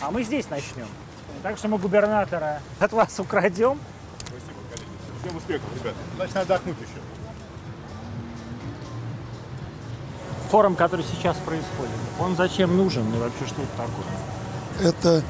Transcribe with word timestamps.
А 0.00 0.10
мы 0.10 0.22
здесь 0.22 0.48
начнем. 0.48 0.86
Так 1.42 1.58
что 1.58 1.68
мы 1.68 1.78
губернатора 1.78 2.60
от 2.78 2.92
вас 2.92 3.18
украдем. 3.18 3.78
Спасибо, 4.20 4.60
коллеги. 4.70 4.90
Всем 5.22 5.36
успехов, 5.36 5.68
ребята. 5.78 5.96
Значит, 6.16 6.34
надо 6.34 6.54
отдохнуть 6.54 6.76
еще. 6.78 7.00
Форум, 10.50 10.76
который 10.76 11.04
сейчас 11.04 11.36
происходит, 11.38 11.92
он 12.18 12.34
зачем 12.34 12.74
нужен 12.76 13.06
и 13.14 13.18
вообще 13.18 13.46
что 13.46 13.60
это 13.60 13.70
такое? 13.76 14.90
Это 14.90 15.22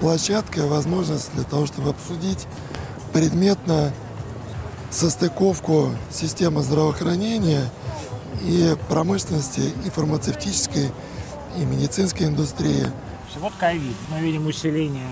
площадка, 0.00 0.66
возможность 0.66 1.32
для 1.34 1.44
того, 1.44 1.66
чтобы 1.66 1.90
обсудить 1.90 2.46
предметно 3.12 3.92
состыковку 4.90 5.90
системы 6.10 6.62
здравоохранения 6.62 7.70
и 8.40 8.74
промышленности, 8.88 9.72
и 9.84 9.90
фармацевтической, 9.90 10.90
и 11.58 11.64
медицинской 11.64 12.26
индустрии. 12.26 12.86
Вот 13.36 13.52
ковид. 13.58 13.96
Мы 14.10 14.20
видим 14.20 14.46
усиление 14.46 15.08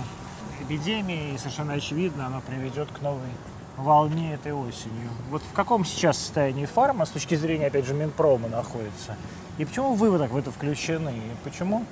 эпидемии, 0.62 1.34
и 1.34 1.38
совершенно 1.38 1.74
очевидно, 1.74 2.26
оно 2.26 2.40
приведет 2.40 2.88
к 2.90 3.00
новой 3.00 3.30
волне 3.76 4.34
этой 4.34 4.52
осенью. 4.52 5.10
Вот 5.30 5.42
в 5.42 5.52
каком 5.54 5.84
сейчас 5.84 6.18
состоянии 6.18 6.66
фарма 6.66 7.06
с 7.06 7.10
точки 7.10 7.34
зрения, 7.34 7.66
опять 7.66 7.86
же, 7.86 7.94
Минпрома 7.94 8.48
находится? 8.48 9.16
И 9.58 9.64
почему 9.64 9.94
вы 9.94 10.16
так 10.18 10.30
в 10.30 10.36
это 10.36 10.50
включены? 10.50 11.10
И 11.10 11.48
почему 11.48 11.84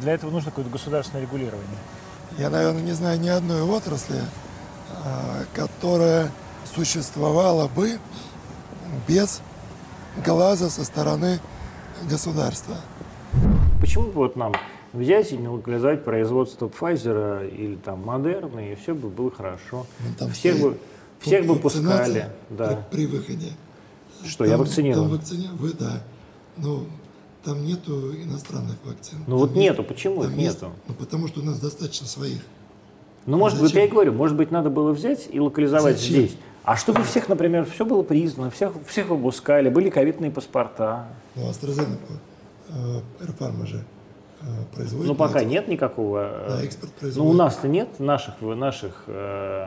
для 0.00 0.12
этого 0.12 0.30
нужно 0.30 0.50
какое-то 0.50 0.70
государственное 0.70 1.22
регулирование? 1.22 1.78
Я, 2.38 2.50
наверное, 2.50 2.82
не 2.82 2.92
знаю 2.92 3.18
ни 3.18 3.28
одной 3.28 3.62
отрасли, 3.62 4.20
а, 5.04 5.44
которая 5.54 6.30
существовала 6.74 7.68
бы 7.68 7.98
без 9.08 9.40
глаза 10.24 10.68
со 10.68 10.84
стороны 10.84 11.40
государства. 12.08 12.76
Почему 13.80 14.06
бы 14.06 14.12
вот 14.12 14.36
нам 14.36 14.52
взять 14.92 15.32
и 15.32 15.36
не 15.36 15.48
локализовать 15.48 16.04
производство 16.04 16.68
Pfizer 16.68 17.48
или 17.48 17.76
там 17.76 18.04
Модерна, 18.04 18.72
и 18.72 18.74
все 18.74 18.94
бы 18.94 19.08
было 19.08 19.30
хорошо. 19.30 19.86
Ну, 20.00 20.06
там 20.18 20.30
всех 20.30 20.60
бы, 20.60 20.78
всех 21.20 21.46
бы 21.46 21.56
пускали. 21.56 22.26
Да. 22.50 22.84
При, 22.90 23.06
при 23.06 23.16
выходе. 23.16 23.52
Что, 24.26 24.44
я 24.44 24.56
вакцинирован? 24.58 25.08
Там 25.08 25.16
вакцини... 25.18 25.48
Вы, 25.54 25.72
да. 25.72 26.02
Ну, 26.56 26.84
там 27.42 27.64
нету 27.64 28.14
иностранных 28.14 28.76
вакцин. 28.84 29.18
Ну 29.20 29.24
Там 29.24 29.38
вот 29.38 29.50
есть- 29.50 29.60
нету, 29.60 29.82
почему 29.82 30.22
там 30.22 30.32
их 30.32 30.38
есть- 30.38 30.54
нету? 30.62 30.72
Ну, 30.88 30.94
потому 30.94 31.28
что 31.28 31.40
у 31.40 31.44
нас 31.44 31.58
достаточно 31.58 32.06
своих. 32.06 32.40
Ну, 33.26 33.38
может 33.38 33.58
быть, 33.58 33.68
Зачем? 33.68 33.80
я 33.82 33.86
и 33.86 33.90
говорю, 33.90 34.12
может 34.12 34.36
быть, 34.36 34.50
надо 34.50 34.70
было 34.70 34.92
взять 34.92 35.28
и 35.30 35.40
локализовать 35.40 35.96
Зачем? 35.98 36.14
здесь. 36.26 36.36
А 36.64 36.76
чтобы 36.76 37.02
всех, 37.02 37.28
например, 37.28 37.64
все 37.64 37.86
было 37.86 38.02
признано, 38.02 38.50
всех, 38.50 38.72
всех 38.86 39.08
выпускали, 39.08 39.70
были 39.70 39.88
ковидные 39.88 40.30
паспорта. 40.30 41.08
Ну, 41.34 41.48
AstraZeneca, 41.48 42.18
э, 42.68 43.00
Airpharma 43.20 43.66
же 43.66 43.84
производит. 44.74 45.08
На 45.08 45.14
пока 45.14 45.44
нет 45.44 45.68
никакого... 45.68 46.30
э, 46.32 46.56
На 46.58 46.62
экспорт 46.64 46.92
Ну, 46.94 47.00
производит. 47.00 47.30
у 47.34 47.36
нас-то 47.36 47.68
нет 47.68 47.88
наших, 48.00 48.40
наших 48.40 49.04
э, 49.06 49.66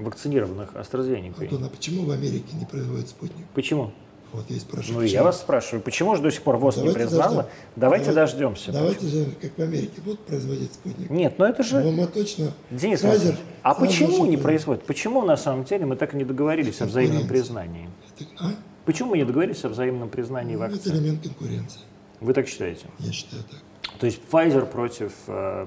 вакцинированных 0.00 0.72
AstraZeneca. 0.74 1.40
Антон, 1.42 1.64
а 1.64 1.68
почему 1.68 2.04
в 2.04 2.10
Америке 2.10 2.54
не 2.54 2.64
производит 2.64 3.08
спутник? 3.08 3.46
Почему? 3.54 3.92
Вот 4.30 4.44
я 4.50 4.56
и 4.56 4.60
спрашиваю. 4.60 4.96
Ну, 4.98 5.02
и 5.02 5.06
я 5.06 5.10
почему? 5.20 5.24
вас 5.24 5.40
спрашиваю, 5.40 5.80
почему 5.82 6.14
же 6.16 6.20
до 6.22 6.30
сих 6.30 6.42
пор 6.42 6.58
ВОЗ 6.58 6.76
не 6.76 6.82
Давайте 6.88 6.98
признала? 7.00 7.34
дождем- 7.34 7.46
Давайте 7.76 8.04
давай- 8.06 8.14
дождемся. 8.26 8.72
Давайте 8.72 9.06
же, 9.06 9.24
как 9.40 9.56
в 9.56 9.62
Америке, 9.62 10.00
будут 10.04 10.20
производить 10.20 10.74
спутник. 10.74 11.08
Нет, 11.08 11.38
но 11.38 11.46
это 11.46 11.62
же... 11.62 11.80
Но 11.82 11.92
мы 11.92 12.06
точно... 12.06 12.52
Денис 12.70 13.02
Васильевич, 13.02 13.38
а 13.62 13.74
почему 13.74 14.26
не 14.26 14.36
производят? 14.36 14.84
Почему 14.84 15.22
на 15.24 15.38
самом 15.38 15.64
деле 15.64 15.86
мы 15.86 15.96
так 15.96 16.12
и 16.12 16.16
не 16.18 16.24
договорились 16.24 16.80
о 16.82 16.84
взаимном 16.86 17.26
признании? 17.26 17.88
Это, 18.18 18.28
а? 18.38 18.50
Почему 18.84 19.10
мы 19.10 19.16
не 19.18 19.24
договорились 19.24 19.64
о 19.64 19.70
взаимном 19.70 20.10
признании 20.10 20.56
Ну, 20.56 20.64
это 20.64 20.74
вакцин? 20.74 20.92
элемент 20.96 21.22
конкуренции. 21.22 21.80
Вы 22.20 22.34
так 22.34 22.48
считаете? 22.48 22.84
Я 22.98 23.12
считаю 23.12 23.42
так. 23.44 23.60
То 23.98 24.06
есть 24.06 24.20
Pfizer 24.30 24.64
против, 24.66 25.12
э, 25.26 25.66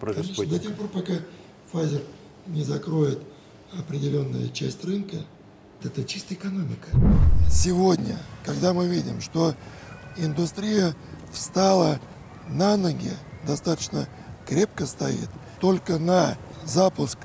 против 0.00 0.22
Конечно, 0.22 0.44
до 0.44 0.50
Спутника? 0.50 0.64
тех 0.64 0.76
пор, 0.76 0.88
пока 0.88 1.12
Pfizer 1.72 2.02
не 2.46 2.62
закроет 2.62 3.20
определенная 3.78 4.48
часть 4.48 4.84
рынка, 4.84 5.16
это 5.82 6.04
чисто 6.04 6.34
экономика. 6.34 6.88
Сегодня, 7.50 8.18
когда 8.44 8.72
мы 8.72 8.86
видим, 8.86 9.20
что 9.20 9.54
индустрия 10.16 10.94
встала 11.30 12.00
на 12.48 12.76
ноги, 12.76 13.12
достаточно 13.46 14.08
крепко 14.46 14.86
стоит, 14.86 15.28
только 15.60 15.98
на 15.98 16.36
запуск 16.64 17.18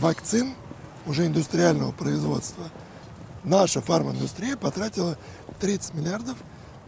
вакцин 0.00 0.54
уже 1.06 1.26
индустриального 1.26 1.90
производства 1.90 2.64
наша 3.42 3.80
фарминдустрия 3.80 4.56
потратила 4.56 5.18
30 5.60 5.94
миллиардов 5.94 6.36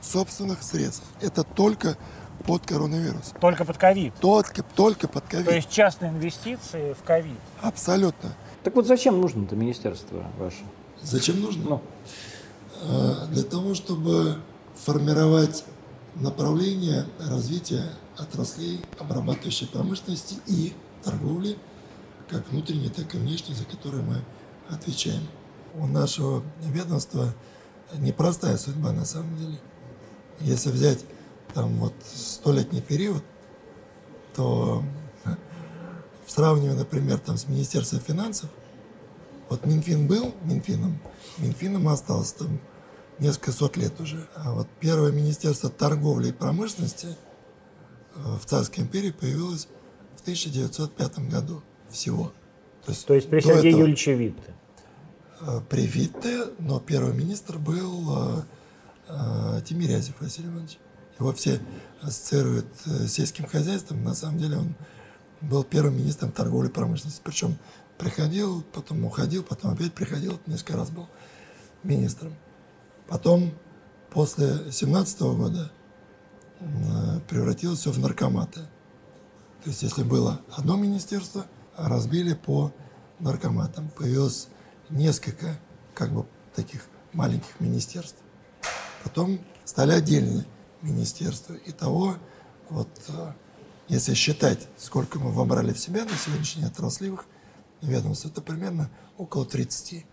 собственных 0.01 0.63
средств. 0.63 1.05
Это 1.21 1.43
только 1.43 1.97
под 2.45 2.67
коронавирус. 2.67 3.33
Только 3.41 3.65
под 3.65 3.79
ковид. 3.79 4.15
Только, 4.21 4.63
только 4.63 5.09
под 5.09 5.25
ковид. 5.25 5.47
То 5.47 5.55
есть 5.55 5.71
частные 5.71 6.11
инвестиции 6.11 6.93
в 6.93 7.03
ковид. 7.03 7.39
Абсолютно. 7.61 8.33
Так 8.63 8.75
вот 8.77 8.87
зачем 8.87 9.21
нужно 9.21 9.45
это 9.45 9.57
министерство 9.57 10.25
ваше? 10.39 10.63
Зачем 11.03 11.41
нужно? 11.41 11.65
Ну, 11.65 11.83
Э, 12.83 13.27
Для 13.31 13.45
того, 13.45 13.75
чтобы 13.75 14.37
формировать 14.75 15.65
направление 16.17 17.07
развития 17.19 17.85
отраслей 18.17 18.81
обрабатывающей 18.99 19.67
промышленности 19.67 20.37
и 20.47 20.73
торговли, 21.03 21.57
как 22.29 22.49
внутренней, 22.51 22.89
так 22.91 23.15
и 23.15 23.19
внешней, 23.19 23.55
за 23.55 23.65
которые 23.65 24.03
мы 24.03 24.17
отвечаем. 24.69 25.23
У 25.75 25.87
нашего 25.87 26.43
ведомства 26.61 27.33
непростая 27.97 28.57
судьба 28.57 28.93
на 28.93 29.05
самом 29.05 29.37
деле. 29.39 29.59
Если 30.41 30.71
взять 30.71 31.05
там 31.55 31.79
вот 31.79 31.95
столетний 32.05 32.83
период, 32.83 33.23
то 34.35 34.83
в 36.27 36.31
сравнении, 36.31 36.77
например, 36.77 37.19
там 37.19 37.37
с 37.37 37.47
Министерством 37.49 38.01
финансов, 38.01 38.51
вот 39.49 39.65
Минфин 39.67 40.07
был 40.09 40.35
Минфином, 40.45 40.99
Минфином 41.39 41.89
остался 41.89 42.39
там 42.39 42.61
несколько 43.19 43.53
сот 43.53 43.77
лет 43.77 44.01
уже. 44.01 44.27
А 44.35 44.53
вот 44.55 44.67
первое 44.81 45.13
Министерство 45.13 45.71
торговли 45.71 46.29
и 46.29 46.33
промышленности 46.33 47.09
э, 48.17 48.37
в 48.41 48.45
Царской 48.47 48.85
империи 48.85 49.11
появилось 49.11 49.69
в 50.17 50.23
1905 50.23 51.19
году 51.31 51.63
всего. 51.91 52.33
То 52.85 52.91
есть, 52.93 53.07
то 53.07 53.15
есть 53.15 53.29
при 53.31 53.41
Сергее 53.41 53.71
этого, 53.71 53.81
Юрьевиче 53.83 54.15
Витте. 54.15 54.55
э, 55.41 55.61
При 55.69 55.87
Витте, 55.87 56.47
но 56.59 56.81
первый 56.81 57.15
министр 57.15 57.59
был 57.59 58.39
э, 58.39 58.43
э, 59.09 59.61
Тимирязев 59.67 60.21
Василий 60.21 60.49
Иванович. 60.49 60.79
Его 61.19 61.33
все 61.33 61.61
ассоциируют 62.03 62.67
э, 62.87 63.07
с 63.07 63.13
сельским 63.13 63.47
хозяйством. 63.47 64.03
На 64.05 64.15
самом 64.15 64.39
деле 64.39 64.59
он 64.59 64.75
был 65.41 65.65
первым 65.65 65.97
министром 65.97 66.33
торговли 66.33 66.69
и 66.69 66.73
промышленности. 66.73 67.21
Причем 67.23 67.57
приходил, 67.99 68.63
потом 68.73 69.05
уходил, 69.05 69.43
потом 69.43 69.73
опять 69.73 69.93
приходил, 69.93 70.41
несколько 70.47 70.77
раз 70.77 70.91
был 70.91 71.09
министром. 71.83 72.35
Потом, 73.07 73.53
после 74.11 74.71
17 74.71 75.21
года, 75.21 75.71
э, 76.61 77.21
превратилось 77.29 77.81
все 77.81 77.91
в 77.91 77.99
наркоматы. 77.99 78.61
То 79.63 79.71
есть, 79.71 79.83
если 79.83 80.03
было 80.03 80.41
одно 80.57 80.77
министерство, 80.77 81.47
разбили 81.77 82.35
по 82.35 82.73
наркоматам. 83.19 83.89
Появилось 83.91 84.49
несколько, 84.91 85.59
как 85.95 86.13
бы, 86.13 86.27
таких 86.55 86.87
маленьких 87.13 87.61
министерств. 87.61 88.19
Потом 89.03 89.41
стали 89.65 89.93
отдельные 89.93 90.45
министерства. 90.85 91.57
Итого, 91.67 92.17
вот, 92.71 92.89
э, 93.09 93.33
если 93.89 94.15
считать, 94.15 94.69
сколько 94.77 95.19
мы 95.19 95.31
вобрали 95.33 95.73
в 95.73 95.79
себя 95.79 96.05
на 96.05 96.17
сегодняшний 96.17 96.63
день 96.63 96.71
отраслевых 96.71 97.27
ведомств, 97.83 98.27
это 98.27 98.41
примерно 98.41 98.91
около 99.19 99.45
30. 99.45 100.07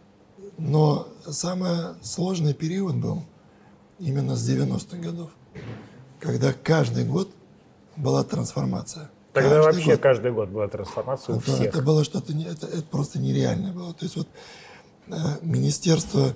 Но 0.57 1.07
самый 1.27 1.95
сложный 2.01 2.53
период 2.53 2.95
был 2.95 3.23
именно 3.99 4.35
с 4.35 4.49
90-х 4.49 4.97
годов, 4.97 5.31
когда 6.19 6.53
каждый 6.53 7.05
год 7.05 7.29
была 7.95 8.23
трансформация. 8.23 9.11
Тогда 9.33 9.61
Каждый 9.61 9.65
вообще 9.65 9.91
год. 9.91 10.01
каждый 10.01 10.31
год 10.33 10.49
была 10.49 10.67
трансформация 10.67 11.35
у 11.35 11.39
Это, 11.39 11.53
всех. 11.53 11.67
это 11.67 11.81
было 11.81 12.03
что-то, 12.03 12.33
это, 12.33 12.67
это 12.67 12.83
просто 12.83 13.17
нереально 13.19 13.71
было. 13.71 13.93
То 13.93 14.03
есть 14.03 14.17
вот 14.17 14.27
э, 15.07 15.13
министерство 15.41 16.35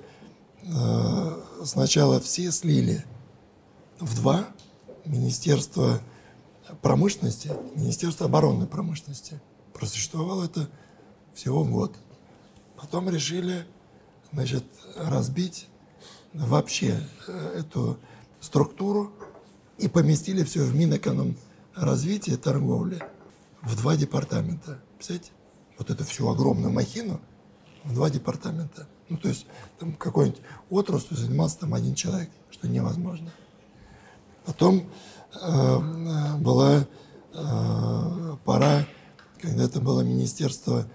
э, 0.64 1.42
сначала 1.66 2.22
все 2.22 2.52
слили 2.52 3.04
в 4.00 4.16
два, 4.16 4.48
министерство 5.06 6.02
промышленности, 6.82 7.52
министерство 7.76 8.26
оборонной 8.26 8.68
промышленности. 8.68 9.40
Просуществовало 9.74 10.46
это 10.46 10.70
всего 11.34 11.64
год. 11.64 11.96
Потом 12.76 13.10
решили, 13.10 13.66
значит, 14.32 14.64
разбить 14.96 15.68
вообще 16.34 17.00
э, 17.28 17.60
эту 17.60 17.98
структуру 18.40 19.14
и 19.78 19.88
поместили 19.88 20.44
все 20.44 20.64
в 20.64 20.76
Минэкономразвития 20.76 22.36
и 22.36 22.38
торговли 22.38 23.02
в 23.62 23.76
два 23.76 23.96
департамента. 23.96 24.82
Представляете? 24.98 25.32
Вот 25.78 25.90
эту 25.90 26.06
всю 26.06 26.30
огромную 26.30 26.72
махину 26.72 27.20
в 27.84 27.94
два 27.94 28.10
департамента. 28.10 28.88
Ну, 29.10 29.18
то 29.18 29.28
есть 29.28 29.46
там 29.78 29.94
какой-нибудь 29.94 30.42
отраслью 30.70 31.18
занимался 31.18 31.60
там 31.60 31.74
один 31.74 31.96
человек, 31.96 32.30
что 32.50 32.68
невозможно. 32.68 33.32
Потом 34.46 34.90
э, 35.42 36.38
была 36.38 36.78
э, 36.78 36.86
по 37.34 38.38
пора, 38.46 38.86
когда 39.42 39.64
это 39.64 39.82
было 39.82 40.02
Министерство 40.02 40.88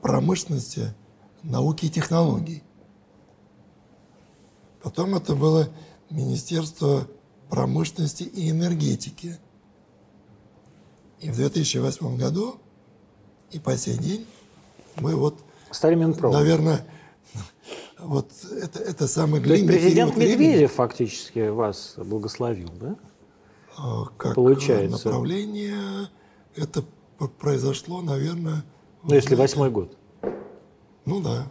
промышленности, 0.00 0.94
науки 1.42 1.86
и 1.86 1.90
технологий. 1.90 2.62
Потом 4.82 5.14
это 5.14 5.34
было 5.34 5.68
Министерство 6.10 7.08
промышленности 7.48 8.22
и 8.22 8.50
энергетики. 8.50 9.38
И 11.20 11.30
в 11.30 11.36
2008 11.36 12.16
году 12.16 12.56
и 13.50 13.58
по 13.58 13.76
сей 13.76 13.96
день 13.96 14.26
мы 14.96 15.14
вот, 15.14 15.38
Стали 15.70 15.94
Минпром. 15.94 16.32
наверное, 16.32 16.86
вот 17.98 18.30
это, 18.62 18.78
это 18.80 19.08
самый 19.08 19.40
То 19.40 19.46
длинный 19.48 19.68
президент 19.68 20.14
период 20.14 20.16
времени, 20.16 20.48
Медведев 20.48 20.72
фактически 20.72 21.48
вас 21.48 21.94
благословил, 21.96 22.70
да? 22.78 22.96
а, 23.78 24.04
как 24.16 24.34
Получается. 24.34 25.06
направление. 25.08 26.08
Это 26.54 26.84
произошло, 27.38 28.02
наверное, 28.02 28.64
Ну, 29.02 29.14
если 29.14 29.34
восьмой 29.34 29.70
год. 29.70 29.96
ну 31.04 31.20
да, 31.20 31.50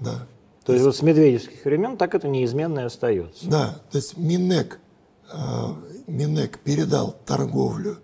да. 0.00 0.26
То 0.64 0.72
есть 0.72 0.84
вот 0.84 0.96
с 0.96 1.02
медведевских 1.02 1.64
времен 1.64 1.96
так 1.98 2.14
это 2.14 2.26
неизменно 2.26 2.80
и 2.80 2.82
остается. 2.84 3.48
Да, 3.48 3.80
то 3.90 3.98
есть 3.98 4.16
Минэк, 4.16 4.80
э, 5.30 5.36
Минэк 6.06 6.58
передал 6.60 7.14
торговлю 7.26 7.98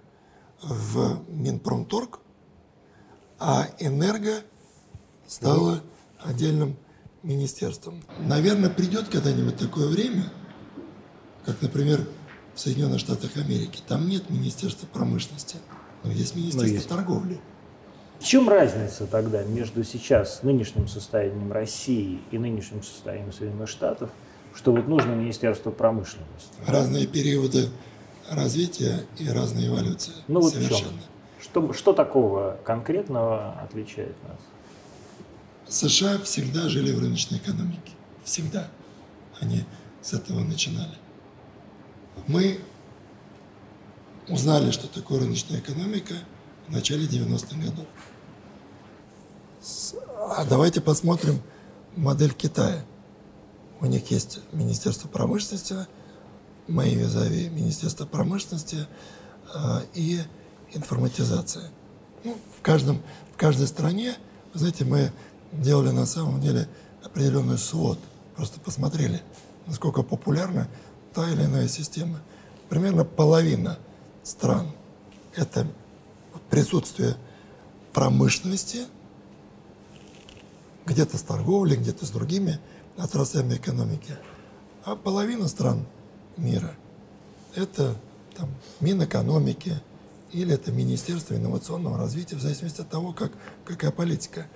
в 0.62 1.20
Минпромторг, 1.28 2.20
а 3.38 3.66
Энерго 3.78 4.42
стало 5.26 5.80
отдельным 6.18 6.76
министерством. 7.22 8.02
Наверное, 8.18 8.70
придет 8.70 9.08
когда-нибудь 9.08 9.56
такое 9.56 9.88
время, 9.88 10.24
как, 11.44 11.60
например, 11.62 12.06
в 12.54 12.60
Соединенных 12.60 13.00
Штатах 13.00 13.36
Америки. 13.36 13.80
Там 13.86 14.08
нет 14.08 14.30
Министерства 14.30 14.86
промышленности, 14.86 15.56
но 16.04 16.10
есть 16.10 16.34
Министерство 16.34 16.74
есть. 16.74 16.88
торговли. 16.88 17.40
В 18.18 18.24
чем 18.24 18.48
разница 18.48 19.06
тогда 19.06 19.42
между 19.44 19.82
сейчас 19.82 20.42
нынешним 20.42 20.88
состоянием 20.88 21.50
России 21.52 22.20
и 22.30 22.38
нынешним 22.38 22.82
состоянием 22.82 23.32
Соединенных 23.32 23.68
Штатов, 23.68 24.10
что 24.54 24.72
вот 24.72 24.88
нужно 24.88 25.12
Министерство 25.12 25.70
промышленности? 25.70 26.52
Разные 26.66 27.06
периоды 27.06 27.68
развития 28.30 29.06
и 29.18 29.28
разные 29.28 29.68
эволюции. 29.68 30.12
Ну 30.28 30.40
вот 30.40 30.52
в 30.52 30.54
Совершенно. 30.54 30.80
чем? 30.80 31.00
Что, 31.40 31.72
что 31.72 31.92
такого 31.92 32.58
конкретного 32.64 33.52
отличает 33.62 34.14
нас? 34.28 34.38
США 35.70 36.18
всегда 36.18 36.68
жили 36.68 36.92
в 36.92 36.98
рыночной 36.98 37.38
экономике. 37.38 37.92
Всегда. 38.24 38.68
Они 39.40 39.64
с 40.02 40.12
этого 40.12 40.40
начинали. 40.40 40.98
Мы 42.26 42.60
узнали, 44.28 44.72
что 44.72 44.88
такое 44.88 45.20
рыночная 45.20 45.60
экономика 45.60 46.14
в 46.68 46.72
начале 46.72 47.06
90-х 47.06 47.56
годов. 47.56 47.86
А 50.36 50.44
давайте 50.44 50.80
посмотрим 50.80 51.40
модель 51.96 52.32
Китая. 52.32 52.84
У 53.80 53.86
них 53.86 54.10
есть 54.10 54.40
Министерство 54.52 55.08
промышленности, 55.08 55.86
мои 56.68 56.94
визави 56.94 57.48
Министерство 57.48 58.06
промышленности 58.06 58.86
э, 59.54 59.58
и 59.94 60.20
информатизация. 60.72 61.70
Ну, 62.24 62.36
в, 62.58 62.62
каждом, 62.62 63.02
в 63.32 63.36
каждой 63.36 63.66
стране, 63.66 64.16
знаете, 64.52 64.84
мы 64.84 65.12
делали 65.52 65.90
на 65.90 66.06
самом 66.06 66.40
деле 66.40 66.68
определенный 67.02 67.58
свод, 67.58 67.98
просто 68.36 68.60
посмотрели, 68.60 69.22
насколько 69.66 70.02
популярна 70.02 70.68
та 71.12 71.28
или 71.30 71.44
иная 71.44 71.68
система. 71.68 72.20
Примерно 72.68 73.04
половина 73.04 73.78
стран– 74.22 74.68
это 75.34 75.66
присутствие 76.50 77.16
промышленности, 77.92 78.86
где-то 80.86 81.18
с 81.18 81.22
торговлей, 81.22 81.76
где-то 81.76 82.06
с 82.06 82.10
другими 82.10 82.58
отраслями 82.96 83.54
экономики. 83.54 84.16
А 84.84 84.96
половина 84.96 85.48
стран 85.48 85.86
мира– 86.36 86.74
это 87.54 87.96
там, 88.36 88.48
Минэкономики 88.80 89.80
или 90.32 90.54
это 90.54 90.72
Министерство 90.72 91.34
инновационного 91.34 91.98
развития, 91.98 92.36
в 92.36 92.40
зависимости 92.40 92.80
от 92.80 92.88
того, 92.88 93.12
как, 93.12 93.32
какая 93.64 93.90
политика. 93.90 94.46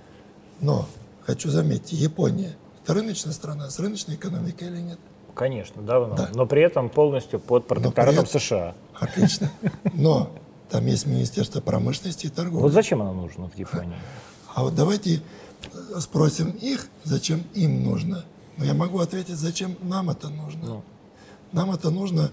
Но, 0.61 0.87
хочу 1.25 1.51
заметить, 1.51 1.93
Япония– 1.93 2.57
это 2.83 2.95
рыночная 2.95 3.33
страна 3.33 3.71
с 3.71 3.79
рыночной 3.79 4.15
экономикой 4.15 4.69
или 4.69 4.81
нет? 4.81 4.99
Конечно, 5.35 5.83
давно. 5.83 6.15
Да. 6.15 6.31
Но 6.33 6.47
при 6.47 6.63
этом 6.63 6.89
полностью 6.89 7.41
под 7.41 7.67
протекторатом 7.67 8.27
США. 8.27 8.75
Отлично. 8.95 9.51
Но 9.93 10.31
там 10.71 10.87
есть 10.87 11.07
Министерство 11.07 11.61
промышленности 11.61 12.27
и 12.27 12.31
торговли. 12.31 12.63
Вот 12.63 12.73
зачем 12.73 13.03
оно 13.03 13.13
нужно 13.13 13.49
в 13.49 13.57
Японии? 13.57 13.99
А 14.55 14.63
вот 14.63 14.75
давайте 14.75 15.21
спросим 15.99 16.51
их, 16.51 16.87
зачем 17.03 17.43
им 17.55 17.83
нужно. 17.83 18.25
Но 18.57 18.65
я 18.65 18.75
могу 18.75 19.01
ответить, 19.01 19.37
зачем 19.37 19.77
нам 19.83 20.11
это 20.11 20.29
нужно. 20.29 20.67
Ну. 20.67 20.83
Нам 21.53 21.73
это 21.73 21.91
нужно 21.91 22.31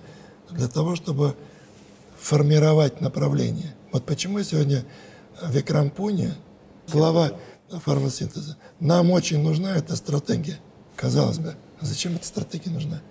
для 0.51 0.67
того, 0.67 0.95
чтобы 0.95 1.35
формировать 2.19 3.01
направление. 3.01 3.73
Вот 3.91 4.05
почему 4.05 4.41
сегодня 4.43 4.85
Викрам 5.43 5.89
Пуни, 5.89 6.33
глава 6.91 7.31
фармасинтеза, 7.79 8.57
нам 8.79 9.11
очень 9.11 9.41
нужна 9.41 9.75
эта 9.77 9.95
стратегия. 9.95 10.57
Казалось 10.95 11.39
бы, 11.39 11.55
а 11.79 11.85
зачем 11.85 12.15
эта 12.15 12.25
стратегия 12.25 12.71
нужна? 12.71 13.01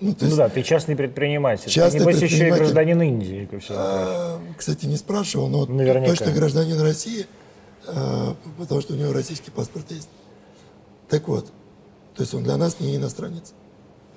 Ну, 0.00 0.12
то 0.12 0.18
Ну 0.22 0.26
есть, 0.26 0.36
да, 0.36 0.48
ты 0.48 0.62
частный 0.62 0.96
предприниматель. 0.96 1.70
Частный 1.70 2.00
ты, 2.00 2.04
небось, 2.06 2.16
еще 2.16 2.24
и 2.26 2.28
предприниматель. 2.50 2.62
гражданин 2.64 3.02
Индии. 3.02 3.48
а, 3.70 4.40
кстати, 4.58 4.86
не 4.86 4.96
спрашивал, 4.96 5.48
но 5.48 5.66
Наверняка. 5.66 6.10
точно 6.10 6.32
гражданин 6.32 6.80
России, 6.80 7.26
а, 7.86 8.36
потому 8.58 8.80
что 8.80 8.94
у 8.94 8.96
него 8.96 9.12
российский 9.12 9.50
паспорт 9.50 9.90
есть. 9.92 10.08
Так 11.08 11.28
вот, 11.28 11.46
то 12.14 12.22
есть 12.22 12.34
он 12.34 12.42
для 12.42 12.56
нас 12.56 12.80
не 12.80 12.96
иностранец. 12.96 13.52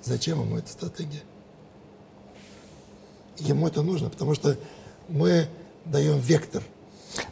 Зачем 0.04 0.42
ему 0.42 0.58
эта 0.58 0.70
стратегия? 0.72 1.22
Ему 3.40 3.68
это 3.68 3.84
нужно, 3.84 4.10
потому 4.10 4.34
что 4.34 4.58
мы 5.08 5.48
даем 5.86 6.20
вектор, 6.20 6.64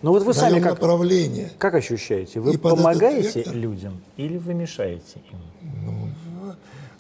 Ну 0.02 0.12
вот 0.12 0.24
вы 0.24 0.34
сами 0.34 0.60
как, 0.60 0.74
направление. 0.74 1.52
как 1.58 1.74
ощущаете? 1.76 2.40
Вы 2.40 2.54
И 2.54 2.58
помогаете 2.58 3.40
вектор- 3.40 3.54
людям 3.56 4.02
или 4.18 4.38
вы 4.38 4.54
мешаете 4.54 5.20
им? 5.32 5.40
Ну, 5.86 6.10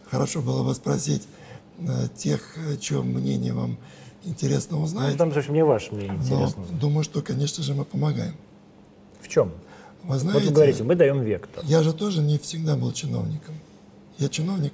хорошо 0.10 0.42
было 0.42 0.64
бы 0.64 0.74
спросить 0.76 1.28
э, 1.80 2.08
тех, 2.16 2.42
чье 2.80 3.02
мнение 3.02 3.54
вам 3.54 3.78
интересно 4.24 4.78
Ну, 4.78 4.84
узнать. 4.84 5.16
в 5.16 5.18
том 5.18 5.32
случае 5.32 5.52
мне 5.52 5.66
ваше 5.66 5.94
мнение 5.94 6.14
но 6.18 6.24
интересно. 6.24 6.64
думаю, 6.80 7.04
что, 7.04 7.22
конечно 7.22 7.64
же, 7.64 7.74
мы 7.74 7.86
помогаем. 7.86 8.36
В 9.22 9.28
чем? 9.28 9.50
Вы 10.04 10.10
Вот 10.10 10.20
знаете, 10.20 10.48
вы 10.48 10.54
говорите, 10.54 10.84
мы 10.84 10.96
даем 10.96 11.22
вектор. 11.22 11.64
Я 11.66 11.82
же 11.82 11.92
тоже 11.94 12.22
не 12.22 12.38
всегда 12.38 12.76
был 12.76 12.92
чиновником. 12.92 13.56
Я 14.20 14.30
чиновник, 14.30 14.74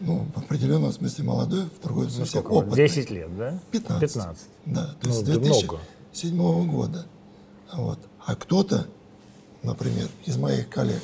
ну, 0.00 0.26
в 0.34 0.38
определенном 0.38 0.92
смысле 0.92 1.24
молодой, 1.24 1.64
в 1.64 1.82
другой 1.82 2.04
смысле 2.08 2.26
Сколько 2.40 2.48
вам? 2.54 2.56
опытный. 2.68 2.76
10 2.88 3.10
лет, 3.10 3.36
да? 3.36 3.60
15. 3.72 4.00
15. 4.00 4.46
Да, 4.66 4.84
то 4.86 4.96
Ну, 5.02 5.08
есть 5.08 5.20
с 5.20 5.22
да 5.24 5.32
2007 5.34 6.34
много. 6.34 6.70
года. 6.70 7.06
Вот. 7.72 7.98
А 8.24 8.34
кто-то, 8.34 8.86
например, 9.62 10.08
из 10.26 10.36
моих 10.36 10.68
коллег, 10.68 11.02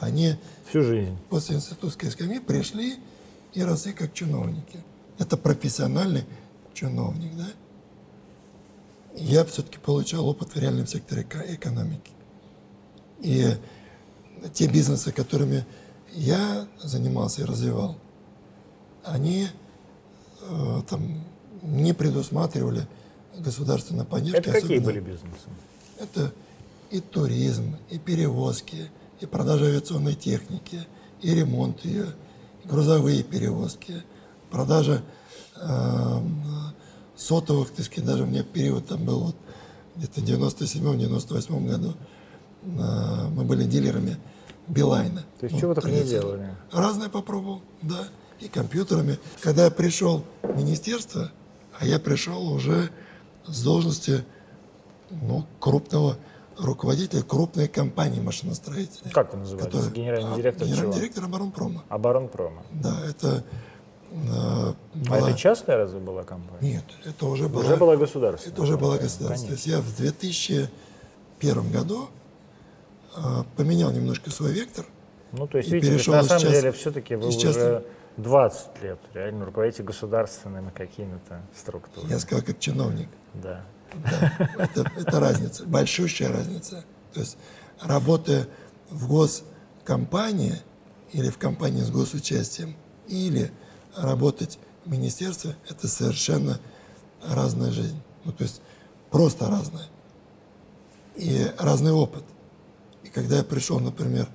они 0.00 0.36
Всю 0.68 0.82
жизнь. 0.82 1.16
после 1.30 1.56
институтской 1.56 2.10
скамьи 2.10 2.38
пришли 2.38 2.96
и 3.54 3.62
росли 3.62 3.92
как 3.92 4.12
чиновники. 4.12 4.80
Это 5.18 5.36
профессиональный 5.36 6.24
чиновник, 6.74 7.34
да? 7.36 7.46
Я 9.14 9.44
все-таки 9.44 9.78
получал 9.78 10.26
опыт 10.28 10.54
в 10.54 10.58
реальном 10.58 10.86
секторе 10.86 11.22
эко- 11.22 11.54
экономики. 11.54 12.10
И 13.20 13.46
те 14.52 14.66
бизнесы, 14.66 15.10
которыми 15.12 15.64
я 16.12 16.66
занимался 16.82 17.40
и 17.42 17.44
развивал, 17.44 17.96
они 19.04 19.48
э, 20.42 20.82
там 20.88 21.24
не 21.62 21.94
предусматривали 21.94 22.86
государственной 23.38 24.04
поддержки. 24.04 24.38
Это 24.38 24.52
какие 24.52 24.64
особенно- 24.78 24.84
были 24.84 25.00
бизнесы? 25.00 25.48
Это 25.98 26.32
и 26.90 27.00
туризм, 27.00 27.76
и 27.90 27.98
перевозки, 27.98 28.90
и 29.20 29.26
продажа 29.26 29.66
авиационной 29.66 30.14
техники, 30.14 30.86
и 31.20 31.34
ремонт 31.34 31.84
ее, 31.84 32.06
и 32.64 32.68
грузовые 32.68 33.22
перевозки, 33.22 34.02
продажа 34.50 35.02
эм, 35.56 36.44
сотовых, 37.16 37.70
так 37.70 37.86
сказать, 37.86 38.06
даже 38.06 38.24
у 38.24 38.26
меня 38.26 38.44
период 38.44 38.86
там 38.86 39.04
был 39.04 39.20
вот 39.20 39.36
где-то 39.96 40.20
в 40.20 40.24
97-98 40.24 41.66
году, 41.66 41.94
э, 42.62 43.28
мы 43.30 43.44
были 43.44 43.64
дилерами 43.64 44.18
Билайна. 44.68 45.24
То 45.40 45.44
есть 45.44 45.54
Ну, 45.54 45.60
чего 45.60 45.68
вы 45.70 45.74
только 45.76 45.90
не 45.90 46.02
делали? 46.02 46.54
Разное 46.72 47.08
попробовал, 47.08 47.62
да, 47.82 48.08
и 48.40 48.48
компьютерами. 48.48 49.18
Когда 49.40 49.64
я 49.64 49.70
пришел 49.70 50.24
в 50.42 50.56
министерство, 50.56 51.30
а 51.78 51.86
я 51.86 51.98
пришел 51.98 52.52
уже 52.52 52.90
с 53.46 53.62
должности 53.62 54.24
ну, 55.10 55.44
крупного 55.60 56.16
руководителя 56.58 57.22
крупной 57.22 57.68
компании 57.68 58.20
машиностроительной. 58.20 59.12
Как 59.12 59.32
вы 59.34 59.40
называетесь? 59.40 59.72
которая- 59.72 59.90
Генеральный 59.94 60.32
а, 60.32 60.36
директор 60.36 60.66
Генеральный 60.66 60.92
чего? 60.92 61.00
директор 61.00 61.24
оборонпрома. 61.24 61.84
Оборонпрома. 61.88 62.62
Да, 62.72 62.96
это 63.06 63.44
э, 64.10 64.14
А 64.18 64.74
была- 64.94 65.28
это 65.30 65.34
частная 65.38 65.76
разве 65.76 66.00
была 66.00 66.22
компания? 66.24 66.58
Нет, 66.76 66.84
это 67.04 67.26
уже 67.26 67.48
была, 67.48 67.64
Уже 67.64 67.76
была 67.76 67.96
государственная. 67.96 68.54
это 68.54 68.62
уже 68.62 68.78
была 68.78 68.96
государственная. 68.98 69.48
То 69.48 69.52
есть 69.54 69.66
я 69.66 69.80
в 69.80 69.96
2001 69.96 71.70
году 71.72 72.08
э, 73.16 73.20
поменял 73.56 73.90
немножко 73.92 74.30
свой 74.30 74.52
вектор. 74.52 74.86
Ну, 75.32 75.46
то 75.46 75.58
есть, 75.58 75.70
видите, 75.70 75.92
перешел 75.92 76.14
на 76.14 76.22
самом 76.22 76.50
деле, 76.50 76.72
все-таки 76.72 77.16
вы 77.16 77.28
из 77.28 77.36
уже 77.36 77.46
частного- 77.52 77.82
20 78.16 78.82
лет 78.82 78.98
реально 79.12 79.44
руководите 79.44 79.82
государственными 79.82 80.70
какими-то 80.70 81.42
структурами. 81.54 82.10
Я 82.10 82.18
сказал, 82.18 82.42
как 82.42 82.58
чиновник. 82.58 83.08
Да. 83.34 83.62
Это, 84.58 84.90
это 84.96 85.20
разница, 85.20 85.64
большущая 85.64 86.30
разница. 86.30 86.84
То 87.12 87.20
есть, 87.20 87.36
работая 87.80 88.46
в 88.90 89.08
госкомпании 89.08 90.56
или 91.12 91.30
в 91.30 91.38
компании 91.38 91.82
с 91.82 91.90
госучастием, 91.90 92.76
или 93.08 93.50
работать 93.96 94.58
в 94.84 94.90
министерстве, 94.90 95.56
это 95.68 95.88
совершенно 95.88 96.58
разная 97.24 97.70
жизнь. 97.70 98.00
Ну, 98.24 98.32
то 98.32 98.42
есть, 98.44 98.60
просто 99.10 99.48
разная. 99.48 99.86
И 101.16 101.50
разный 101.58 101.92
опыт. 101.92 102.24
И 103.04 103.08
когда 103.08 103.38
я 103.38 103.44
пришел, 103.44 103.80
например, 103.80 104.28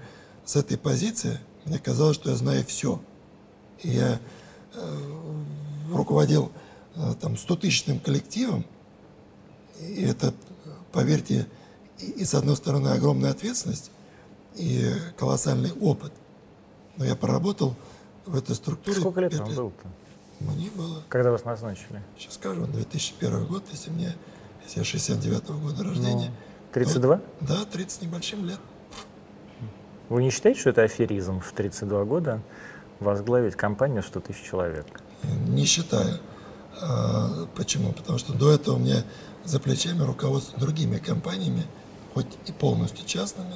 с 0.46 0.56
этой 0.56 0.78
позиции, 0.78 1.40
мне 1.66 1.78
казалось, 1.78 2.16
что 2.16 2.32
я 2.32 2.36
знаю 2.36 2.66
все. 2.66 3.00
И 3.84 3.90
я 3.90 4.20
э, 4.74 4.98
руководил 5.92 6.52
э, 6.96 7.14
там 7.20 7.34
100-тысячным 7.34 8.00
коллективом, 8.00 8.66
и 9.82 10.04
это, 10.04 10.34
поверьте, 10.92 11.48
и, 12.00 12.12
и 12.12 12.26
с 12.26 12.34
одной 12.34 12.56
стороны 12.56 12.90
огромная 12.90 13.32
ответственность 13.32 13.92
и 14.56 14.92
колоссальный 15.18 15.72
опыт. 15.74 16.12
Но 16.98 17.06
я 17.06 17.16
проработал 17.16 17.76
в 18.26 18.36
этой 18.36 18.56
структуре. 18.56 19.00
Сколько 19.00 19.22
лет 19.22 19.34
вам 19.34 19.54
было-то? 19.54 19.88
Мне 20.40 20.72
было, 20.72 21.04
Когда 21.10 21.32
вас 21.32 21.46
назначили? 21.46 22.02
сейчас 22.18 22.34
скажу, 22.34 22.66
2001 22.66 23.46
год, 23.46 23.64
если 23.72 23.92
мне, 23.92 24.16
если 24.64 24.80
я 24.80 24.86
69 24.86 25.50
года 25.50 25.84
рождения. 25.84 26.32
32? 26.74 27.22
Да, 27.42 27.66
30 27.66 27.92
с 27.92 28.02
небольшим 28.02 28.46
лет. 28.46 28.60
Вы 30.10 30.24
не 30.24 30.30
считаете, 30.32 30.60
что 30.60 30.70
это 30.72 30.84
аферизм 30.84 31.40
в 31.40 31.52
32 31.54 32.06
года 32.06 32.42
возглавить 33.00 33.56
компанию 33.56 34.04
100 34.04 34.20
тысяч 34.22 34.44
человек? 34.44 34.86
Не 35.48 35.66
считаю. 35.66 36.20
А, 36.82 37.48
почему? 37.56 37.94
Потому 37.94 38.18
что 38.18 38.34
до 38.34 38.52
этого 38.52 38.76
у 38.76 38.80
меня 38.80 39.04
за 39.46 39.60
плечами 39.60 40.04
руководство 40.04 40.60
другими 40.60 40.98
компаниями, 40.98 41.64
хоть 42.14 42.28
и 42.46 42.52
полностью 42.52 43.06
частными. 43.06 43.56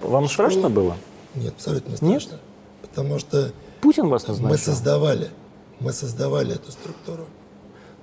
Вам 0.00 0.28
страшно 0.28 0.70
было? 0.70 0.96
Нет, 1.34 1.54
абсолютно 1.54 1.90
не 2.00 2.12
Нет? 2.12 2.22
страшно. 2.22 2.38
Потому 2.82 3.18
что 3.18 3.52
Путин 3.80 4.08
вас 4.08 4.26
мы 4.28 4.34
назначил? 4.34 4.64
создавали, 4.64 5.30
мы 5.80 5.92
создавали 5.92 6.54
эту 6.54 6.72
структуру. 6.72 7.26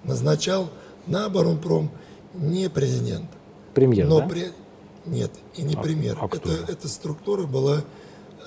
Назначал 0.04 0.70
на 1.08 1.26
оборонпром 1.26 1.90
не 2.34 2.70
президент, 2.70 3.30
Премьер, 3.74 4.08
но 4.08 4.20
да? 4.20 4.28
при... 4.28 4.52
нет, 5.06 5.32
и 5.56 5.62
не 5.62 5.76
А- 5.76 5.82
премьер. 5.82 6.18
а 6.22 6.26
это, 6.26 6.50
же? 6.50 6.66
эта 6.68 6.88
структура 6.88 7.44
была 7.44 7.78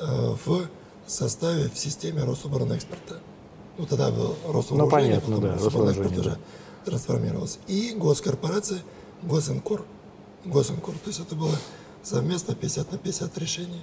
э, 0.00 0.34
в 0.44 0.68
составе, 1.06 1.68
в 1.68 1.78
системе 1.78 2.22
Рособоронэкспорта. 2.24 3.18
Ну, 3.78 3.86
тогда 3.86 4.10
был 4.10 4.34
Росвооружение, 4.46 5.20
понятно, 5.20 5.36
потом 5.36 5.40
да, 5.50 5.54
Рособоронэкспорт 5.54 6.18
уже 6.18 6.38
трансформировался. 6.86 7.58
И 7.66 7.92
госкорпорация, 7.94 8.80
Госинкор, 9.22 9.84
Госинкор. 10.44 10.94
То 10.94 11.08
есть 11.08 11.20
это 11.20 11.34
было 11.34 11.54
совместно 12.02 12.54
50 12.54 12.92
на 12.92 12.98
50 12.98 13.36
решение. 13.38 13.82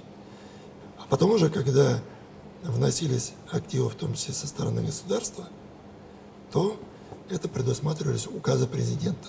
А 0.98 1.02
потом 1.08 1.30
уже, 1.32 1.50
когда 1.50 2.00
вносились 2.62 3.34
активы, 3.52 3.90
в 3.90 3.94
том 3.94 4.14
числе 4.14 4.34
со 4.34 4.46
стороны 4.46 4.82
государства, 4.82 5.44
то 6.50 6.76
это 7.28 7.48
предусматривались 7.48 8.26
указы 8.26 8.66
президента 8.66 9.28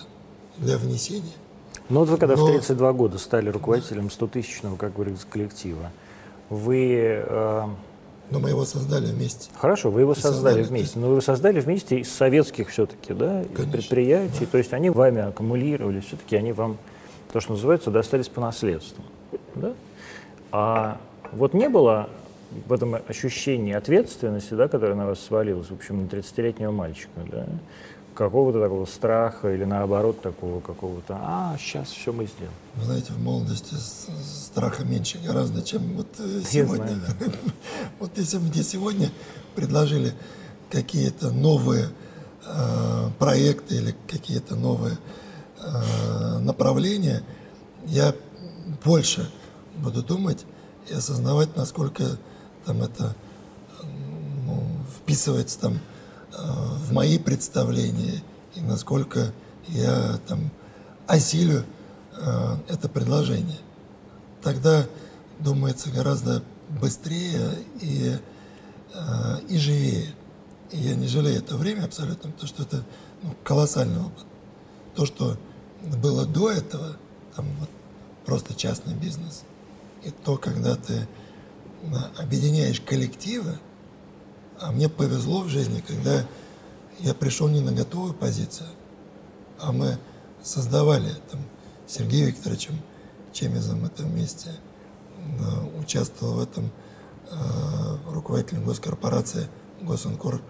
для 0.56 0.78
внесения. 0.78 1.34
Ну 1.90 2.00
вот 2.00 2.08
вы 2.08 2.16
когда 2.16 2.34
в 2.34 2.38
Но- 2.38 2.46
32 2.48 2.92
года 2.94 3.18
стали 3.18 3.50
руководителем 3.50 4.06
100-тысячного, 4.06 4.76
как 4.76 4.94
говорится, 4.94 5.26
коллектива, 5.28 5.92
вы... 6.48 7.24
э, 7.28 7.68
Но 8.30 8.40
мы 8.40 8.50
его 8.50 8.64
создали 8.64 9.06
вместе. 9.06 9.50
Хорошо, 9.56 9.90
вы 9.90 10.00
его 10.00 10.14
создали 10.14 10.34
создали, 10.34 10.62
вместе, 10.62 10.98
но 10.98 11.06
вы 11.06 11.12
его 11.14 11.20
создали 11.20 11.60
вместе 11.60 12.00
из 12.00 12.12
советских 12.12 12.70
все-таки, 12.70 13.14
да, 13.14 13.42
из 13.42 13.48
Конечно, 13.48 13.72
предприятий, 13.72 14.46
то 14.46 14.58
есть 14.58 14.72
они 14.72 14.90
вами 14.90 15.22
аккумулировались, 15.22 16.04
все-таки 16.04 16.36
они 16.36 16.52
вам, 16.52 16.76
то, 17.32 17.40
что 17.40 17.52
называется, 17.52 17.90
достались 17.90 18.28
по 18.28 18.40
наследству, 18.40 19.04
да? 19.54 19.74
А 20.50 21.00
вот 21.32 21.54
не 21.54 21.68
было 21.68 22.08
в 22.66 22.72
этом 22.72 22.96
ощущении 23.08 23.74
ответственности, 23.74 24.54
да, 24.54 24.68
которая 24.68 24.96
на 24.96 25.06
вас 25.06 25.20
свалилась, 25.20 25.68
в 25.68 25.74
общем, 25.74 25.98
на 25.98 26.06
30-летнего 26.06 26.72
мальчика, 26.72 27.20
да, 27.30 27.46
какого-то 28.16 28.60
такого 28.60 28.86
страха 28.86 29.52
или 29.52 29.64
наоборот 29.64 30.20
такого 30.22 30.60
какого-то, 30.60 31.18
а, 31.20 31.56
сейчас 31.58 31.90
все 31.90 32.12
мы 32.12 32.26
сделаем. 32.26 32.54
Вы 32.74 32.84
знаете, 32.86 33.12
в 33.12 33.22
молодости 33.22 33.74
страха 34.24 34.84
меньше 34.84 35.18
гораздо, 35.18 35.62
чем 35.62 35.96
вот 35.96 36.08
э, 36.18 36.42
сегодня. 36.48 36.86
знаю, 36.86 37.32
Вот 38.00 38.16
если 38.16 38.38
бы 38.38 38.44
мне 38.44 38.62
сегодня 38.62 39.10
предложили 39.54 40.14
какие-то 40.70 41.30
новые 41.30 41.90
э, 42.44 43.10
проекты 43.18 43.76
или 43.76 43.94
какие-то 44.08 44.56
новые 44.56 44.96
э, 45.60 46.38
направления, 46.38 47.22
я 47.84 48.14
больше 48.84 49.30
буду 49.76 50.02
думать 50.02 50.44
и 50.90 50.94
осознавать, 50.94 51.54
насколько 51.56 52.18
там 52.64 52.82
это 52.82 53.14
ну, 54.46 54.62
вписывается 54.98 55.60
там 55.60 55.78
в 56.36 56.92
мои 56.92 57.18
представления 57.18 58.22
и 58.54 58.60
насколько 58.60 59.32
я 59.68 60.18
там 60.26 60.50
осилю 61.06 61.64
э, 62.16 62.56
это 62.68 62.88
предложение. 62.88 63.58
Тогда 64.42 64.86
думается 65.38 65.90
гораздо 65.90 66.42
быстрее 66.80 67.50
и, 67.80 68.16
э, 68.94 69.40
и 69.48 69.58
живее. 69.58 70.14
И 70.72 70.78
я 70.78 70.94
не 70.94 71.06
жалею 71.06 71.38
это 71.38 71.56
время 71.56 71.84
абсолютно, 71.84 72.30
потому 72.30 72.48
что 72.48 72.62
это 72.62 72.84
ну, 73.22 73.34
колоссальный 73.44 74.00
опыт. 74.00 74.24
То, 74.94 75.06
что 75.06 75.36
было 75.82 76.26
до 76.26 76.50
этого, 76.50 76.96
там 77.34 77.46
вот 77.60 77.68
просто 78.24 78.54
частный 78.54 78.94
бизнес, 78.94 79.44
и 80.02 80.10
то, 80.10 80.36
когда 80.36 80.74
ты 80.76 80.94
э, 80.94 81.06
объединяешь 82.18 82.80
коллективы, 82.80 83.58
а 84.60 84.72
мне 84.72 84.88
повезло 84.88 85.42
в 85.42 85.48
жизни, 85.48 85.82
когда 85.86 86.24
я 87.00 87.14
пришел 87.14 87.48
не 87.48 87.60
на 87.60 87.72
готовую 87.72 88.14
позицию, 88.14 88.68
а 89.58 89.72
мы 89.72 89.98
создавали 90.42 91.10
там 91.30 91.40
с 91.86 91.94
Сергеем 91.94 92.28
Викторовичем 92.28 92.80
Чемизом 93.32 93.84
это 93.84 94.02
вместе, 94.02 94.50
участвовал 95.78 96.34
в 96.34 96.42
этом 96.42 96.70
э, 97.30 97.34
руководитель 98.10 98.58
госкорпорации 98.60 99.48
Госинкор 99.82 100.40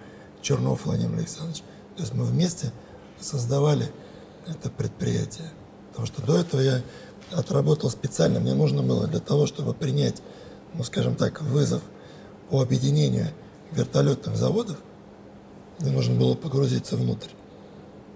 Чернов 0.42 0.84
Владимир 0.84 1.18
Александрович. 1.18 1.62
То 1.96 2.02
есть 2.02 2.14
мы 2.14 2.24
вместе 2.24 2.72
создавали 3.20 3.90
это 4.46 4.70
предприятие. 4.70 5.50
Потому 5.90 6.06
что 6.06 6.22
до 6.22 6.36
этого 6.36 6.60
я 6.60 6.82
отработал 7.32 7.90
специально, 7.90 8.38
мне 8.38 8.54
нужно 8.54 8.82
было 8.82 9.06
для 9.06 9.20
того, 9.20 9.46
чтобы 9.46 9.74
принять, 9.74 10.22
ну 10.74 10.84
скажем 10.84 11.16
так, 11.16 11.40
вызов 11.42 11.82
по 12.50 12.60
объединению 12.60 13.28
вертолетных 13.76 14.36
заводов, 14.36 14.76
мне 15.78 15.90
нужно 15.92 16.18
было 16.18 16.34
погрузиться 16.34 16.96
внутрь. 16.96 17.28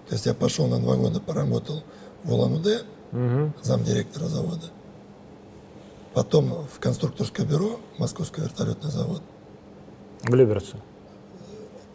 То 0.07 0.15
есть 0.15 0.25
я 0.25 0.33
пошел 0.33 0.67
на 0.67 0.79
два 0.79 0.95
года, 0.95 1.19
поработал 1.19 1.83
в 2.23 2.33
Улан-Удэ, 2.33 2.81
замдиректора 3.61 4.25
завода. 4.25 4.67
Потом 6.13 6.67
в 6.67 6.79
конструкторское 6.79 7.45
бюро, 7.45 7.79
Московский 7.97 8.41
вертолетный 8.41 8.91
завод. 8.91 9.21
В 10.23 10.33
Люберце. 10.33 10.77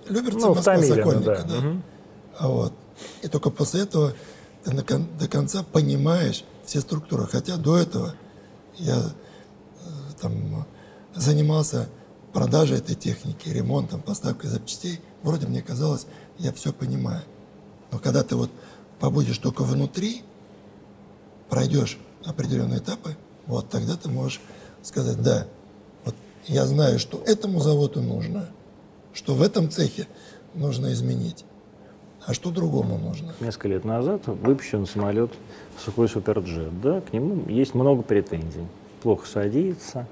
Люберцы, 0.08 0.38
Ну, 0.38 0.54
Москва, 0.54 0.74
Томиле, 0.74 0.94
ну 0.94 0.96
Сокольника, 0.96 1.42
да. 1.42 1.54
да. 1.54 1.60
Мгм. 1.60 1.82
А 2.38 2.48
вот. 2.48 2.72
И 3.22 3.28
только 3.28 3.50
после 3.50 3.82
этого 3.82 4.14
ты 4.64 4.72
на 4.72 4.82
до 4.82 5.28
конца 5.28 5.62
понимаешь 5.62 6.44
все 6.64 6.80
структуры. 6.80 7.26
Хотя 7.26 7.56
до 7.56 7.76
этого 7.76 8.14
я 8.76 8.96
э, 8.96 9.88
там 10.20 10.66
занимался 11.14 11.88
продажей 12.36 12.76
этой 12.76 12.94
техники, 12.94 13.48
ремонтом, 13.48 14.02
поставкой 14.02 14.50
запчастей. 14.50 15.00
Вроде 15.22 15.46
мне 15.46 15.62
казалось, 15.62 16.06
я 16.36 16.52
все 16.52 16.70
понимаю. 16.70 17.22
Но 17.90 17.98
когда 17.98 18.22
ты 18.22 18.36
вот 18.36 18.50
побудешь 19.00 19.38
только 19.38 19.62
внутри, 19.62 20.20
пройдешь 21.48 21.98
определенные 22.26 22.80
этапы, 22.80 23.16
вот 23.46 23.70
тогда 23.70 23.96
ты 23.96 24.10
можешь 24.10 24.42
сказать, 24.82 25.22
да, 25.22 25.46
вот 26.04 26.14
я 26.46 26.66
знаю, 26.66 26.98
что 26.98 27.22
этому 27.24 27.60
заводу 27.60 28.02
нужно, 28.02 28.50
что 29.14 29.32
в 29.32 29.40
этом 29.40 29.70
цехе 29.70 30.06
нужно 30.52 30.92
изменить, 30.92 31.46
а 32.26 32.34
что 32.34 32.50
другому 32.50 32.98
нужно. 32.98 33.32
Несколько 33.40 33.68
лет 33.68 33.86
назад 33.86 34.26
выпущен 34.26 34.84
самолет 34.84 35.32
Сухой 35.82 36.06
Суперджет. 36.06 36.82
Да, 36.82 37.00
к 37.00 37.14
нему 37.14 37.48
есть 37.48 37.72
много 37.72 38.02
претензий. 38.02 38.66
Плохо 39.02 39.26
садится, 39.26 40.06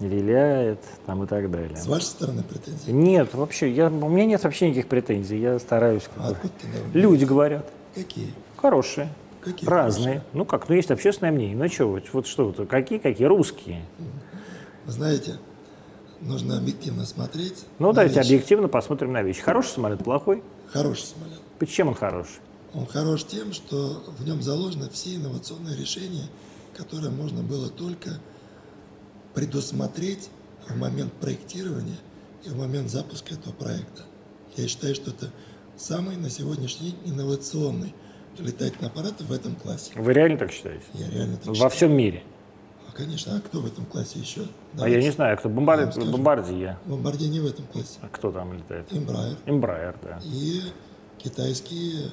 виляет 0.00 0.80
там 1.06 1.24
и 1.24 1.26
так 1.26 1.50
далее. 1.50 1.76
С 1.76 1.86
вашей 1.86 2.04
стороны 2.04 2.42
претензии? 2.42 2.90
Нет, 2.90 3.34
вообще, 3.34 3.70
я, 3.70 3.88
у 3.88 4.08
меня 4.08 4.26
нет 4.26 4.42
вообще 4.44 4.68
никаких 4.68 4.88
претензий. 4.88 5.38
Я 5.38 5.58
стараюсь. 5.58 6.04
как 6.14 6.24
А 6.24 6.28
откуда 6.30 6.52
ты 6.92 6.98
Люди 6.98 7.24
говорят, 7.24 7.70
Какие? 7.94 8.32
хорошие, 8.56 9.08
Какие 9.40 9.68
разные. 9.68 10.22
Ну 10.32 10.44
как, 10.44 10.68
ну 10.68 10.74
есть 10.74 10.90
общественное 10.90 11.32
мнение. 11.32 11.56
Ну 11.56 11.68
что, 11.68 11.86
вот, 11.86 12.04
вот 12.12 12.26
что, 12.26 12.46
вот, 12.46 12.68
какие, 12.68 12.98
какие 12.98 13.26
русские? 13.26 13.84
Вы 14.86 14.92
знаете, 14.92 15.38
нужно 16.20 16.58
объективно 16.58 17.04
смотреть. 17.06 17.64
Ну 17.78 17.92
давайте 17.92 18.16
вещи. 18.20 18.26
объективно 18.28 18.68
посмотрим 18.68 19.12
на 19.12 19.22
вещи. 19.22 19.40
Хороший 19.40 19.68
самолет, 19.68 20.02
плохой? 20.04 20.42
Хороший 20.72 21.04
самолет. 21.04 21.40
Почему 21.58 21.90
он 21.90 21.96
хороший? 21.96 22.40
Он 22.74 22.86
хорош 22.86 23.24
тем, 23.24 23.52
что 23.52 24.02
в 24.18 24.24
нем 24.24 24.42
заложены 24.42 24.88
все 24.90 25.16
инновационные 25.16 25.76
решения, 25.76 26.28
которые 26.76 27.10
можно 27.10 27.42
было 27.42 27.68
только 27.70 28.10
предусмотреть 29.38 30.30
в 30.68 30.76
момент 30.76 31.12
проектирования 31.12 31.94
и 32.44 32.48
в 32.48 32.58
момент 32.58 32.90
запуска 32.90 33.34
этого 33.34 33.52
проекта. 33.52 34.02
Я 34.56 34.66
считаю, 34.66 34.96
что 34.96 35.12
это 35.12 35.30
самый 35.76 36.16
на 36.16 36.28
сегодняшний 36.28 36.90
день 36.90 37.14
инновационный 37.14 37.94
летательный 38.36 38.88
аппарат 38.88 39.20
в 39.20 39.32
этом 39.32 39.54
классе. 39.54 39.92
Вы 39.94 40.12
реально 40.12 40.38
так 40.38 40.50
считаете? 40.50 40.82
Я 40.94 41.08
реально 41.10 41.36
так 41.36 41.46
Во 41.46 41.54
считаю. 41.54 41.70
всем 41.70 41.92
мире. 41.92 42.24
А, 42.88 42.96
конечно, 42.96 43.36
а 43.36 43.40
кто 43.40 43.60
в 43.60 43.66
этом 43.66 43.84
классе 43.86 44.18
еще? 44.18 44.40
А 44.76 44.88
я 44.88 45.00
не 45.00 45.10
знаю, 45.10 45.36
кто 45.38 45.48
бомбар... 45.48 45.86
бомбардия. 45.96 46.76
Бомбардир 46.86 47.28
не 47.28 47.38
в 47.38 47.46
этом 47.46 47.64
классе. 47.66 47.98
А 48.02 48.08
кто 48.08 48.32
там 48.32 48.52
летает? 48.54 48.90
Embraer 48.90 49.36
Эмбрайер, 49.46 49.94
да. 50.02 50.18
и 50.24 50.62
китайские... 51.18 52.10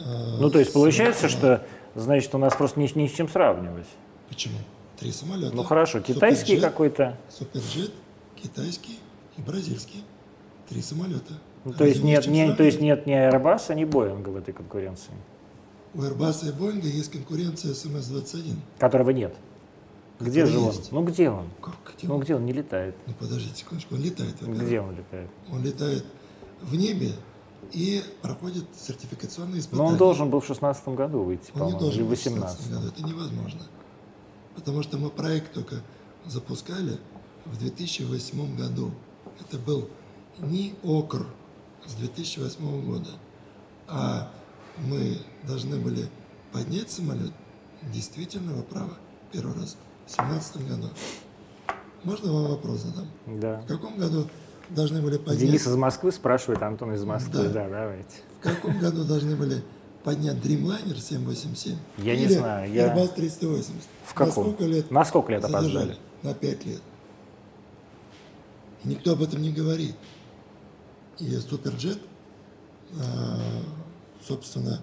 э, 0.00 0.36
Ну, 0.38 0.50
то 0.50 0.58
есть 0.58 0.74
получается, 0.74 1.30
самолеты. 1.30 1.64
что, 1.94 2.00
значит, 2.00 2.34
у 2.34 2.38
нас 2.38 2.54
просто 2.54 2.78
ни, 2.78 2.90
ни 2.98 3.08
с 3.08 3.12
чем 3.12 3.26
сравнивать. 3.28 3.86
Почему? 4.28 4.58
Три 4.98 5.12
самолета. 5.12 5.54
Ну 5.54 5.62
хорошо, 5.62 6.00
китайский 6.00 6.54
Суперджет, 6.56 6.70
какой-то. 6.70 7.18
Суперджет, 7.30 7.92
китайский 8.36 8.98
и 9.36 9.40
бразильский. 9.42 10.04
Три 10.68 10.82
самолета. 10.82 11.34
Ну, 11.64 11.72
то 11.72 11.84
есть 11.84 12.02
нет, 12.02 12.26
не, 12.26 12.52
то 12.54 12.62
есть 12.62 12.80
нет 12.80 13.06
ни 13.06 13.14
Airbus, 13.14 13.74
ни 13.74 13.84
Боинга 13.84 14.28
в 14.30 14.36
этой 14.36 14.52
конкуренции, 14.52 15.12
У 15.94 16.00
Airbus 16.00 16.48
и 16.48 16.52
Boeing 16.52 16.84
есть 16.86 17.10
конкуренция 17.10 17.74
с 17.74 17.84
МС-21. 17.84 18.56
которого 18.78 19.10
нет. 19.10 19.34
Где 20.20 20.46
же 20.46 20.58
он? 20.58 20.66
есть. 20.66 20.90
Ну 20.92 21.04
где 21.04 21.30
он? 21.30 21.48
Как? 21.60 21.74
Где 21.96 22.08
Ну 22.08 22.16
он? 22.16 22.20
где 22.22 22.34
он 22.34 22.44
не 22.44 22.52
летает? 22.52 22.96
Ну, 23.06 23.14
подождите 23.14 23.56
секундочку, 23.60 23.94
он 23.94 24.02
летает. 24.02 24.32
во-первых. 24.40 24.62
Где 24.66 24.80
он 24.80 24.96
летает? 24.96 25.30
Он 25.52 25.62
летает 25.62 26.04
в 26.60 26.74
небе 26.74 27.12
и 27.72 28.02
проходит 28.20 28.64
сертификационные 28.76 29.54
Но 29.54 29.58
испытания. 29.60 29.82
Ну, 29.82 29.88
он 29.92 29.96
должен 29.96 30.30
был 30.30 30.40
в 30.40 30.46
шестнадцатом 30.46 30.96
году 30.96 31.20
выйти, 31.22 31.50
Он 31.54 31.66
не 31.66 31.72
по-моему, 31.72 31.78
или 31.78 31.84
должен 31.84 32.08
быть 32.08 32.18
в 32.18 32.22
16 32.22 32.58
18 32.66 32.72
году. 32.72 32.88
Это 32.88 33.02
невозможно. 33.08 33.60
Потому 34.58 34.82
что 34.82 34.98
мы 34.98 35.08
проект 35.08 35.52
только 35.52 35.76
запускали 36.26 36.98
в 37.44 37.56
2008 37.58 38.56
году. 38.56 38.90
Это 39.38 39.56
был 39.56 39.88
не 40.40 40.74
ОКР 40.82 41.28
с 41.86 41.94
2008 41.94 42.84
года, 42.84 43.10
а 43.86 44.28
мы 44.78 45.18
должны 45.46 45.76
были 45.76 46.08
поднять 46.52 46.90
самолет 46.90 47.30
действительного 47.94 48.62
права 48.62 48.94
первый 49.30 49.54
раз 49.54 49.76
в 50.08 50.16
2017 50.16 50.68
году. 50.68 50.88
Можно 52.02 52.32
вам 52.32 52.50
вопрос 52.50 52.80
задам? 52.80 53.06
Да. 53.26 53.60
В 53.60 53.66
каком 53.66 53.96
году 53.96 54.28
должны 54.70 55.00
были 55.00 55.18
поднять... 55.18 55.38
Денис 55.38 55.68
из 55.68 55.76
Москвы 55.76 56.10
спрашивает, 56.10 56.62
Антон 56.62 56.94
из 56.94 57.04
Москвы. 57.04 57.44
Да. 57.44 57.68
Да, 57.68 57.68
давайте. 57.68 58.22
В 58.40 58.42
каком 58.42 58.76
году 58.80 59.04
должны 59.04 59.36
были 59.36 59.62
поднять 60.04 60.36
Dreamliner 60.36 60.98
787? 60.98 61.76
Я 61.98 62.16
не 62.16 62.24
Или 62.24 62.34
знаю, 62.34 62.72
я- 62.72 62.94
Airbus 62.94 63.14
380? 63.14 63.82
В 64.04 64.14
каком? 64.14 64.26
На 64.46 64.52
сколько 64.52 64.64
лет? 64.64 64.90
На 64.90 65.04
сколько 65.04 65.32
лет 65.32 65.42
задержали? 65.42 65.66
опоздали? 65.76 65.98
На 66.22 66.34
5 66.34 66.64
лет. 66.66 66.80
И 68.84 68.88
никто 68.88 69.12
об 69.12 69.22
этом 69.22 69.42
не 69.42 69.52
говорит. 69.52 69.94
И 71.18 71.30
Суперджет, 71.36 71.98
а, 73.00 73.38
собственно, 74.26 74.82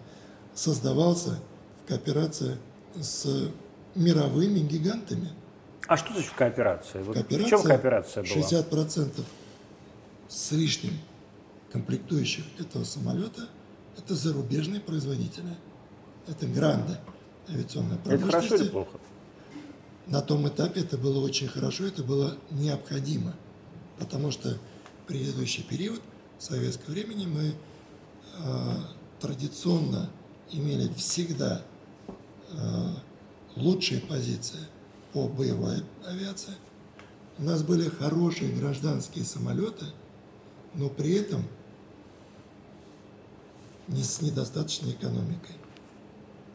создавался 0.54 1.40
в 1.84 1.88
кооперации 1.88 2.58
с 3.00 3.50
мировыми 3.96 4.60
гигантами. 4.60 5.30
А 5.88 5.98
что 5.98 6.14
значит 6.14 6.32
кооперация? 6.36 7.04
Вот 7.04 7.16
в 7.16 7.20
Кооперация, 7.20 7.50
чем 7.50 7.62
кооперация 7.64 8.24
была? 8.24 8.34
60% 8.34 9.24
с 10.28 10.52
лишним 10.52 10.94
комплектующих 11.72 12.44
этого 12.60 12.84
самолета– 12.84 13.48
это 13.98 14.16
зарубежные 14.16 14.82
производители. 14.82 15.56
Это 16.28 16.48
гранды 16.48 16.98
авиационной 17.50 17.98
Это 18.06 18.20
хорошо 18.20 18.56
или 18.56 18.68
плохо? 18.68 19.00
На 20.08 20.22
том 20.22 20.48
этапе 20.48 20.82
это 20.82 20.98
было 20.98 21.24
очень 21.24 21.48
хорошо, 21.48 21.86
это 21.86 22.04
было 22.04 22.38
необходимо, 22.52 23.34
потому 23.98 24.32
что 24.32 24.58
предыдущий 25.08 25.64
период 25.64 26.02
в 26.38 26.44
советское 26.44 26.92
времени 26.92 27.26
мы 27.26 27.54
э, 27.54 28.76
традиционно 29.20 30.10
имели 30.52 30.92
всегда 30.94 31.64
э, 32.50 32.54
лучшие 33.56 34.02
позиции 34.02 34.60
по 35.12 35.28
боевой 35.28 35.84
авиации. 36.06 36.54
У 37.38 37.44
нас 37.44 37.64
были 37.64 37.90
хорошие 37.90 38.54
гражданские 38.54 39.26
самолеты, 39.26 39.86
но 40.76 40.90
при 40.90 41.14
этом 41.14 41.44
не 43.88 44.04
с 44.04 44.22
недостаточной 44.22 44.92
экономикой. 44.92 45.56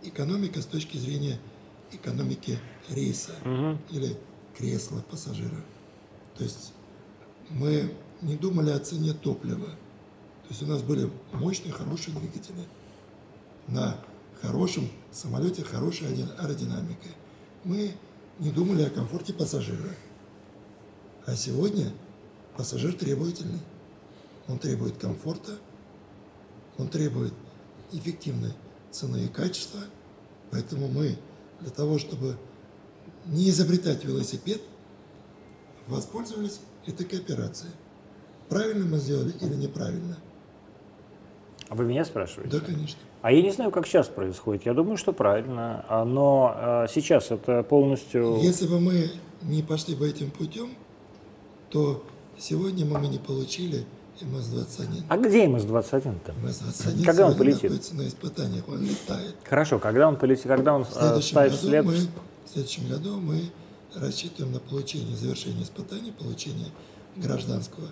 Экономика 0.02 0.60
с 0.62 0.66
точки 0.66 0.96
зрения 0.96 1.38
экономики 1.92 2.58
рейса 2.88 3.32
или 3.90 4.16
кресла 4.56 5.02
пассажира. 5.10 5.62
То 6.36 6.44
есть 6.44 6.72
мы 7.50 7.92
не 8.22 8.36
думали 8.36 8.70
о 8.70 8.78
цене 8.78 9.12
топлива. 9.12 9.66
То 9.66 10.48
есть 10.50 10.62
у 10.62 10.66
нас 10.66 10.82
были 10.82 11.10
мощные, 11.32 11.72
хорошие 11.72 12.16
двигатели. 12.16 12.64
На 13.68 13.96
хорошем 14.40 14.88
самолете 15.12 15.62
хорошей 15.62 16.08
аэро- 16.08 16.36
аэродинамикой. 16.38 17.12
Мы 17.64 17.92
не 18.38 18.50
думали 18.50 18.82
о 18.82 18.90
комфорте 18.90 19.32
пассажира. 19.32 19.90
А 21.26 21.36
сегодня 21.36 21.92
пассажир 22.56 22.94
требовательный. 22.94 23.60
Он 24.48 24.58
требует 24.58 24.96
комфорта, 24.96 25.58
он 26.80 26.88
требует 26.88 27.32
эффективной 27.92 28.52
цены 28.90 29.24
и 29.24 29.28
качества. 29.28 29.80
Поэтому 30.50 30.88
мы 30.88 31.16
для 31.60 31.70
того, 31.70 31.98
чтобы 31.98 32.36
не 33.26 33.50
изобретать 33.50 34.04
велосипед, 34.04 34.60
воспользовались 35.86 36.60
этой 36.86 37.06
кооперацией. 37.06 37.72
Правильно 38.48 38.86
мы 38.86 38.98
сделали 38.98 39.32
или 39.40 39.54
неправильно? 39.54 40.16
А 41.68 41.74
вы 41.74 41.84
меня 41.84 42.04
спрашиваете? 42.04 42.58
Да, 42.58 42.64
конечно. 42.64 42.98
А 43.22 43.30
я 43.30 43.42
не 43.42 43.50
знаю, 43.50 43.70
как 43.70 43.86
сейчас 43.86 44.08
происходит. 44.08 44.66
Я 44.66 44.74
думаю, 44.74 44.96
что 44.96 45.12
правильно. 45.12 45.84
А, 45.88 46.04
Но 46.04 46.52
а, 46.54 46.86
сейчас 46.88 47.30
это 47.30 47.62
полностью... 47.62 48.38
Если 48.40 48.66
бы 48.66 48.80
мы 48.80 49.10
не 49.42 49.62
пошли 49.62 49.94
бы 49.94 50.08
этим 50.08 50.30
путем, 50.30 50.70
то 51.68 52.04
сегодня 52.38 52.84
мы 52.86 52.98
бы 52.98 53.06
не 53.06 53.18
получили 53.18 53.84
МС-21. 54.22 55.04
А 55.08 55.16
где 55.16 55.46
МС-21-то? 55.46 56.32
МС-21 56.44 57.04
Когда 57.04 57.26
он 57.26 57.36
полетит? 57.36 57.62
находится 57.64 57.94
на 57.96 58.06
испытаниях, 58.08 58.68
он 58.68 58.82
летает. 58.82 59.34
Хорошо, 59.48 59.78
когда 59.78 60.08
он 60.08 60.16
полетит, 60.16 60.46
когда 60.46 60.74
он 60.74 60.84
В 60.84 60.92
следующем, 60.92 61.28
ставит 61.30 61.52
году 61.52 61.66
след... 61.68 61.84
мы, 61.84 61.92
в 61.94 62.52
следующем 62.52 62.88
году 62.88 63.20
мы 63.20 63.40
рассчитываем 63.94 64.52
на 64.52 64.60
получение, 64.60 65.16
завершение 65.16 65.62
испытаний, 65.64 66.12
получение 66.12 66.68
гражданского 67.16 67.88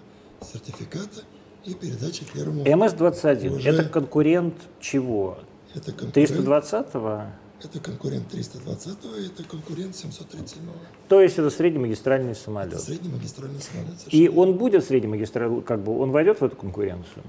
сертификата 0.53 1.23
и 1.65 1.75
передачи 1.75 2.25
первому. 2.33 2.65
МС-21 2.65 3.57
Уже- 3.57 3.69
это 3.71 3.85
конкурент 3.85 4.55
чего? 4.81 5.39
Это 5.75 5.93
конкурент, 5.93 6.31
320-го? 6.31 7.23
Это 7.63 7.81
конкурент 7.81 8.29
320 8.29 8.99
и 9.19 9.27
это 9.27 9.43
конкурент 9.45 9.97
737 9.97 10.63
То 11.09 11.21
есть 11.21 11.39
это 11.39 11.51
среднемагистральный 11.51 12.33
Это 12.33 12.41
самолет. 12.41 12.81
среднемагистральный 12.81 13.61
самолет. 13.61 13.93
И 14.09 14.11
совершенно 14.11 14.41
он 14.41 14.59
будет 14.59 14.85
среднемагистральный, 14.85 15.63
как 15.63 15.83
бы 15.83 15.99
он 15.99 16.11
войдет 16.11 16.41
в 16.41 16.45
эту 16.45 16.57
конкуренцию? 16.57 17.25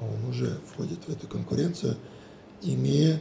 а 0.00 0.04
он 0.04 0.30
уже 0.30 0.58
входит 0.72 0.98
в 1.06 1.10
эту 1.10 1.26
конкуренцию, 1.28 1.96
имея 2.62 3.20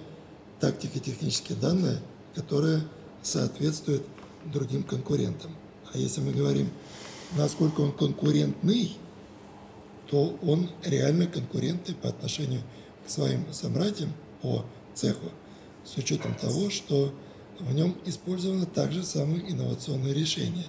тактико-технические 0.62 1.57
данные, 1.57 1.99
которые 2.35 2.81
соответствуют 3.21 4.03
другим 4.45 4.83
конкурентам. 4.83 5.51
А 5.93 5.97
если 5.97 6.21
мы 6.21 6.31
говорим, 6.31 6.69
насколько 7.38 7.81
он 7.81 7.91
конкурентный, 7.91 8.97
то 10.09 10.38
он 10.41 10.69
реально 10.83 11.27
конкурентный 11.27 11.95
по 11.95 12.09
отношению 12.09 12.62
к 13.05 13.09
своим 13.09 13.51
собратьям 13.51 14.13
по 14.41 14.63
цеху, 14.93 15.29
с 15.89 15.97
учетом 15.97 16.36
того, 16.36 16.69
что 16.69 17.12
в 17.60 17.73
нем 17.73 17.95
использованы 18.06 18.65
также 18.65 19.04
самые 19.04 19.52
инновационные 19.52 20.13
решения, 20.13 20.65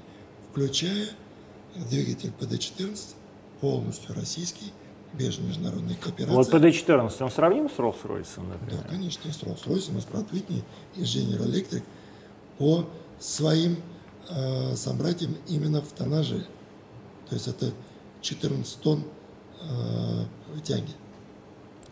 включая 0.51 1.09
двигатель 1.77 2.33
PD-14, 2.41 2.99
полностью 3.61 4.15
российский, 4.15 4.73
без 5.13 5.39
международной 5.39 5.97
кооперации. 5.97 6.35
Вот 6.35 6.53
PD-14, 6.53 7.23
он 7.23 7.31
сравним 7.31 7.69
с 7.69 7.75
Rolls-Royce, 7.75 8.37
Да, 8.37 8.43
например? 8.43 8.87
конечно, 8.89 9.29
и 9.29 9.33
с 9.33 9.43
Rolls-Royce, 9.43 9.97
и 9.97 10.01
с 10.01 10.05
Pratt 10.05 10.31
Whitney, 10.31 10.63
и 10.97 11.01
General 11.03 11.47
Electric 11.47 11.83
по 12.59 12.89
своим 13.19 13.77
э, 14.29 14.77
собрать 14.77 15.23
им 15.23 15.37
именно 15.49 15.83
в 15.83 15.93
тоннаже. 15.93 16.47
То 17.29 17.35
есть 17.35 17.49
это 17.49 17.73
14 18.23 18.81
тонн 18.81 19.05
э, 19.63 20.25
тяги. 20.63 20.93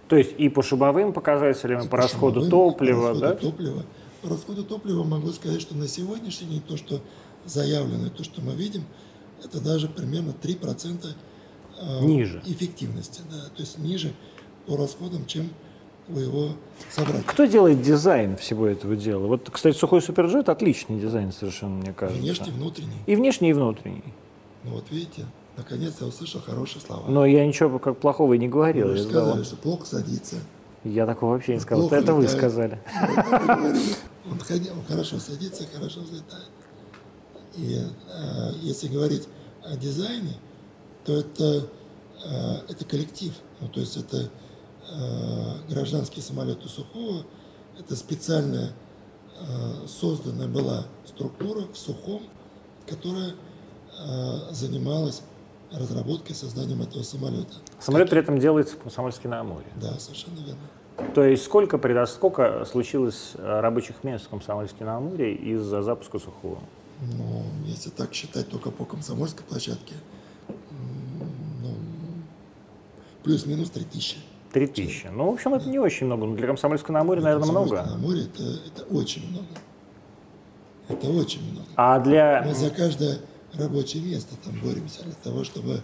То 0.09 0.17
есть 0.17 0.35
и 0.39 0.49
по 0.49 0.63
шибовым 0.63 1.13
показателям, 1.13 1.87
и 1.87 1.89
по, 1.89 1.97
расходу 1.97 2.43
шумовым, 2.43 2.51
топлива, 2.51 3.15
по 3.15 3.21
да? 3.21 3.31
расходу 3.31 3.51
топлива. 3.51 3.85
По 4.23 4.29
расходу 4.31 4.65
топлива 4.65 5.05
могу 5.05 5.31
сказать, 5.33 5.61
что 5.61 5.77
на 5.77 5.87
сегодняшний 5.87 6.49
день 6.49 6.63
то, 6.67 6.77
что 6.77 7.01
заявлено, 7.45 8.09
то, 8.11 8.25
что 8.25 8.41
мы 8.41 8.55
видим, 8.55 8.85
это 9.45 9.61
даже 9.61 9.89
примерно 9.89 10.35
3% 10.43 11.07
э, 11.81 12.05
Ниже. 12.05 12.43
эффективности. 12.47 13.23
Да, 13.31 13.49
то 13.55 13.61
есть 13.63 13.79
ниже 13.79 14.13
по 14.67 14.77
расходам, 14.77 15.27
чем 15.27 15.51
у 16.09 16.19
его 16.19 16.51
собратьев. 16.91 17.27
Кто 17.27 17.45
делает 17.45 17.83
дизайн 17.83 18.37
всего 18.37 18.67
этого 18.67 18.97
дела? 18.97 19.27
Вот, 19.27 19.49
кстати, 19.51 19.77
сухой 19.77 20.03
суперджет 20.03 20.49
отличный 20.49 20.99
дизайн 20.99 21.33
совершенно, 21.33 21.77
мне 21.77 21.93
кажется. 21.93 22.23
Внешний, 22.23 22.51
внутренний. 22.51 22.99
И 23.07 23.15
внешний, 23.15 23.51
и 23.51 23.53
внутренний. 23.53 24.15
Ну 24.65 24.73
вот 24.73 24.85
видите, 24.91 25.27
наконец 25.59 25.95
я 26.01 26.07
услышал 26.07 26.41
хорошие 26.41 26.81
слова. 26.81 27.07
Но 27.09 27.27
я 27.27 27.47
ничего 27.47 27.79
как 27.79 27.99
плохого 27.99 28.33
и 28.35 28.39
не 28.39 28.49
говорил. 28.49 28.89
Вы 28.89 28.97
же 28.97 29.03
сказал- 29.03 29.27
сказали, 29.27 29.45
что 29.45 29.57
плохо 29.57 29.87
садится. 29.87 30.37
я 30.85 31.05
такого 31.05 31.33
вообще 31.33 31.55
не 31.55 31.61
сказал. 31.61 31.89
Плохо 31.89 31.97
это 32.03 32.15
вы 32.15 32.23
летает. 32.23 32.39
сказали. 32.39 32.81
Он, 34.31 34.39
хорошо 34.89 35.19
садится, 35.19 35.65
хорошо 35.75 36.01
взлетает. 36.01 36.47
И 37.57 37.77
э, 37.77 38.51
если 38.63 38.89
говорить 38.89 39.27
о 39.65 39.77
дизайне, 39.77 40.35
то 41.05 41.17
это, 41.19 41.67
э, 42.25 42.55
это 42.69 42.85
коллектив. 42.85 43.33
Ну, 43.61 43.69
то 43.69 43.81
есть 43.81 43.97
это 43.97 44.31
э, 44.93 45.53
гражданский 45.69 46.21
самолет 46.21 46.65
у 46.65 46.69
Сухого, 46.69 47.25
это 47.79 47.97
специальная 47.97 48.71
э, 49.41 49.87
созданная 49.89 50.47
была 50.47 50.85
структура 51.07 51.63
в 51.73 51.77
Сухом, 51.77 52.23
которая 52.87 53.31
э, 53.31 54.39
занималась 54.53 55.23
разработкой, 55.73 56.35
созданием 56.35 56.83
этого 56.83 57.03
самолета. 57.03 57.55
Самолет 57.79 58.11
при 58.11 58.19
этом 58.21 58.39
делается 58.39 58.77
в 58.77 58.79
Комсомольске 58.79 59.29
на 59.29 59.41
Амуре. 59.41 59.67
Да, 59.81 59.99
совершенно 59.99 60.39
верно. 60.39 61.13
То 61.15 61.23
есть 61.23 61.45
сколько, 61.45 61.77
предо- 61.77 62.07
сколько 62.07 62.65
случилось 62.65 63.33
э, 63.35 63.61
рабочих 63.61 64.03
мест 64.03 64.27
в 64.27 64.29
Комсомольске 64.29 64.85
на 64.85 64.97
Амуре 64.97 65.35
из-за 65.35 65.83
запуска 65.83 66.19
сухого? 66.19 66.59
Ну, 67.01 67.45
если 67.67 67.91
так 67.91 68.13
считать 68.13 68.49
только 68.49 68.71
по 68.73 68.85
комсомольской 68.85 69.45
площадке, 69.47 69.95
ну, 70.49 71.71
плюс-минус 73.23 73.71
3000. 73.71 74.17
Три 74.53 74.67
тысячи. 74.67 75.07
Ну, 75.09 75.31
в 75.31 75.35
общем, 75.35 75.55
это 75.55 75.69
не 75.69 75.79
очень 75.79 76.07
много. 76.07 76.25
Но 76.27 76.35
для 76.35 76.47
Комсомольска 76.47 76.91
на 76.91 77.01
Амуре, 77.01 77.21
наверное, 77.21 77.49
много. 77.51 77.83
На 77.83 77.99
море 77.99 78.23
это, 78.23 78.43
это 78.43 78.83
очень 78.95 79.29
много. 79.31 79.47
Это 80.89 81.07
очень 81.11 81.43
много. 81.53 81.67
А 81.77 82.01
для... 82.01 82.43
Мы 82.47 82.55
за 82.55 82.71
каждое 82.71 83.19
рабочее 83.55 84.03
место 84.03 84.35
там 84.45 84.59
боремся 84.61 85.03
для 85.05 85.15
того, 85.15 85.45
чтобы 85.45 85.81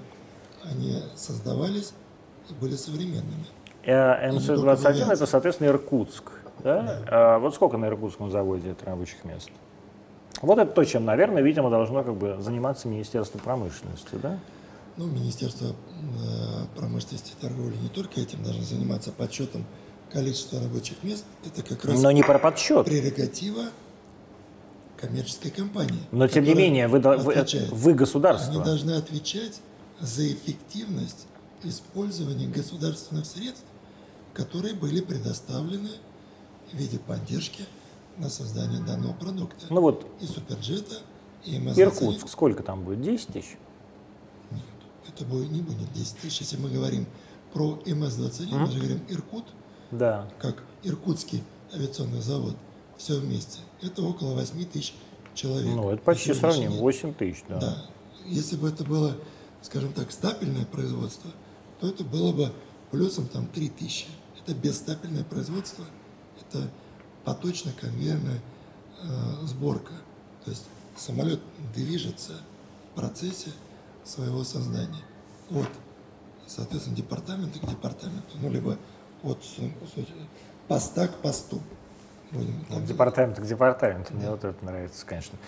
они 0.62 0.98
создавались 1.16 1.92
и 2.50 2.55
были 2.55 2.77
современными. 2.77 3.46
Э, 3.85 4.31
не 4.31 4.38
только 4.40 4.62
МС-21 4.62 4.87
авиация. 4.87 5.12
это, 5.12 5.27
соответственно, 5.27 5.68
Иркутск. 5.68 6.33
Да? 6.62 7.03
А 7.09 7.38
вот 7.38 7.55
сколько 7.55 7.77
на 7.77 7.87
Иркутском 7.87 8.31
заводе 8.31 8.74
рабочих 8.85 9.24
мест? 9.24 9.50
Вот 10.40 10.59
это 10.59 10.70
то, 10.72 10.85
чем, 10.85 11.05
наверное, 11.05 11.42
видимо, 11.42 11.70
должно 11.70 12.03
как 12.03 12.16
бы 12.16 12.37
заниматься 12.40 12.88
Министерство 12.88 13.38
промышленности, 13.38 14.16
да? 14.22 14.38
Ну, 14.96 15.07
Министерство 15.07 15.66
э, 15.68 15.72
промышленности 16.77 17.33
и 17.37 17.40
торговли 17.40 17.77
не 17.77 17.88
только 17.88 18.20
этим 18.20 18.42
должно 18.42 18.62
заниматься 18.62 19.11
подсчетом 19.11 19.64
количества 20.12 20.61
рабочих 20.61 21.03
мест. 21.03 21.24
Это 21.44 21.62
как 21.62 21.85
раз 21.85 22.00
Но 22.00 22.11
не 22.12 22.22
про 22.22 22.38
подсчет. 22.38 22.87
прерогатива 22.87 23.64
коммерческой 25.00 25.50
компании. 25.50 26.00
Но, 26.12 26.26
тем 26.28 26.44
не 26.44 26.54
менее, 26.54 26.88
вы, 26.88 27.00
вы, 27.00 27.35
отвечает. 27.35 27.70
вы 27.72 27.90
Они 27.90 27.98
государство. 27.98 28.62
должны 28.64 28.92
отвечать 28.92 29.61
за 30.00 30.26
эффективность 30.33 31.26
использования 31.62 32.46
государственных 32.46 33.26
средств, 33.26 33.64
которые 34.33 34.74
были 34.74 35.00
предоставлены 35.00 35.90
в 36.72 36.76
виде 36.76 36.98
поддержки 36.98 37.64
на 38.18 38.28
создание 38.28 38.80
данного 38.83 39.12
продукта. 39.14 39.66
Ну 39.70 39.80
вот, 39.80 40.07
И 40.20 40.26
суперджета, 40.26 40.96
и 41.44 41.59
МС 41.59 41.78
Иркутск, 41.78 42.28
сколько 42.28 42.62
там 42.62 42.85
будет? 42.85 43.02
10 43.02 43.28
тысяч? 43.28 43.57
Нет, 44.50 44.62
это 45.09 45.24
будет, 45.24 45.50
не 45.50 45.61
будет 45.62 45.92
10 45.92 46.16
тысяч. 46.18 46.40
Если 46.40 46.57
мы 46.57 46.70
говорим 46.70 47.07
про 47.52 47.78
МС-21, 47.87 48.57
мы 48.57 48.66
же 48.70 48.78
говорим 48.78 49.00
Иркут, 49.09 49.44
Да. 49.90 50.28
как 50.38 50.62
Иркутский 50.83 51.42
авиационный 51.72 52.20
завод, 52.20 52.57
все 52.96 53.18
вместе. 53.18 53.59
Это 53.82 54.02
около 54.02 54.34
8 54.34 54.64
тысяч 54.66 54.94
человек. 55.34 55.74
Ну, 55.74 55.90
это 55.90 56.02
почти 56.02 56.32
сравнимо. 56.32 56.72
день. 56.72 56.80
8 56.80 57.14
тысяч, 57.14 57.44
да. 57.48 57.60
Да. 57.60 57.87
Если 58.26 58.56
бы 58.56 58.68
это 58.68 58.84
было, 58.84 59.16
скажем 59.62 59.92
так, 59.92 60.10
стапельное 60.12 60.64
производство, 60.64 61.30
то 61.80 61.88
это 61.88 62.04
было 62.04 62.32
бы 62.32 62.52
плюсом 62.90 63.26
там 63.26 63.46
3000. 63.46 64.06
Это 64.40 64.54
бесстапельное 64.54 65.24
производство, 65.24 65.84
это 66.40 66.70
поточно-конвейерная 67.24 68.40
э, 69.02 69.46
сборка. 69.46 69.92
То 70.44 70.50
есть 70.50 70.64
самолет 70.96 71.40
движется 71.74 72.34
в 72.92 72.96
процессе 72.96 73.50
своего 74.04 74.44
создания 74.44 75.02
от, 75.50 75.68
соответственно, 76.46 76.96
департамента 76.96 77.58
к 77.58 77.68
департаменту, 77.68 78.37
ну, 78.40 78.50
либо 78.50 78.78
от 79.22 79.38
поста 80.68 81.08
к 81.08 81.16
посту. 81.16 81.60
От 82.35 82.68
говорить. 82.68 82.88
департамента 82.88 83.40
к 83.42 83.47
департаменту. 83.47 84.14
Мне 84.14 84.31
вот 84.31 84.44
это 84.44 84.64
нравится, 84.64 85.05
конечно. 85.07 85.38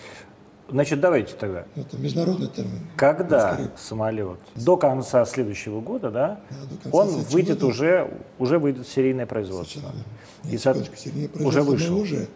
Значит, 0.69 0.99
давайте 0.99 1.33
тогда. 1.35 1.65
Это 1.75 1.97
международный 1.97 2.47
термин. 2.47 2.79
Когда 2.97 3.53
Скорее, 3.53 3.71
самолет 3.77 4.39
до 4.55 4.75
конца 4.75 5.25
следующего 5.25 5.79
года, 5.79 6.11
да, 6.11 6.39
Да, 6.83 6.89
он 6.91 7.07
выйдет 7.07 7.59
года. 7.59 7.67
уже, 7.67 8.11
уже 8.37 8.59
выйдет 8.59 8.85
серийное 8.87 9.25
производство. 9.25 9.79
Верно. 9.79 10.03
И 10.43 10.47
Нет, 10.51 10.61
со- 10.61 10.73
серийное 10.97 11.29
уже 11.47 11.61
вышел. 11.61 11.95
мы 11.95 12.01
уже 12.01 12.27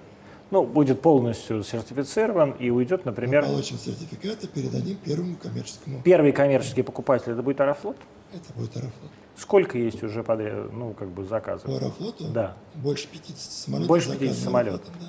Ну, 0.50 0.64
будет 0.66 1.02
полностью 1.02 1.62
сертифицирован 1.64 2.52
и 2.52 2.70
уйдет, 2.70 3.04
например, 3.06 3.46
получим 3.46 3.78
сертификат 3.78 4.44
и 4.44 4.48
передадим 4.48 4.96
первому 4.98 5.36
коммерческому. 5.36 6.02
первый 6.02 6.32
коммерческий 6.32 6.84
покупатель, 6.84 7.34
это 7.34 7.42
будет 7.42 7.60
Аэрофлот. 7.60 7.98
Это 8.34 8.54
будет 8.54 8.76
Аэрофлот. 8.78 9.12
Сколько 9.38 9.78
есть 9.78 10.04
уже 10.04 10.24
подряд, 10.24 10.72
ну, 10.72 10.94
как 10.94 11.10
бы 11.10 11.24
заказов? 11.26 11.66
По 11.66 11.72
Аэрофлоту 11.74 12.28
Да. 12.30 12.56
больше 12.76 13.08
50 13.08 13.38
самолетов. 13.52 13.88
Больше 13.88 14.08
заказано 14.10 14.28
50 14.30 14.44
самолетов. 14.44 14.90
Да. 15.00 15.08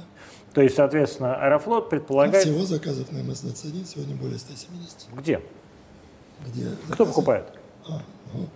То 0.55 0.61
есть, 0.63 0.75
соответственно, 0.77 1.35
Аэрофлот 1.37 1.87
А 1.87 1.89
предполагает... 1.89 2.45
всего 2.45 2.65
заказов 2.65 3.11
на 3.13 3.19
МС-21 3.19 3.85
сегодня 3.87 4.15
более 4.17 4.39
170. 4.39 5.09
Где? 5.17 5.43
Где 6.47 6.67
Кто 6.89 7.05
заказы- 7.05 7.07
покупает? 7.09 7.47
А, 7.89 8.03
ну, 8.35 8.49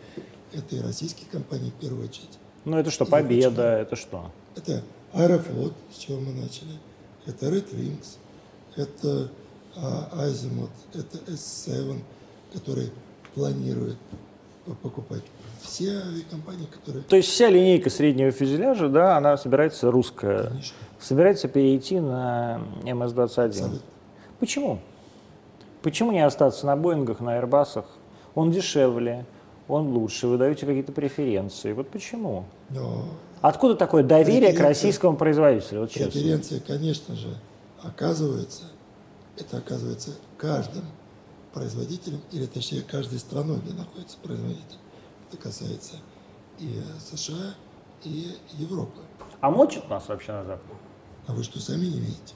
это 0.53 0.77
и 0.77 0.81
российские 0.81 1.29
компании 1.31 1.71
в 1.71 1.75
первую 1.75 2.05
очередь. 2.09 2.39
Ну, 2.65 2.77
это 2.79 2.91
что, 2.91 3.05
Я 3.05 3.11
Победа, 3.11 3.63
это 3.79 3.97
что? 3.97 4.31
Это 4.57 4.83
Аэрофлот, 5.13 5.73
с 5.93 5.99
чего 5.99 6.21
мы 6.21 6.33
начали. 6.33 6.73
Это 7.27 7.47
Red 7.49 7.75
Wings, 7.75 8.19
это 8.77 9.31
а, 9.77 10.09
Азимут, 10.13 10.71
это 10.95 11.19
S7, 11.31 12.01
который 12.53 12.93
планирует 13.35 13.97
покупать 14.75 15.23
все 15.63 15.99
авиакомпании, 15.99 16.67
которые... 16.67 17.03
То 17.05 17.17
есть 17.17 17.29
вся 17.29 17.49
линейка 17.51 17.91
среднего 17.91 18.31
фюзеляжа, 18.31 18.89
да, 18.89 19.17
она 19.17 19.37
собирается 19.37 19.91
русская, 19.91 20.45
Конечно. 20.49 20.77
собирается 21.01 21.49
перейти 21.49 22.01
на 22.01 22.61
МС-21. 22.85 23.47
Абсолютно. 23.49 23.81
Почему? 24.39 24.79
Почему 25.83 26.13
не 26.13 26.25
остаться 26.25 26.67
на 26.67 26.77
Боингах, 26.77 27.21
на 27.21 27.39
Airbus'ах? 27.39 27.85
Он 28.35 28.51
дешевле, 28.51 29.25
он 29.69 29.89
лучше, 29.89 30.27
вы 30.27 30.37
даете 30.39 30.67
какие-то 30.67 30.93
преференции. 30.93 31.73
Вот 31.73 31.89
почему? 31.89 32.45
Но 32.71 33.05
Откуда 33.41 33.77
такое 33.77 34.03
доверие 34.03 34.51
к 34.53 34.57
Преференции- 34.57 34.63
российскому 34.69 35.17
производителю? 35.17 35.81
Вот 35.83 35.91
честно. 35.91 36.11
преференция, 36.11 36.61
конечно 36.61 37.15
же, 37.15 37.29
оказывается, 37.83 38.65
это 39.39 39.59
оказывается 39.59 40.11
каждым 40.39 40.85
производителем, 41.57 42.21
или 42.33 42.45
точнее 42.45 42.83
каждой 42.83 43.19
страной, 43.19 43.59
где 43.61 43.73
находится 43.73 44.19
производитель. 44.19 44.77
Это 45.27 45.39
касается 45.39 45.95
и 46.59 46.83
США, 47.01 47.55
и 48.05 48.37
Европы. 48.59 49.01
А 49.41 49.51
мочит 49.51 49.89
нас 49.89 50.07
вообще 50.07 50.33
на 50.33 50.45
Запад? 50.45 50.67
А 51.27 51.33
вы 51.33 51.43
что, 51.43 51.59
сами 51.59 51.87
не 51.87 51.99
видите? 51.99 52.35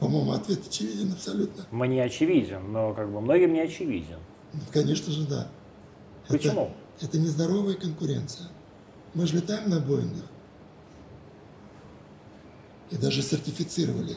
По-моему, 0.00 0.32
ответ 0.32 0.66
очевиден 0.66 1.12
абсолютно. 1.12 1.64
Мне 1.70 2.04
очевиден, 2.04 2.70
но 2.70 2.92
как 2.92 3.10
бы 3.10 3.22
многим 3.22 3.54
не 3.54 3.60
очевиден. 3.60 4.18
Ну, 4.52 4.60
конечно 4.70 5.10
же, 5.12 5.26
да. 5.26 5.48
Это- 6.28 6.32
Почему? 6.36 6.72
Это, 7.00 7.18
нездоровая 7.18 7.74
конкуренция. 7.74 8.48
Мы 9.14 9.26
же 9.26 9.36
летаем 9.36 9.70
на 9.70 9.80
Боингах. 9.80 10.26
И 12.90 12.96
даже 12.98 13.22
сертифицировали. 13.22 14.16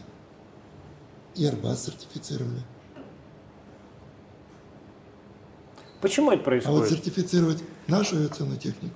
И 1.35 1.45
Airbus 1.45 1.75
сертифицировали. 1.75 2.61
Почему 6.01 6.31
это 6.31 6.35
А 6.35 6.37
вот 6.39 6.45
происходит? 6.45 6.89
сертифицировать 6.89 7.63
нашу 7.87 8.17
авиационную 8.17 8.59
технику 8.59 8.95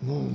Ну, 0.00 0.28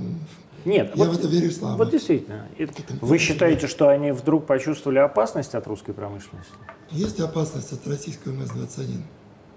Нет, 0.64 0.92
я 0.94 1.04
вот, 1.04 1.14
в 1.16 1.18
это 1.18 1.28
верю 1.28 1.50
слабо. 1.50 1.78
вот 1.78 1.90
действительно. 1.90 2.48
И 2.58 2.66
Вы 3.00 3.18
считаете, 3.18 3.66
что 3.66 3.88
они 3.88 4.12
вдруг 4.12 4.46
почувствовали 4.46 4.98
опасность 4.98 5.54
от 5.54 5.66
русской 5.66 5.92
промышленности? 5.92 6.52
Есть 6.90 7.20
опасность 7.20 7.72
от 7.72 7.86
российского 7.86 8.32
МС-21? 8.32 9.02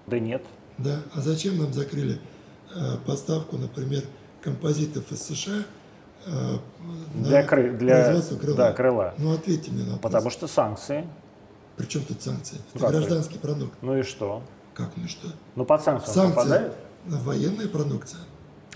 Да 0.07 0.19
нет. 0.19 0.43
Да. 0.77 1.01
А 1.13 1.21
зачем 1.21 1.57
нам 1.57 1.71
закрыли 1.73 2.19
э, 2.75 2.97
поставку, 3.05 3.57
например, 3.57 4.03
композитов 4.41 5.11
из 5.11 5.21
США 5.23 5.63
Для, 7.13 7.45
кры- 7.45 7.77
для 7.77 8.21
крыла? 8.21 8.55
Да, 8.57 8.73
крыла. 8.73 9.13
Ну, 9.17 9.33
ответьте 9.33 9.71
мне 9.71 9.83
на 9.83 9.93
вопрос. 9.93 10.11
Потому 10.11 10.29
что 10.29 10.47
санкции. 10.47 11.07
При 11.77 11.85
чем 11.87 12.03
тут 12.03 12.21
санкции? 12.21 12.57
Это 12.73 12.83
Как 12.83 12.91
гражданский 12.91 13.37
продукт. 13.37 13.73
Ну 13.81 13.97
и 13.97 14.03
что? 14.03 14.41
Как, 14.73 14.91
ну 14.95 15.07
что? 15.07 15.27
Ну 15.55 15.65
под 15.65 15.81
санкции 15.83 16.09
он 16.09 16.13
Санкции 16.15 16.35
попадает? 16.35 16.73
на 17.05 17.17
военная 17.19 17.67
продукция. 17.67 18.19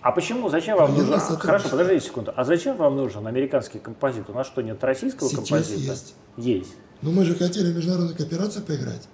А 0.01 0.11
почему? 0.11 0.49
Зачем 0.49 0.77
вам 0.77 0.93
Военное 0.93 1.17
нужен? 1.17 1.37
Хорошо, 1.37 1.69
подождите 1.69 2.05
секунду. 2.05 2.33
А 2.35 2.43
зачем 2.45 2.77
вам 2.77 2.95
нужен 2.95 3.25
американский 3.27 3.79
композит? 3.79 4.29
У 4.29 4.33
нас 4.33 4.47
что, 4.47 4.61
нет 4.61 4.81
российского 4.83 5.27
Сейчас 5.29 5.49
композита? 5.49 5.79
есть. 5.91 6.15
Есть. 6.37 6.73
Но 7.01 7.11
мы 7.11 7.25
же 7.25 7.35
хотели 7.35 7.73
международную 7.73 8.15
кооперацию 8.15 8.63
поиграть. 8.63 9.07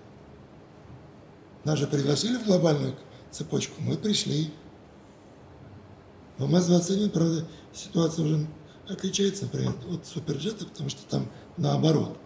Нас 1.64 1.80
же 1.80 1.88
пригласили 1.88 2.38
в 2.38 2.46
глобальную 2.46 2.94
цепочку, 3.32 3.76
мы 3.82 3.98
пришли. 3.98 4.52
В 6.38 6.44
МС-21, 6.44 7.10
правда, 7.12 7.46
ситуация 7.74 8.26
уже 8.26 8.48
отличается, 8.90 9.46
например, 9.46 9.74
от 9.92 10.06
суперджета, 10.06 10.66
потому 10.66 10.90
что 10.90 11.04
там 11.10 11.28
наоборот. 11.58 12.18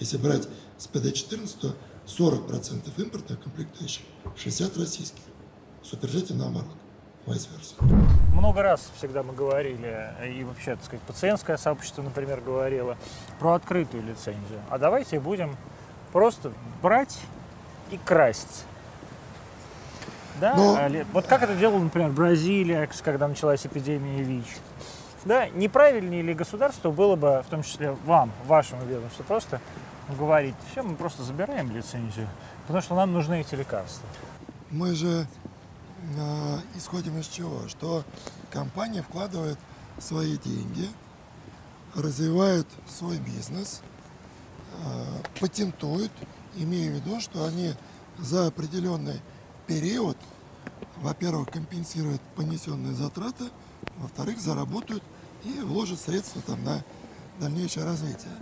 Если 0.00 0.16
брать 0.16 0.48
с 0.76 0.88
ПД-14, 0.88 1.58
то 1.60 1.74
40% 2.06 3.00
импортных 3.00 3.40
комплектующих, 3.40 4.02
60 4.36 4.76
российских. 4.76 5.22
В 5.82 5.86
суперджете 5.86 6.34
наоборот. 6.34 6.68
Много 8.32 8.62
раз 8.62 8.90
всегда 8.98 9.22
мы 9.22 9.32
говорили, 9.32 10.14
и 10.36 10.44
вообще, 10.44 10.74
так 10.74 10.84
сказать, 10.84 11.02
пациентское 11.06 11.56
сообщество, 11.56 12.02
например, 12.02 12.40
говорило 12.40 12.98
про 13.38 13.54
открытую 13.54 14.02
лицензию. 14.02 14.60
А 14.68 14.78
давайте 14.78 15.20
будем 15.20 15.56
просто 16.12 16.52
брать 16.82 17.18
и 17.90 17.98
красть. 17.98 18.64
Да? 20.40 20.54
Но- 20.56 20.76
А 20.76 21.04
Вот 21.12 21.26
как 21.26 21.42
это 21.42 21.54
делала, 21.56 21.78
например, 21.82 22.10
Бразилия, 22.10 22.88
когда 23.04 23.28
началась 23.28 23.64
эпидемия 23.66 24.22
ВИЧ. 24.22 24.46
Да, 25.24 25.48
неправильнее 25.48 26.22
ли 26.22 26.34
государству 26.34 26.92
было 26.92 27.16
бы, 27.16 27.42
в 27.46 27.50
том 27.50 27.62
числе 27.62 27.96
вам, 28.04 28.30
вашему 28.46 28.84
ведомству, 28.84 29.24
просто 29.24 29.60
говорить, 30.18 30.54
все, 30.70 30.82
мы 30.82 30.96
просто 30.96 31.22
забираем 31.22 31.74
лицензию, 31.74 32.28
потому 32.66 32.82
что 32.82 32.94
нам 32.94 33.12
нужны 33.12 33.40
эти 33.40 33.54
лекарства. 33.54 34.06
Мы 34.70 34.94
же 34.94 35.26
э, 36.18 36.56
исходим 36.76 37.18
из 37.18 37.26
чего? 37.28 37.68
Что 37.68 38.04
компания 38.50 39.00
вкладывает 39.02 39.58
свои 39.98 40.36
деньги, 40.36 40.88
развивает 41.94 42.66
свой 42.86 43.16
бизнес, 43.18 43.80
э, 44.84 45.04
патентует, 45.40 46.12
имея 46.56 46.90
в 46.90 46.94
виду, 46.96 47.20
что 47.20 47.46
они 47.46 47.72
за 48.18 48.48
определенный 48.48 49.22
период, 49.66 50.16
во-первых, 50.96 51.50
компенсируют 51.50 52.20
понесенные 52.36 52.94
затраты, 52.94 53.44
во-вторых, 53.96 54.40
заработают 54.40 55.02
и 55.44 55.60
вложат 55.60 56.00
средства 56.00 56.42
там 56.42 56.62
на 56.64 56.84
дальнейшее 57.40 57.84
развитие. 57.84 58.32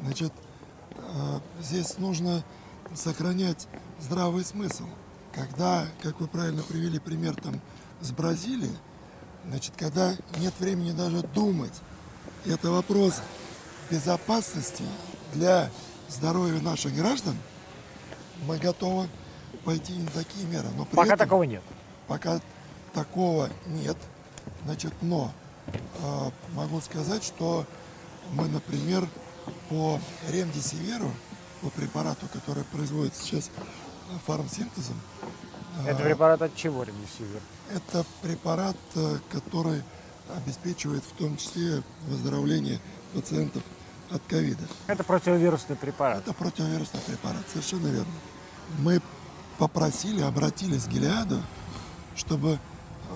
Значит, 0.00 0.32
э, 0.96 1.40
здесь 1.60 1.98
нужно 1.98 2.44
сохранять 2.94 3.66
здравый 4.00 4.44
смысл. 4.44 4.84
Когда, 5.32 5.86
как 6.02 6.20
вы 6.20 6.26
правильно 6.26 6.62
привели 6.62 6.98
пример 6.98 7.34
там 7.36 7.60
с 8.00 8.10
Бразилией, 8.12 8.76
значит, 9.46 9.74
когда 9.76 10.14
нет 10.38 10.54
времени 10.58 10.92
даже 10.92 11.22
думать, 11.22 11.74
это 12.46 12.70
вопрос 12.70 13.20
безопасности 13.90 14.84
для 15.34 15.70
здоровья 16.08 16.60
наших 16.60 16.94
граждан, 16.94 17.36
мы 18.46 18.58
готовы 18.58 19.08
пойти 19.64 19.94
на 19.94 20.10
такие 20.10 20.46
меры. 20.46 20.68
Но 20.76 20.84
Пока 20.84 21.14
этом- 21.14 21.18
такого 21.18 21.42
нет. 21.44 21.62
Пока 22.06 22.40
такого 22.92 23.50
нет. 23.66 23.96
Значит, 24.64 24.92
но 25.02 25.32
э, 25.66 26.30
могу 26.54 26.80
сказать, 26.80 27.22
что 27.22 27.66
мы, 28.32 28.48
например, 28.48 29.06
по 29.68 30.00
ремдисиверу, 30.28 31.10
по 31.62 31.70
препарату, 31.70 32.26
который 32.32 32.64
производится 32.64 33.22
сейчас 33.22 33.50
фармсинтезом, 34.26 35.00
Это 35.86 36.02
препарат 36.02 36.42
от 36.42 36.54
чего, 36.56 36.82
ремдисивир? 36.82 37.40
это 37.70 38.04
препарат, 38.22 38.76
э, 38.94 39.18
который 39.30 39.82
обеспечивает 40.36 41.04
в 41.04 41.12
том 41.12 41.36
числе 41.36 41.82
выздоровление 42.06 42.80
пациентов 43.14 43.62
от 44.10 44.22
ковида. 44.28 44.62
Это 44.86 45.04
противовирусный 45.04 45.76
препарат. 45.76 46.18
Это 46.22 46.32
противовирусный 46.32 47.00
препарат, 47.00 47.42
совершенно 47.50 47.88
верно. 47.88 48.12
Мы 48.78 49.00
попросили, 49.58 50.22
обратились 50.22 50.84
к 50.84 50.88
Гелиаду, 50.88 51.42
чтобы 52.16 52.58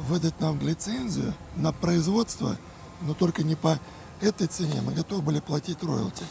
выдать 0.09 0.39
нам 0.41 0.61
лицензию 0.61 1.35
на 1.57 1.73
производство, 1.73 2.57
но 3.01 3.15
только 3.15 3.43
не 3.43 3.55
по 3.55 3.79
этой 4.21 4.47
цене. 4.47 4.81
Мы 4.83 4.93
готовы 4.93 5.23
были 5.23 5.41
платить 5.41 5.83
роялти. 5.83 6.25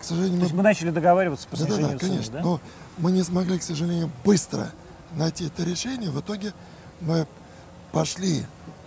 К 0.00 0.04
сожалению, 0.04 0.38
То 0.38 0.44
есть 0.44 0.52
мы... 0.52 0.58
мы 0.58 0.62
начали 0.62 0.90
договариваться 0.90 1.48
по 1.48 1.56
Да, 1.56 1.64
да, 1.64 1.76
да, 1.76 1.76
цены, 1.76 1.98
конечно. 1.98 2.32
да? 2.32 2.42
Но 2.42 2.60
мы 2.98 3.12
не 3.12 3.22
смогли, 3.22 3.58
к 3.58 3.62
сожалению, 3.62 4.10
быстро 4.24 4.70
найти 5.12 5.46
это 5.46 5.64
решение. 5.64 6.10
В 6.10 6.20
итоге 6.20 6.52
мы 7.00 7.26
пошли 7.92 8.44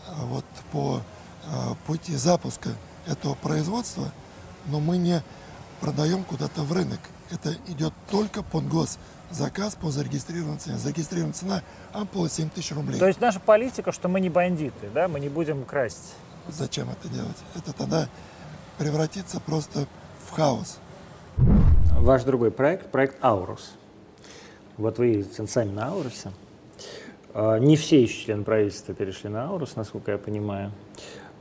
а, 0.07 0.25
вот 0.25 0.45
по 0.71 1.01
а, 1.45 1.75
пути 1.87 2.15
запуска 2.15 2.69
этого 3.07 3.33
производства, 3.35 4.11
но 4.67 4.79
мы 4.79 4.97
не 4.97 5.23
продаем 5.81 6.23
куда-то 6.23 6.63
в 6.63 6.71
рынок. 6.71 6.99
Это 7.31 7.53
идет 7.67 7.93
только 8.09 8.41
под 8.43 8.63
госзаказ 8.67 9.75
по 9.75 9.91
зарегистрированной 9.91 10.57
цене. 10.57 10.77
Зарегистрированная 10.77 11.33
цена 11.33 11.61
ампула 11.93 12.29
7 12.29 12.49
тысяч 12.49 12.71
рублей. 12.71 12.99
То 12.99 13.07
есть 13.07 13.21
наша 13.21 13.39
политика, 13.39 13.91
что 13.91 14.07
мы 14.07 14.19
не 14.19 14.29
бандиты, 14.29 14.89
да, 14.93 15.07
мы 15.07 15.19
не 15.19 15.29
будем 15.29 15.63
красть. 15.65 16.15
Зачем 16.47 16.89
это 16.89 17.07
делать? 17.09 17.37
Это 17.55 17.73
тогда 17.73 18.07
превратится 18.77 19.39
просто 19.39 19.85
в 20.27 20.31
хаос. 20.31 20.79
Ваш 21.37 22.23
другой 22.23 22.49
проект, 22.51 22.91
проект 22.91 23.23
Аурус. 23.23 23.71
Вот 24.77 24.97
вы 24.97 25.07
ездите 25.07 25.45
сами 25.47 25.71
на 25.71 25.89
Аурусе. 25.89 26.31
А, 27.33 27.57
Не 27.59 27.75
все 27.75 28.01
еще 28.01 28.23
члены 28.25 28.43
правительства 28.43 28.95
перешли 28.95 29.29
на 29.29 29.43
Аурус, 29.49 29.75
насколько 29.75 30.11
я 30.11 30.17
понимаю. 30.17 30.71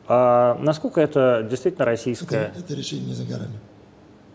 А 0.06 0.58
насколько 0.60 1.00
это 1.00 1.46
действительно 1.48 1.82
Это, 1.82 1.90
российское? 1.90 2.52
это 2.56 2.74
решение 2.74 3.06
не 3.08 3.14
за 3.14 3.24
горами. 3.24 3.58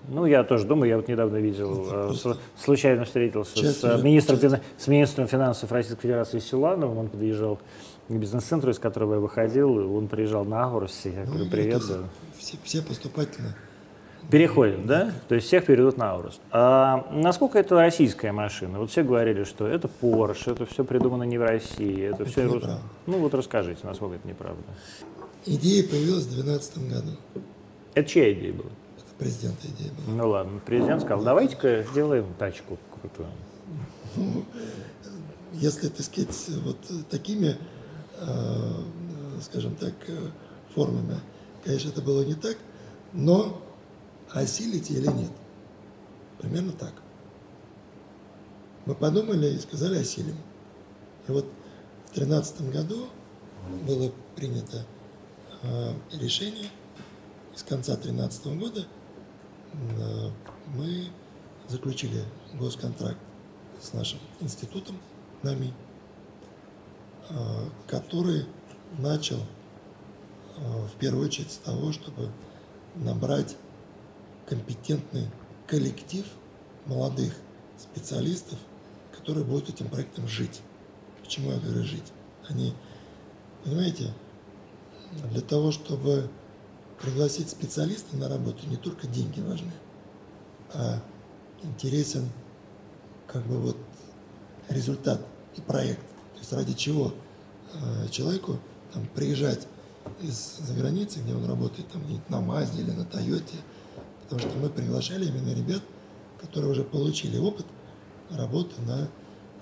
Ну, 0.08 0.26
я 0.26 0.44
тоже 0.44 0.66
думаю, 0.66 0.90
я 0.90 0.98
вот 0.98 1.08
недавно 1.08 1.38
видел, 1.38 1.86
Это 1.88 1.96
э, 1.96 2.08
просто 2.08 2.38
случайно 2.58 3.06
встретился 3.06 3.72
с, 3.72 3.84
э, 3.84 4.02
министром, 4.02 4.60
с 4.78 4.88
министром 4.88 5.28
финансов 5.28 5.72
Российской 5.72 6.02
Федерации 6.02 6.40
Силановым, 6.40 6.98
он 6.98 7.08
подъезжал 7.08 7.60
к 8.10 8.12
бизнес-центру, 8.12 8.72
из 8.72 8.80
которого 8.80 9.16
я 9.16 9.20
выходил, 9.22 9.96
он 9.96 10.08
приезжал 10.08 10.44
на 10.44 10.64
Аурус, 10.66 11.02
я 11.06 11.24
говорю, 11.24 11.46
Ну, 11.46 11.50
привет. 11.50 11.78
это 11.78 11.88
да». 11.88 12.04
все, 12.38 12.58
все 12.64 12.82
поступательно. 12.82 13.56
Переходим, 14.30 14.88
да? 14.88 15.12
То 15.28 15.36
есть 15.36 15.48
всех 15.48 15.66
перейдут 15.66 15.98
на 15.98 16.12
Аурус. 16.12 16.40
А 16.52 17.08
насколько 17.12 17.60
это 17.60 17.76
российская 17.76 18.32
машина? 18.32 18.80
Вот 18.80 18.90
все 18.90 19.04
говорили, 19.04 19.44
что 19.44 19.68
это 19.68 19.90
Porsche, 20.02 20.54
это 20.54 20.66
все 20.66 20.84
придумано 20.84 21.24
не 21.24 21.38
в 21.38 21.44
России, 21.44 22.04
это, 22.04 22.26
все... 22.26 22.46
рус-. 22.46 22.64
Ну 23.06 23.20
вот 23.20 23.34
расскажите, 23.34 23.82
насколько 23.84 24.16
это 24.16 24.28
неправда. 24.28 24.64
Идея 25.46 25.88
появилась 25.88 26.24
в 26.24 26.34
2012 26.36 26.90
году. 26.90 27.18
Это 27.94 28.10
чья 28.10 28.32
идея 28.32 28.54
была? 28.54 28.70
Президента 29.24 29.68
идея 29.68 29.92
была. 29.94 30.16
Ну 30.16 30.30
ладно, 30.30 30.62
президент 30.66 31.02
сказал, 31.02 31.24
давайте-ка 31.24 31.84
сделаем 31.90 32.34
тачку 32.38 32.78
крутую. 33.00 33.30
Если, 35.54 35.88
так 35.88 36.02
сказать, 36.02 36.50
вот 36.66 36.78
такими, 37.10 37.56
э, 38.20 38.72
скажем 39.42 39.76
так, 39.76 39.94
э, 40.08 40.28
формами, 40.76 41.16
конечно, 41.64 41.88
это 41.88 42.02
было 42.02 42.26
не 42.26 42.34
так, 42.34 42.58
но 43.14 43.62
осилите 44.30 44.96
или 44.96 45.08
нет? 45.08 45.32
Примерно 46.40 46.74
так. 46.74 46.92
Мы 48.86 48.94
подумали 48.94 49.54
и 49.56 49.60
сказали 49.60 50.00
осилим. 50.00 50.36
И 51.30 51.32
вот 51.32 51.46
в 52.10 52.14
2013 52.14 52.72
году 52.74 53.06
было 53.88 54.12
принято 54.36 54.86
э, 55.62 55.94
решение, 56.12 56.68
с 57.56 57.64
конца 57.64 57.94
2013 57.94 58.48
года 58.60 58.86
мы 60.76 61.08
заключили 61.68 62.24
госконтракт 62.54 63.20
с 63.82 63.94
нашим 63.94 64.20
институтом 64.40 64.98
НАМИ, 65.42 65.74
э, 67.30 67.34
который 67.88 68.46
начал 68.98 69.38
э, 69.38 70.86
в 70.86 70.92
первую 71.00 71.26
очередь 71.26 71.52
с 71.52 71.58
того, 71.58 71.92
чтобы 71.92 72.32
набрать 72.96 73.58
компетентный 74.48 75.30
коллектив 75.68 76.26
молодых 76.86 77.34
специалистов, 77.78 78.60
которые 79.18 79.46
будут 79.46 79.70
этим 79.70 79.90
проектом 79.90 80.28
жить. 80.28 80.62
Почему 81.22 81.52
я 81.52 81.58
говорю 81.58 81.84
жить? 81.84 82.12
Они, 82.50 82.74
понимаете, 83.64 84.14
Для 85.32 85.42
того, 85.42 85.72
чтобы 85.72 86.30
пригласить 87.04 87.50
специалиста 87.50 88.16
на 88.16 88.30
работу, 88.30 88.66
не 88.68 88.78
только 88.78 89.08
деньги 89.08 89.42
важны, 89.42 89.72
а 90.74 91.00
интересен 91.64 92.30
как 93.28 93.44
бы 93.46 93.58
вот 93.60 93.78
результат 94.70 95.22
и 95.58 95.62
проект. 95.62 96.02
То 96.34 96.40
есть 96.40 96.54
ради 96.54 96.74
чего 96.74 97.14
э, 97.74 98.08
человеку 98.10 98.58
там, 98.94 99.06
приезжать 99.14 99.68
из-за 100.22 100.74
границы, 100.74 101.20
где 101.20 101.34
он 101.36 101.46
работает, 101.46 101.88
там 101.90 102.02
на 102.30 102.40
Мазде 102.40 102.82
или 102.82 102.92
на 102.92 103.04
Тойоте, 103.04 103.58
потому 104.24 104.40
что 104.40 104.58
мы 104.58 104.70
приглашали 104.70 105.26
именно 105.26 105.54
ребят, 105.54 105.82
которые 106.42 106.72
уже 106.72 106.84
получили 106.84 107.38
опыт 107.38 107.66
работы 108.32 108.82
на 108.88 109.08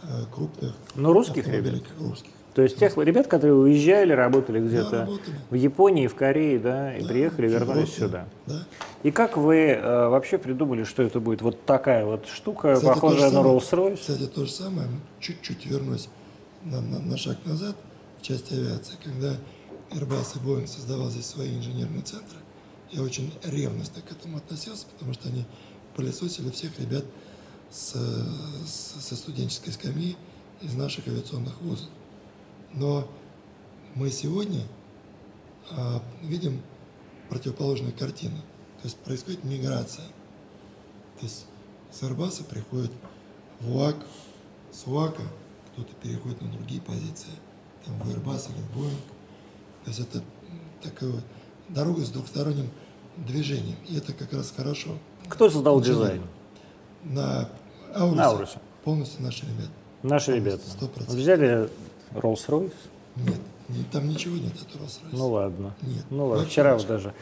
э, 0.04 0.26
крупных 0.34 0.74
Ну, 0.96 1.12
русских 1.12 1.40
автомобилях, 1.46 1.82
ребят? 1.82 2.02
русских. 2.02 2.32
То 2.54 2.62
есть 2.64 2.78
тех 2.78 2.98
ребят, 2.98 3.28
которые 3.28 3.56
уезжали, 3.56 4.12
работали 4.12 4.60
где-то 4.60 5.10
в 5.50 5.56
Японии, 5.56 6.08
в 6.08 6.16
Корее, 6.16 6.60
да, 6.60 6.96
и 6.98 7.02
Да, 7.02 7.08
приехали, 7.08 7.48
вернулись 7.48 7.94
сюда. 7.94 8.28
Да. 8.46 8.64
И 9.04 9.12
как 9.12 9.38
вы 9.38 9.56
э, 9.70 10.08
вообще 10.10 10.38
придумали, 10.38 10.84
что 10.84 11.02
это 11.02 11.20
будет 11.22 11.42
вот 11.42 11.64
такая 11.66 12.06
вот 12.06 12.28
штука, 12.28 12.74
Кстати, 12.76 12.94
похожая 12.94 13.32
на 13.32 13.38
Rolls-Royce? 13.38 13.96
Кстати, 13.98 14.28
то 14.28 14.46
же 14.46 14.52
самое, 14.52 14.88
чуть-чуть 15.22 15.66
вернусь 15.66 16.10
на, 16.64 16.82
на- 16.82 17.00
на 17.00 17.18
шаг 17.18 17.38
назад 17.46 17.76
в 18.20 18.22
части 18.22 18.54
авиации. 18.54 18.96
Когда 19.02 19.34
Airbus 19.92 20.36
и 20.36 20.46
Boeing 20.46 20.68
создавал 20.68 21.10
здесь 21.10 21.26
свои 21.28 21.58
инженерные 21.58 22.02
центры, 22.02 22.38
я 22.92 23.02
очень 23.02 23.34
ревностно 23.46 24.02
к 24.02 24.12
этому 24.12 24.38
относился, 24.38 24.86
потому 24.92 25.14
что 25.14 25.30
они 25.30 25.46
пылесосили 25.96 26.50
всех 26.50 26.78
ребят 26.82 27.06
с, 27.72 27.94
с- 28.66 29.02
со 29.08 29.16
студенческой 29.16 29.72
скамьи 29.72 30.18
из 30.62 30.74
наших 30.76 31.08
авиационных 31.08 31.60
вузов. 31.62 31.88
Но 32.74 33.08
мы 33.96 34.10
сегодня 34.10 34.62
а, 35.72 36.02
видим 36.22 36.62
противоположную 37.30 37.94
картину. 37.94 38.38
То 38.82 38.88
есть 38.88 38.98
происходит 38.98 39.44
миграция. 39.44 40.06
То 41.20 41.26
есть 41.26 41.46
с 41.92 42.02
Airbus 42.04 42.44
приходит 42.44 42.92
в 43.60 43.76
УАК, 43.76 43.98
с 44.72 44.88
УАКа 44.88 45.24
кто-то 45.74 45.94
переходит 46.02 46.42
на 46.42 46.50
другие 46.50 46.82
позиции, 46.82 47.32
там 47.86 47.98
в 48.00 48.10
Airbus 48.10 48.50
или 48.52 48.62
в 48.62 48.78
Boeing. 48.78 48.98
То 49.84 49.90
есть 49.90 50.00
это 50.00 50.24
такая 50.82 51.10
вот 51.10 51.24
дорога 51.70 52.02
с 52.02 52.10
двухсторонним 52.10 52.70
движением. 53.18 53.78
И 53.88 53.98
это 53.98 54.14
как 54.14 54.34
раз 54.34 54.54
хорошо. 54.56 54.98
Кто 55.28 55.50
создал 55.50 55.82
дизайн? 55.82 56.24
На 57.04 57.50
Аурусе, 57.96 58.22
Аурусе. 58.22 58.60
полностью 58.84 59.24
наши 59.24 59.46
ребята. 59.46 59.72
Наши 60.04 60.36
ребята. 60.36 60.62
Сто 60.68 60.88
процентов. 60.88 61.16
Взяли 61.16 61.70
Rolls-Royce? 62.14 62.74
Нет, 63.18 63.40
ни- 63.70 63.84
там 63.92 64.08
ничего 64.08 64.36
нет 64.38 64.54
от 64.54 64.82
Rolls-Royce. 64.82 65.10
Ну 65.14 65.28
ладно. 65.30 65.74
Нет, 65.82 66.06
Ну 66.10 66.28
ладно, 66.28 66.46
вчера 66.46 66.76
ничего. 66.76 66.88
даже 66.90 67.14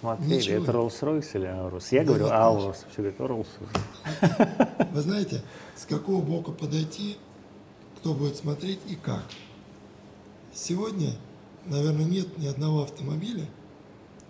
смотрели, 0.00 0.34
Ничего 0.34 0.56
это 0.62 0.66
нет. 0.66 0.74
Rolls-Royce 0.76 1.30
или 1.34 1.46
Аурус? 1.46 1.92
Я 1.92 2.00
Да 2.00 2.06
говорю 2.06 2.24
нет, 2.24 2.32
Аурус, 2.34 2.84
все 2.92 3.02
говорят 3.02 3.20
Rolls-Royce. 3.20 4.88
Вы 4.92 5.00
знаете, 5.00 5.42
с 5.76 5.84
какого 5.86 6.22
бока 6.22 6.52
подойти, 6.52 7.16
кто 7.98 8.14
будет 8.14 8.36
смотреть 8.36 8.80
и 8.88 8.94
как. 8.94 9.24
Сегодня, 10.52 11.12
наверное, 11.66 12.04
нет 12.04 12.38
ни 12.38 12.46
одного 12.46 12.82
автомобиля, 12.82 13.46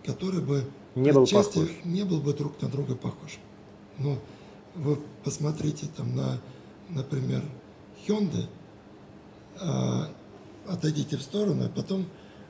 который 0.05 0.41
бы 0.41 0.65
Не 0.95 1.13
был 1.13 1.23
отчасти 1.25 1.61
похож. 1.61 1.71
не 1.85 2.05
был 2.05 2.21
бы 2.21 2.33
друг 2.35 2.61
на 2.63 2.69
друга 2.69 2.95
похож. 2.97 3.39
Но 3.99 4.19
вы 4.75 4.99
посмотрите 5.25 5.87
там 5.97 6.15
на, 6.17 6.39
например, 6.89 7.43
Hyundai, 8.07 8.47
отойдите 10.67 11.17
в 11.17 11.23
сторону, 11.23 11.67
а 11.67 11.69
потом 11.69 12.07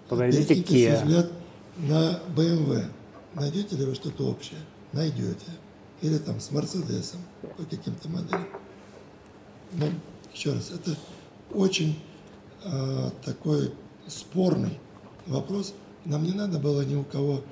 Подойдите 0.08 0.54
Kia. 0.54 0.96
взгляд 0.96 1.30
на 1.76 2.20
BMW. 2.34 2.84
Найдете 3.34 3.76
ли 3.76 3.84
вы 3.84 3.94
что-то 3.94 4.26
общее? 4.26 4.58
Найдете. 4.92 5.46
Или 6.00 6.18
там 6.18 6.40
с 6.40 6.50
Мерседесом 6.50 7.20
по 7.56 7.64
каким-то 7.64 8.08
моделям. 8.08 8.48
Но, 9.72 9.86
еще 10.32 10.52
раз, 10.52 10.70
это 10.70 10.96
очень 11.52 11.98
э, 12.64 13.10
такой 13.24 13.72
спорный 14.06 14.78
вопрос. 15.26 15.74
Нам 16.04 16.24
не 16.24 16.32
надо 16.32 16.58
было 16.58 16.82
ни 16.82 16.94
у 16.94 17.04
кого 17.04 17.42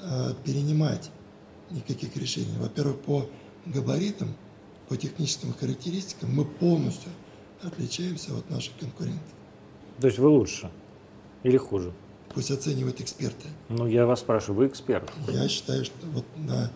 э, 0.00 0.34
перенимать 0.44 1.10
никаких 1.70 2.16
решений. 2.16 2.54
Во-первых, 2.58 3.00
по 3.00 3.28
габаритам, 3.64 4.36
по 4.88 4.96
техническим 4.96 5.52
характеристикам 5.52 6.32
мы 6.32 6.44
полностью 6.44 7.10
отличаемся 7.62 8.36
от 8.36 8.48
наших 8.50 8.76
конкурентов. 8.78 9.22
То 10.00 10.06
есть 10.08 10.18
вы 10.18 10.28
лучше 10.28 10.70
или 11.42 11.56
хуже? 11.56 11.92
Пусть 12.34 12.50
оценивают 12.50 13.00
эксперты. 13.00 13.48
Ну, 13.68 13.86
я 13.86 14.04
вас 14.06 14.20
спрашиваю, 14.20 14.58
вы 14.58 14.66
эксперт. 14.66 15.10
Я 15.28 15.48
считаю, 15.48 15.84
что 15.84 15.94
вот 16.12 16.24
на, 16.36 16.70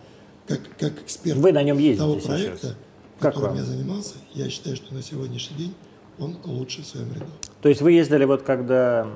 как, 0.47 0.61
как 0.79 1.01
эксперт 1.03 1.37
Вы 1.37 1.51
на 1.51 1.61
нем 1.61 1.77
ездите 1.77 1.99
того 1.99 2.15
сейчас. 2.15 2.25
проекта, 2.27 2.75
Как 3.19 3.33
которым 3.35 3.55
вам? 3.55 3.59
я 3.59 3.63
занимался, 3.65 4.15
я 4.33 4.49
считаю, 4.49 4.75
что 4.75 4.93
на 4.93 5.03
сегодняшний 5.03 5.57
день 5.57 5.73
он 6.19 6.37
лучший 6.45 6.83
в 6.83 6.87
своем 6.87 7.11
ряду. 7.13 7.25
То 7.61 7.69
есть 7.69 7.81
вы 7.81 7.91
ездили 7.93 8.25
вот 8.25 8.41
когда 8.43 9.07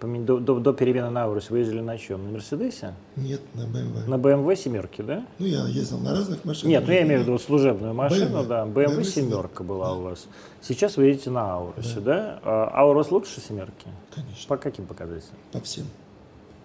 до, 0.00 0.38
до- 0.38 0.58
до 0.60 0.72
перемены 0.72 1.10
на 1.10 1.24
Аурусе, 1.24 1.48
вы 1.50 1.58
ездили 1.60 1.80
на 1.80 1.96
чем? 1.98 2.24
На 2.24 2.32
Мерседесе? 2.32 2.94
Нет, 3.16 3.40
на 3.54 3.62
BMW. 3.62 4.08
На 4.08 4.14
BMW 4.16 4.56
семерки, 4.56 5.02
да? 5.02 5.24
Ну, 5.38 5.46
я 5.46 5.66
ездил 5.68 5.98
на 5.98 6.12
разных 6.12 6.44
машинах. 6.44 6.68
Нет, 6.70 6.84
ну 6.86 6.92
я 6.92 7.02
имею 7.02 7.20
в 7.20 7.22
виду 7.24 7.38
служебную 7.38 7.94
машину, 7.94 8.40
BMW. 8.40 8.46
да. 8.46 8.64
BMW 8.66 8.86
BMW 8.98 9.04
семерка 9.04 9.62
была 9.64 9.92
у 9.94 10.02
вас. 10.02 10.26
Сейчас 10.60 10.96
вы 10.96 11.04
едете 11.06 11.30
на 11.30 11.54
Аурусе, 11.54 12.00
да? 12.00 12.40
А 12.42 12.70
Аурус 12.80 13.10
лучше 13.10 13.40
семерки? 13.40 13.86
Конечно, 14.14 14.48
По 14.48 14.56
каким 14.56 14.86
показателям? 14.86 15.36
по 15.52 15.60
всем. 15.60 15.84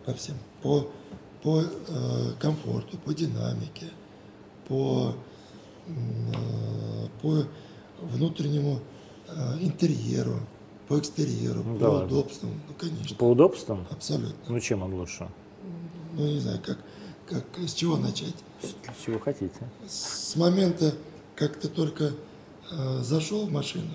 По 0.06 0.13
всем. 0.13 0.36
По, 0.63 0.88
по 1.43 1.62
э, 1.62 1.65
комфорту, 2.39 2.98
по 3.06 3.13
динамике, 3.13 3.86
по, 4.67 5.13
э, 5.88 5.91
по 7.22 7.43
внутреннему 8.02 8.80
интерьеру, 9.62 10.40
по 10.88 10.98
экстерьеру, 11.00 11.63
Ну 11.63 11.74
по 11.76 11.80
да 11.80 11.90
ладно. 11.90 12.08
удобствам. 12.08 12.52
Ну, 12.68 12.74
конечно, 12.78 13.16
По 13.18 13.26
удобствам? 13.26 13.86
абсолютно. 13.90 14.36
Ну 14.48 14.60
чем 14.60 14.84
он 14.84 14.94
лучше? 14.94 15.28
Ну, 16.13 16.26
не 16.26 16.40
знаю, 16.40 16.60
как, 16.66 16.78
как, 17.30 17.46
с 17.68 17.74
чего 17.74 17.98
начать. 17.98 18.36
С 18.62 19.04
чего 19.06 19.20
хотите? 19.20 19.54
с 19.88 20.36
момента, 20.36 20.94
как 21.36 21.60
ты 21.60 21.68
только 21.68 22.12
э, 22.72 23.00
зашел 23.04 23.46
в 23.46 23.52
машину, 23.52 23.92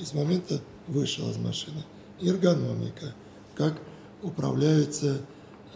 и 0.00 0.04
с 0.04 0.14
момента 0.14 0.60
вышел 0.88 1.30
из 1.30 1.36
машины. 1.36 1.84
Эргономика, 2.20 3.14
как 3.54 3.74
управляются 4.22 5.18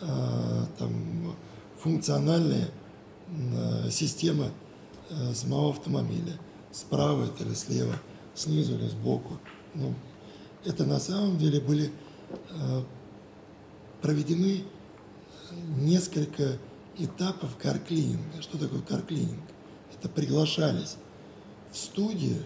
э, 0.00 0.64
там, 0.78 1.36
функциональные 1.78 2.68
э, 3.28 3.90
системы 3.90 4.50
э, 5.10 5.34
самого 5.34 5.70
автомобиля. 5.70 6.32
Справа 6.72 7.24
это 7.26 7.44
или 7.44 7.54
слева, 7.54 7.94
снизу 8.34 8.74
или 8.74 8.88
сбоку. 8.88 9.38
Ну, 9.74 9.94
это 10.64 10.84
на 10.84 10.98
самом 10.98 11.38
деле 11.38 11.60
были 11.60 11.92
э, 12.50 12.82
проведены 14.00 14.64
несколько 15.76 16.58
этапов 16.98 17.56
карклининга. 17.56 18.42
Что 18.42 18.58
такое 18.58 18.80
карклининг? 18.80 19.42
Это 19.94 20.08
приглашались 20.08 20.96
в 21.72 21.76
студию 21.76 22.42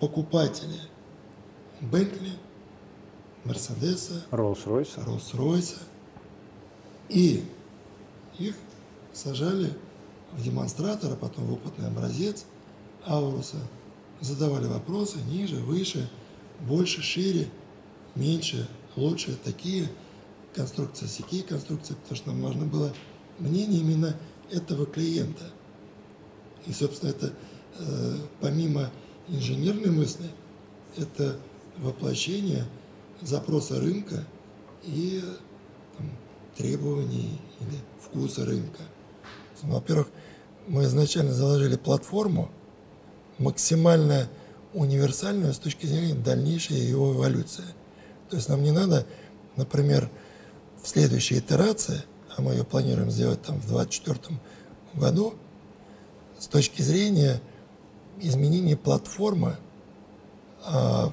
покупатели 0.00 0.80
Бентли, 1.80 2.32
Мерседеса, 3.44 4.24
Rolls-Royce? 4.30 5.04
Роллс-Ройса. 5.04 5.78
И 7.08 7.44
их 8.38 8.56
сажали 9.12 9.72
в 10.32 10.42
демонстратор, 10.42 11.12
а 11.12 11.16
потом 11.16 11.46
в 11.46 11.52
опытный 11.54 11.86
образец 11.86 12.44
Ауруса. 13.04 13.58
Задавали 14.20 14.66
вопросы 14.66 15.18
ниже, 15.30 15.56
выше, 15.56 16.08
больше, 16.60 17.02
шире, 17.02 17.48
меньше, 18.14 18.68
лучше, 18.96 19.36
такие 19.44 19.90
конструкции, 20.54 21.06
сякие 21.06 21.42
конструкции, 21.42 21.94
потому 21.94 22.16
что 22.16 22.28
нам 22.28 22.42
важно 22.42 22.64
было 22.64 22.92
мнение 23.38 23.80
именно 23.80 24.16
этого 24.50 24.86
клиента. 24.86 25.44
И, 26.66 26.72
собственно, 26.72 27.10
это 27.10 27.32
э, 27.78 28.16
помимо 28.40 28.90
инженерной 29.28 29.90
мысли, 29.90 30.30
это 30.96 31.36
воплощение 31.76 32.64
запроса 33.20 33.80
рынка 33.80 34.24
и 34.84 35.22
там, 35.96 36.10
требований 36.56 37.38
или 37.60 37.80
вкуса 38.00 38.44
рынка. 38.44 38.82
Ну, 39.62 39.74
Во-первых, 39.74 40.08
мы 40.66 40.84
изначально 40.84 41.32
заложили 41.32 41.76
платформу 41.76 42.50
максимально 43.38 44.28
универсальную 44.74 45.54
с 45.54 45.58
точки 45.58 45.86
зрения 45.86 46.14
дальнейшей 46.14 46.76
его 46.76 47.14
эволюции. 47.14 47.64
То 48.28 48.36
есть 48.36 48.48
нам 48.48 48.62
не 48.62 48.72
надо, 48.72 49.06
например, 49.56 50.10
в 50.82 50.88
следующей 50.88 51.38
итерации, 51.38 52.02
а 52.36 52.42
мы 52.42 52.52
ее 52.52 52.64
планируем 52.64 53.10
сделать 53.10 53.42
там 53.42 53.56
в 53.56 53.66
2024 53.66 54.38
году, 54.94 55.34
с 56.38 56.46
точки 56.48 56.82
зрения 56.82 57.40
изменения 58.20 58.76
платформы, 58.76 59.56
а, 60.64 61.12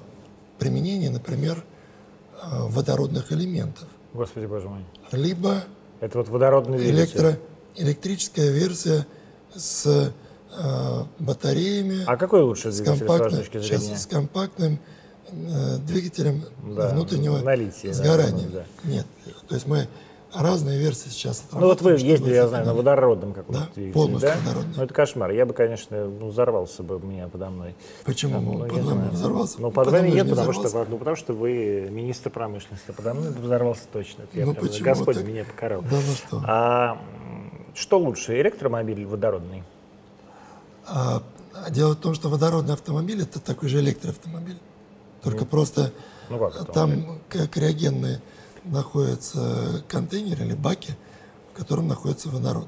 применения, 0.59 1.09
например, 1.09 1.63
а, 2.41 2.65
водородных 2.67 3.31
элементов. 3.31 3.87
Господи, 4.13 4.45
боже 4.45 4.69
мой. 4.69 4.85
либо 5.11 5.63
Это 5.99 6.17
вот 6.17 6.27
водородный 6.27 6.89
электро, 6.89 7.39
электрическая 7.75 8.51
версия 8.51 9.07
с 9.55 10.13
э, 10.57 11.03
батареями, 11.19 12.03
А 12.05 12.17
какой 12.17 12.41
лучше 12.41 12.71
с, 12.71 12.77
двигатель, 12.77 13.05
с 13.05 13.07
вашей 13.07 13.07
компактным, 13.19 13.39
точки 13.41 13.61
сейчас, 13.61 13.81
зрения? 13.81 13.97
с 13.97 14.05
компактным 14.05 14.79
э, 15.31 15.77
двигателем 15.87 16.43
Да, 16.75 16.89
внутреннего 16.89 17.37
на 17.39 17.55
литии, 17.55 17.87
да, 17.87 17.93
сгорания. 17.93 18.47
да. 18.49 18.63
Нет. 18.83 19.05
То 19.47 19.55
есть 19.55 19.67
мы 19.67 19.87
разные 20.33 20.79
версии 20.79 21.09
сейчас 21.09 21.43
Ну 21.51 21.59
вот 21.67 21.81
вы 21.83 21.91
ездили, 21.91 22.33
я 22.33 22.47
знаю, 22.47 22.65
на 22.65 22.73
водородном 22.73 23.33
каком-то 23.33 23.61
Да, 23.61 23.67
двигателе, 23.75 23.93
полностью 23.93 24.29
да? 24.31 24.35
водородный. 24.43 24.73
Ну 24.77 24.83
это 24.83 24.93
кошмар. 24.93 25.29
Я 25.31 25.45
бы, 25.45 25.53
конечно, 25.53 26.05
ну, 26.07 26.29
взорвался 26.29 26.81
бы 26.81 26.99
меня 26.99 27.27
подо 27.27 27.49
мной. 27.51 27.75
Почему 28.03 28.39
Ну, 28.41 28.51
он 28.61 28.63
я 28.65 28.69
под 28.73 28.77
вами 28.83 28.97
знаю. 28.97 29.11
взорвался? 29.11 29.61
Ну, 29.61 29.69
под 29.71 29.85
Подо 29.85 29.97
мной 29.99 30.11
нет, 30.11 30.29
потому 30.29 30.53
что, 30.53 30.85
ну, 30.89 30.97
потому 30.97 31.15
что 31.15 31.33
вы 31.33 31.87
министр 31.91 32.31
промышленности. 32.31 32.85
а 32.89 32.93
Подо 32.93 33.13
мной 33.13 33.29
взорвался 33.31 33.83
точно. 33.93 34.23
Это 34.23 34.39
я 34.39 34.45
Ну, 34.47 34.53
прям- 34.55 34.67
почему 34.67 34.85
Господь 34.85 35.15
так? 35.17 35.25
меня 35.25 35.43
покарал. 35.45 35.81
Да 35.83 35.97
ну 35.97 36.13
что. 36.15 36.41
А 36.47 36.97
что 37.75 37.99
лучше, 37.99 38.39
электромобиль 38.41 38.99
или 38.99 39.05
водородный? 39.05 39.63
А, 40.85 41.23
дело 41.69 41.93
в 41.93 41.97
том, 41.97 42.13
что 42.13 42.29
водородный 42.29 42.73
автомобиль 42.73 43.21
это 43.21 43.39
такой 43.39 43.69
же 43.69 43.79
электроавтомобиль. 43.79 44.57
Только 45.21 45.45
просто 45.45 45.91
Ну, 46.29 46.37
как 46.39 46.55
это? 46.55 46.65
там 46.71 47.19
как 47.29 47.49
криогенные 47.51 48.21
находятся 48.65 49.83
контейнеры 49.87 50.45
или 50.45 50.53
баки, 50.53 50.95
в 51.53 51.57
котором 51.57 51.87
находится 51.87 52.29
водород. 52.29 52.67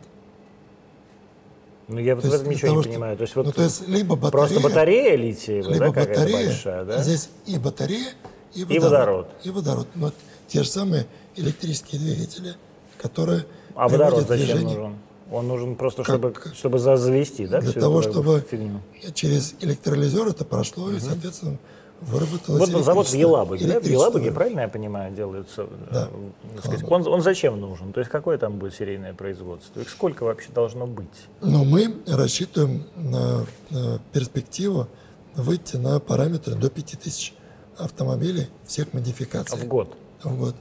Ну, 1.88 2.00
я 2.00 2.16
вот 2.16 2.24
То 2.24 2.30
в 2.30 2.32
есть 2.32 2.42
этом 2.42 2.54
ничего 2.54 2.68
того, 2.70 2.78
не 2.78 2.84
что- 2.84 2.92
понимаю. 2.94 3.18
То 3.18 3.22
есть 3.24 3.36
вот 3.36 3.46
ну, 3.46 3.52
то 3.52 3.62
есть 3.64 3.88
либо 3.88 4.16
батарея, 4.16 4.32
просто 4.32 4.60
батарея 4.60 5.16
литиевая, 5.18 5.74
либо 5.74 5.86
да, 5.86 5.92
батарея, 5.92 6.48
большая, 6.48 6.86
да? 6.86 7.04
здесь 7.04 7.30
и 7.46 7.58
батарея, 7.60 8.14
и 8.56 8.64
водород. 8.64 8.82
водород. 8.84 9.28
И 9.44 9.50
водород. 9.52 9.88
Но 9.96 10.12
те 10.48 10.64
же 10.64 10.70
самые 10.70 11.06
электрические 11.36 12.00
двигатели, 12.02 12.56
которые 13.00 13.46
А 13.76 13.88
водород 13.88 14.24
в 14.24 14.28
зачем 14.28 14.46
движение 14.48 14.78
нужен? 14.78 14.96
Он 15.32 15.48
нужен 15.48 15.76
просто, 15.76 16.04
Как- 16.04 16.16
чтобы, 16.16 16.34
чтобы 16.56 16.80
за- 16.80 16.98
завести, 16.98 17.48
да? 17.48 17.60
для 17.62 17.74
того, 17.74 18.02
чтобы 18.02 18.42
фигню? 18.50 18.80
через 19.14 19.56
электролизер 19.62 20.28
это 20.28 20.46
прошло, 20.46 20.92
и, 20.92 21.00
соответственно, 21.00 21.58
выработалось 22.02 22.70
Вот 22.70 22.84
завод 22.84 23.08
в. 23.08 23.14
Елабуге, 23.14 23.66
да? 23.66 23.80
В 23.80 23.86
Елабуге, 23.86 24.32
правильно 24.32 24.62
я 24.62 24.68
понимаю, 24.68 25.16
делается? 25.16 25.68
Да. 25.92 26.10
э, 26.54 26.60
сказать, 26.60 26.84
он, 26.92 27.08
он 27.08 27.22
зачем 27.22 27.60
нужен? 27.60 27.92
То 27.92 28.02
есть 28.02 28.12
какое 28.12 28.38
там 28.38 28.60
будет 28.60 28.76
серийное 28.76 29.14
производство? 29.14 29.80
Их 29.80 29.90
сколько 29.90 30.24
вообще 30.26 30.50
должно 30.54 30.86
быть? 30.86 31.08
Но 31.42 31.64
мы 31.64 31.96
рассчитываем 32.06 32.84
на, 32.96 33.46
на 33.72 34.00
перспективу 34.14 34.88
выйти 35.36 35.78
на 35.78 36.00
параметры 36.00 36.54
до 36.56 36.70
5000 36.70 37.34
автомобилей 37.78 38.48
всех 38.66 38.94
модификаций 38.94 39.58
В 39.60 39.66
год. 39.68 39.96
в 40.24 40.38
год. 40.38 40.56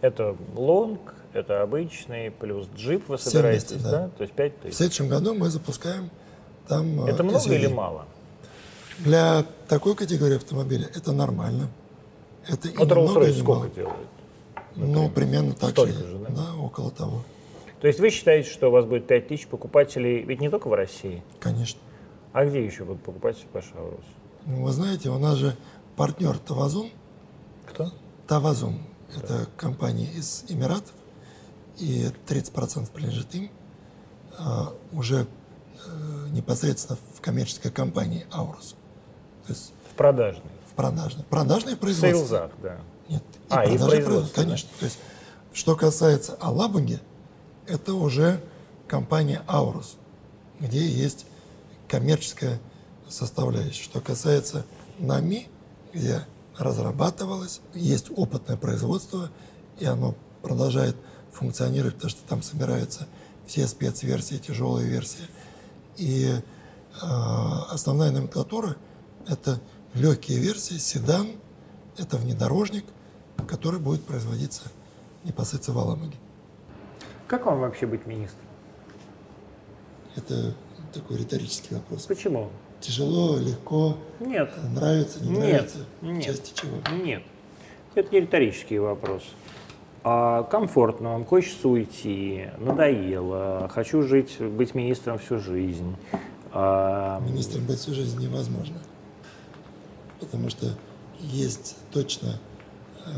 Это 0.00 0.34
лонг, 0.56 1.14
это 1.32 1.62
обычный, 1.62 2.30
плюс 2.30 2.66
джип 2.76 3.08
вы 3.08 3.16
Все 3.16 3.30
собираетесь, 3.30 3.70
вместе, 3.70 3.84
да? 3.88 3.90
да. 4.02 4.08
То 4.16 4.22
есть 4.22 4.34
5 4.34 4.52
В 4.52 4.60
тысяч. 4.62 4.76
следующем 4.76 5.08
году 5.08 5.34
мы 5.34 5.48
запускаем 5.48 6.10
там 6.68 7.04
э, 7.06 7.10
Это 7.10 7.22
много 7.22 7.38
SUV. 7.38 7.54
или 7.56 7.66
мало? 7.68 8.06
Для 8.98 9.44
такой 9.68 9.94
категории 9.94 10.36
автомобиля 10.36 10.88
это 10.94 11.12
нормально. 11.12 11.68
Это 12.46 12.68
и 12.68 12.76
Вот 12.76 12.88
Rolls-Royce 12.90 13.32
сколько 13.40 13.52
мало. 13.52 13.68
делает? 13.70 13.96
Ну, 14.76 15.08
примерно 15.10 15.52
так 15.54 15.70
Столько 15.70 15.92
же. 15.92 16.06
же, 16.06 16.18
да? 16.18 16.28
да, 16.30 16.54
около 16.56 16.90
того. 16.90 17.22
То 17.80 17.86
есть 17.86 17.98
вы 17.98 18.10
считаете, 18.10 18.50
что 18.50 18.68
у 18.68 18.70
вас 18.70 18.84
будет 18.84 19.06
5 19.06 19.28
тысяч 19.28 19.46
покупателей, 19.46 20.22
ведь 20.22 20.40
не 20.40 20.50
только 20.50 20.68
в 20.68 20.74
России, 20.74 21.22
Конечно. 21.38 21.80
а 22.32 22.44
где 22.44 22.64
еще 22.64 22.84
будут 22.84 23.02
покупатели 23.02 23.46
по 23.52 23.62
Шаурус? 23.62 24.04
Ну, 24.46 24.64
Вы 24.64 24.72
знаете, 24.72 25.08
у 25.10 25.18
нас 25.18 25.36
же 25.38 25.56
партнер 25.96 26.36
Тавазун. 26.38 26.90
Кто? 27.66 27.90
Тавазун– 28.26 28.78
это 29.16 29.46
компания 29.56 30.10
из 30.12 30.44
Эмиратов, 30.48 30.92
и 31.80 32.10
30% 32.28 32.90
принадлежит 32.90 33.34
им. 33.34 33.50
а, 34.38 34.72
уже 34.92 35.26
э, 35.86 36.28
непосредственно 36.30 36.98
в 37.14 37.20
коммерческой 37.20 37.70
компании 37.70 38.26
Аурус. 38.32 38.74
То 39.46 39.52
есть 39.52 39.72
В 39.90 39.94
продажный. 39.96 40.50
в 40.70 40.74
продажной. 40.74 41.24
Продажной 41.24 41.74
В 41.74 41.78
производство. 41.78 42.18
сейлзах, 42.18 42.50
да. 42.62 42.76
Нет, 43.08 43.22
А, 43.50 43.64
и 43.64 43.76
в 43.76 43.78
продажи 43.78 43.78
производстве, 43.78 44.04
производства, 44.04 44.42
конечно. 44.42 44.70
То 44.78 44.84
есть, 44.86 44.98
что 45.52 45.76
касается 45.76 46.34
Алабуги, 46.40 47.00
это 47.66 47.94
уже 47.94 48.40
компания 48.86 49.42
Аурус, 49.48 49.96
где 50.60 50.86
есть 50.86 51.26
коммерческая 51.88 52.60
составляющая. 53.08 53.82
Что 53.82 54.00
касается 54.00 54.64
НАМИ, 54.98 55.48
где 55.92 56.24
разрабатывалось, 56.56 57.60
есть 57.74 58.10
опытное 58.16 58.56
производство, 58.56 59.28
и 59.78 59.84
оно 59.86 60.14
продолжает 60.42 60.96
функционировать, 61.32 61.94
потому 61.94 62.10
что 62.10 62.22
там 62.28 62.42
собираются 62.42 63.06
все 63.46 63.66
спецверсии, 63.66 64.36
тяжелые 64.36 64.88
версии. 64.88 65.24
И 65.96 66.26
э, 66.26 66.40
основная 67.70 68.10
номенклатура– 68.10 68.76
это 69.28 69.60
легкие 69.94 70.38
версии, 70.38 70.74
седан, 70.74 71.28
это 71.98 72.16
внедорожник, 72.16 72.84
который 73.48 73.80
будет 73.80 74.04
производиться 74.04 74.62
непосредственно 75.24 75.78
в 75.78 75.80
Аламаге. 75.80 76.16
Как 77.26 77.46
вам 77.46 77.60
вообще 77.60 77.86
быть 77.86 78.06
министром? 78.06 78.44
Это 80.16 80.54
такой 80.92 81.18
риторический 81.18 81.74
вопрос. 81.74 82.06
Почему? 82.06 82.50
Тяжело, 82.80 83.38
легко, 83.38 83.98
Нет. 84.20 84.50
нравится, 84.74 85.22
не 85.22 85.30
Нет, 85.30 85.38
нравится, 85.38 85.78
нет. 86.00 86.24
части 86.24 86.52
чего. 86.54 86.78
Нет. 87.04 87.22
Это 87.94 88.10
не 88.12 88.20
риторический 88.20 88.78
вопрос. 88.78 89.22
А 90.02 90.44
комфортно, 90.44 91.10
вам 91.10 91.26
хочется 91.26 91.68
уйти, 91.68 92.48
надоело, 92.58 93.68
хочу 93.72 94.02
жить, 94.02 94.40
быть 94.40 94.74
министром 94.74 95.18
всю 95.18 95.38
жизнь. 95.38 95.94
А, 96.52 97.20
Министром 97.20 97.66
быть 97.66 97.78
всю 97.78 97.92
жизнь 97.92 98.18
невозможно. 98.18 98.78
Потому 100.18 100.48
что 100.48 100.68
есть 101.20 101.76
точно 101.92 102.40
э, 103.04 103.10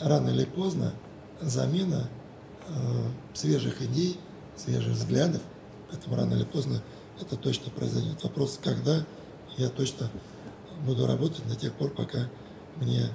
рано 0.00 0.28
или 0.28 0.44
поздно 0.44 0.92
замена 1.40 2.08
э, 2.68 2.72
свежих 3.32 3.80
идей, 3.80 4.18
свежих 4.56 4.92
взглядов. 4.92 5.40
Поэтому 5.90 6.16
рано 6.16 6.34
или 6.34 6.44
поздно 6.44 6.82
это 7.20 7.36
точно 7.36 7.70
произойдет. 7.70 8.22
Вопрос, 8.22 8.60
когда 8.62 9.06
я 9.56 9.70
точно 9.70 10.10
буду 10.86 11.06
работать 11.06 11.46
до 11.48 11.56
тех 11.56 11.72
пор, 11.72 11.90
пока 11.90 12.28
мне 12.76 13.08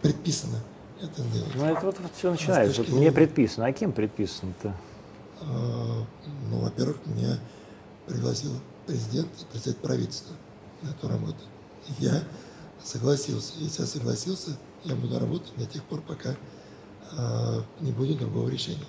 предписано 0.00 0.58
это 1.00 1.22
сделать. 1.22 1.54
ну 1.54 1.64
это 1.64 1.86
вот, 1.86 1.96
все 2.14 2.30
начинается. 2.30 2.76
точки 2.78 2.90
Вот 2.90 3.00
мне 3.00 3.12
предписано. 3.12 3.66
А 3.66 3.72
кем 3.72 3.92
предписано-то? 3.92 4.74
А, 5.42 6.04
Ну, 6.50 6.58
во-первых, 6.60 6.98
меня 7.06 7.38
пригласил 8.06 8.52
президент 8.86 9.28
и 9.40 9.44
представитель 9.50 9.80
правительства 9.82 10.34
на 10.82 10.90
эту 10.90 11.08
работу. 11.08 11.38
Я 11.98 12.22
согласился. 12.82 13.54
Если 13.58 13.82
я 13.82 13.86
согласился, 13.86 14.56
я 14.84 14.94
буду 14.94 15.18
работать 15.18 15.52
до 15.56 15.66
тех 15.66 15.82
пор, 15.84 16.00
пока 16.02 16.36
а, 17.16 17.62
не 17.80 17.92
будет 17.92 18.18
другого 18.18 18.48
решения. 18.48 18.84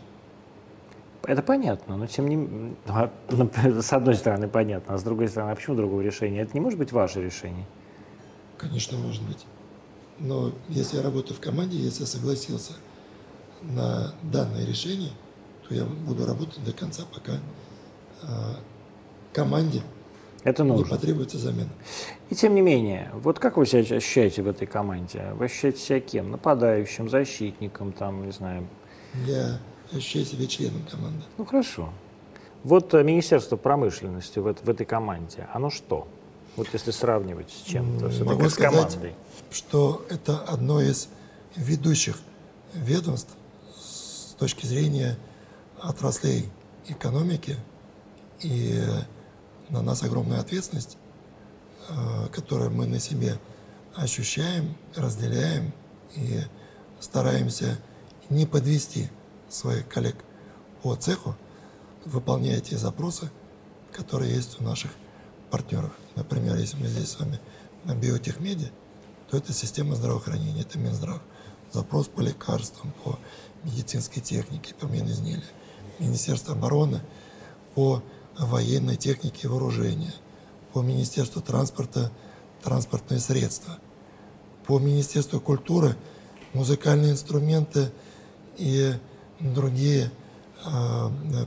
Это 1.23 1.41
понятно, 1.41 1.97
но 1.97 2.05
тем 2.05 2.27
не 2.27 2.35
м- 2.35 2.77
а, 2.87 3.11
ну, 3.31 3.49
С 3.81 3.93
одной 3.93 4.15
стороны 4.15 4.47
понятно, 4.47 4.93
а 4.93 4.97
с 4.97 5.03
другой 5.03 5.27
стороны, 5.27 5.51
а 5.51 5.55
почему 5.55 5.75
другого 5.75 6.01
решения? 6.01 6.41
Это 6.41 6.53
не 6.53 6.59
может 6.59 6.77
быть 6.77 6.91
ваше 6.91 7.21
решение. 7.23 7.65
Конечно, 8.57 8.97
может 8.97 9.23
быть. 9.23 9.45
Но 10.19 10.53
если 10.69 10.97
я 10.97 11.03
работаю 11.03 11.35
в 11.35 11.41
команде, 11.41 11.77
если 11.77 12.01
я 12.01 12.07
согласился 12.07 12.73
на 13.61 14.13
данное 14.23 14.65
решение, 14.65 15.11
то 15.67 15.75
я 15.75 15.83
буду 15.85 16.25
работать 16.25 16.63
до 16.63 16.71
конца, 16.71 17.03
пока 17.13 17.33
а, 18.23 18.55
команде 19.33 19.81
Это 20.43 20.63
не 20.63 20.69
нужно. 20.69 20.95
потребуется 20.95 21.37
замена. 21.37 21.69
И 22.29 22.35
тем 22.35 22.55
не 22.55 22.61
менее, 22.61 23.11
вот 23.13 23.39
как 23.39 23.57
вы 23.57 23.65
себя 23.65 23.79
ощущаете 23.81 24.41
в 24.41 24.47
этой 24.47 24.67
команде? 24.67 25.33
Вы 25.33 25.45
ощущаете 25.45 25.79
себя 25.79 25.99
кем? 25.99 26.31
Нападающим, 26.31 27.09
защитником, 27.09 27.91
там, 27.91 28.25
не 28.25 28.31
знаю. 28.31 28.67
Я 29.25 29.59
ощущаю 29.91 30.25
себя 30.25 30.45
членом 30.47 30.83
команды. 30.89 31.23
Ну 31.37 31.45
хорошо. 31.45 31.89
Вот 32.63 32.93
э, 32.93 33.03
Министерство 33.03 33.57
промышленности 33.57 34.39
в, 34.39 34.53
в 34.53 34.69
этой 34.69 34.85
команде, 34.85 35.47
оно 35.53 35.69
что? 35.69 36.07
Вот 36.55 36.67
если 36.73 36.91
сравнивать 36.91 37.49
с 37.51 37.67
чем-то, 37.67 38.09
все-таки 38.09 38.29
могу 38.29 38.49
с 38.49 38.53
сказать, 38.53 38.93
командой. 38.93 39.15
что 39.51 40.05
это 40.09 40.39
одно 40.39 40.81
из 40.81 41.09
ведущих 41.55 42.17
ведомств 42.73 43.31
с 43.77 44.33
точки 44.37 44.65
зрения 44.65 45.17
отраслей 45.81 46.49
экономики, 46.87 47.57
и 48.41 48.81
на 49.69 49.81
нас 49.81 50.03
огромная 50.03 50.39
ответственность, 50.39 50.97
э, 51.89 52.27
которую 52.31 52.71
мы 52.71 52.85
на 52.85 52.99
себе 52.99 53.39
ощущаем, 53.95 54.75
разделяем 54.95 55.73
и 56.15 56.41
стараемся 56.99 57.77
не 58.29 58.45
подвести 58.45 59.09
своих 59.49 59.87
коллег 59.87 60.15
по 60.81 60.95
цеху, 60.95 61.35
выполняя 62.05 62.59
те 62.59 62.77
запросы, 62.77 63.29
которые 63.91 64.33
есть 64.33 64.59
у 64.59 64.63
наших 64.63 64.91
партнеров. 65.55 65.91
Например, 66.17 66.57
если 66.57 66.75
мы 66.75 66.87
здесь 66.87 67.11
с 67.11 67.17
вами 67.17 67.39
на 67.85 67.95
биотехмеде, 67.95 68.73
то 69.29 69.37
это 69.37 69.53
система 69.53 69.95
здравоохранения, 69.95 70.63
это 70.63 70.77
Минздрав. 70.77 71.21
запрос 71.71 72.07
по 72.07 72.19
лекарствам, 72.19 72.93
по 73.05 73.17
медицинской 73.63 74.21
технике, 74.21 74.73
по 74.75 74.83
Минизделию. 74.85 75.45
Министерство 75.97 76.55
обороны 76.55 76.99
по 77.73 78.03
военной 78.37 78.97
технике 78.97 79.43
и 79.43 79.47
вооружения, 79.47 80.13
по 80.73 80.81
Министерству 80.81 81.41
транспорта 81.41 82.11
транспортные 82.61 83.21
средства, 83.21 83.77
по 84.67 84.77
Министерству 84.77 85.39
культуры 85.39 85.95
музыкальные 86.51 87.13
инструменты 87.13 87.93
и 88.57 88.91
другие 89.39 90.11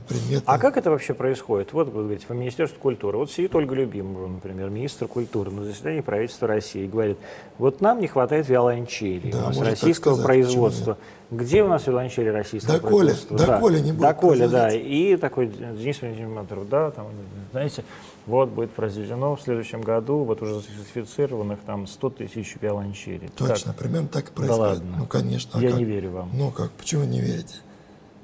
предметы. 0.07 0.43
А 0.45 0.57
как 0.57 0.77
это 0.77 0.89
вообще 0.89 1.13
происходит? 1.13 1.73
Вот 1.73 1.87
вы 1.89 2.03
говорите, 2.03 2.25
по 2.27 2.33
Министерству 2.33 2.79
культуры. 2.79 3.17
Вот 3.17 3.31
сидит 3.31 3.53
Ольга 3.55 3.75
Любимова, 3.75 4.27
например, 4.27 4.69
министр 4.69 5.07
культуры 5.07 5.51
на 5.51 5.63
заседании 5.63 6.01
правительства 6.01 6.47
России 6.47 6.83
и 6.85 6.87
говорит, 6.87 7.17
вот 7.57 7.81
нам 7.81 7.99
не 7.99 8.07
хватает 8.07 8.47
виолончели 8.47 9.31
Да, 9.31 9.37
у 9.39 9.41
нас 9.49 9.61
российского 9.61 10.13
сказать, 10.13 10.25
производства. 10.25 10.97
Где 11.31 11.63
у 11.63 11.67
нас 11.67 11.85
виолончели 11.85 12.29
российского 12.29 12.73
Доколе, 12.79 13.09
производства? 13.09 13.37
доколе 13.37 13.81
не 13.81 13.91
будет 13.91 14.01
Доколе, 14.01 14.47
да. 14.47 14.73
И 14.73 15.15
такой 15.17 15.47
Денис 15.47 16.01
Владимирович 16.01 16.69
да, 16.69 16.91
там, 16.91 17.07
знаете, 17.51 17.83
вот 18.25 18.49
будет 18.49 18.71
произведено 18.71 19.35
в 19.35 19.41
следующем 19.41 19.81
году, 19.81 20.23
вот 20.23 20.41
уже 20.41 20.61
сертифицированных 20.61 21.59
там 21.65 21.87
100 21.87 22.09
тысяч 22.11 22.55
виолончелей. 22.61 23.29
Точно, 23.35 23.73
Как? 23.73 23.81
примерно 23.81 24.07
так 24.07 24.25
и 24.25 24.27
Да 24.27 24.33
происходит. 24.33 24.59
ладно. 24.61 24.95
Ну, 24.99 25.05
конечно. 25.05 25.59
а 25.59 25.61
Я 25.61 25.69
как? 25.69 25.79
не 25.79 25.85
верю 25.85 26.11
вам. 26.11 26.29
Ну 26.33 26.51
как, 26.51 26.71
почему 26.71 27.03
не 27.03 27.21
верите? 27.21 27.55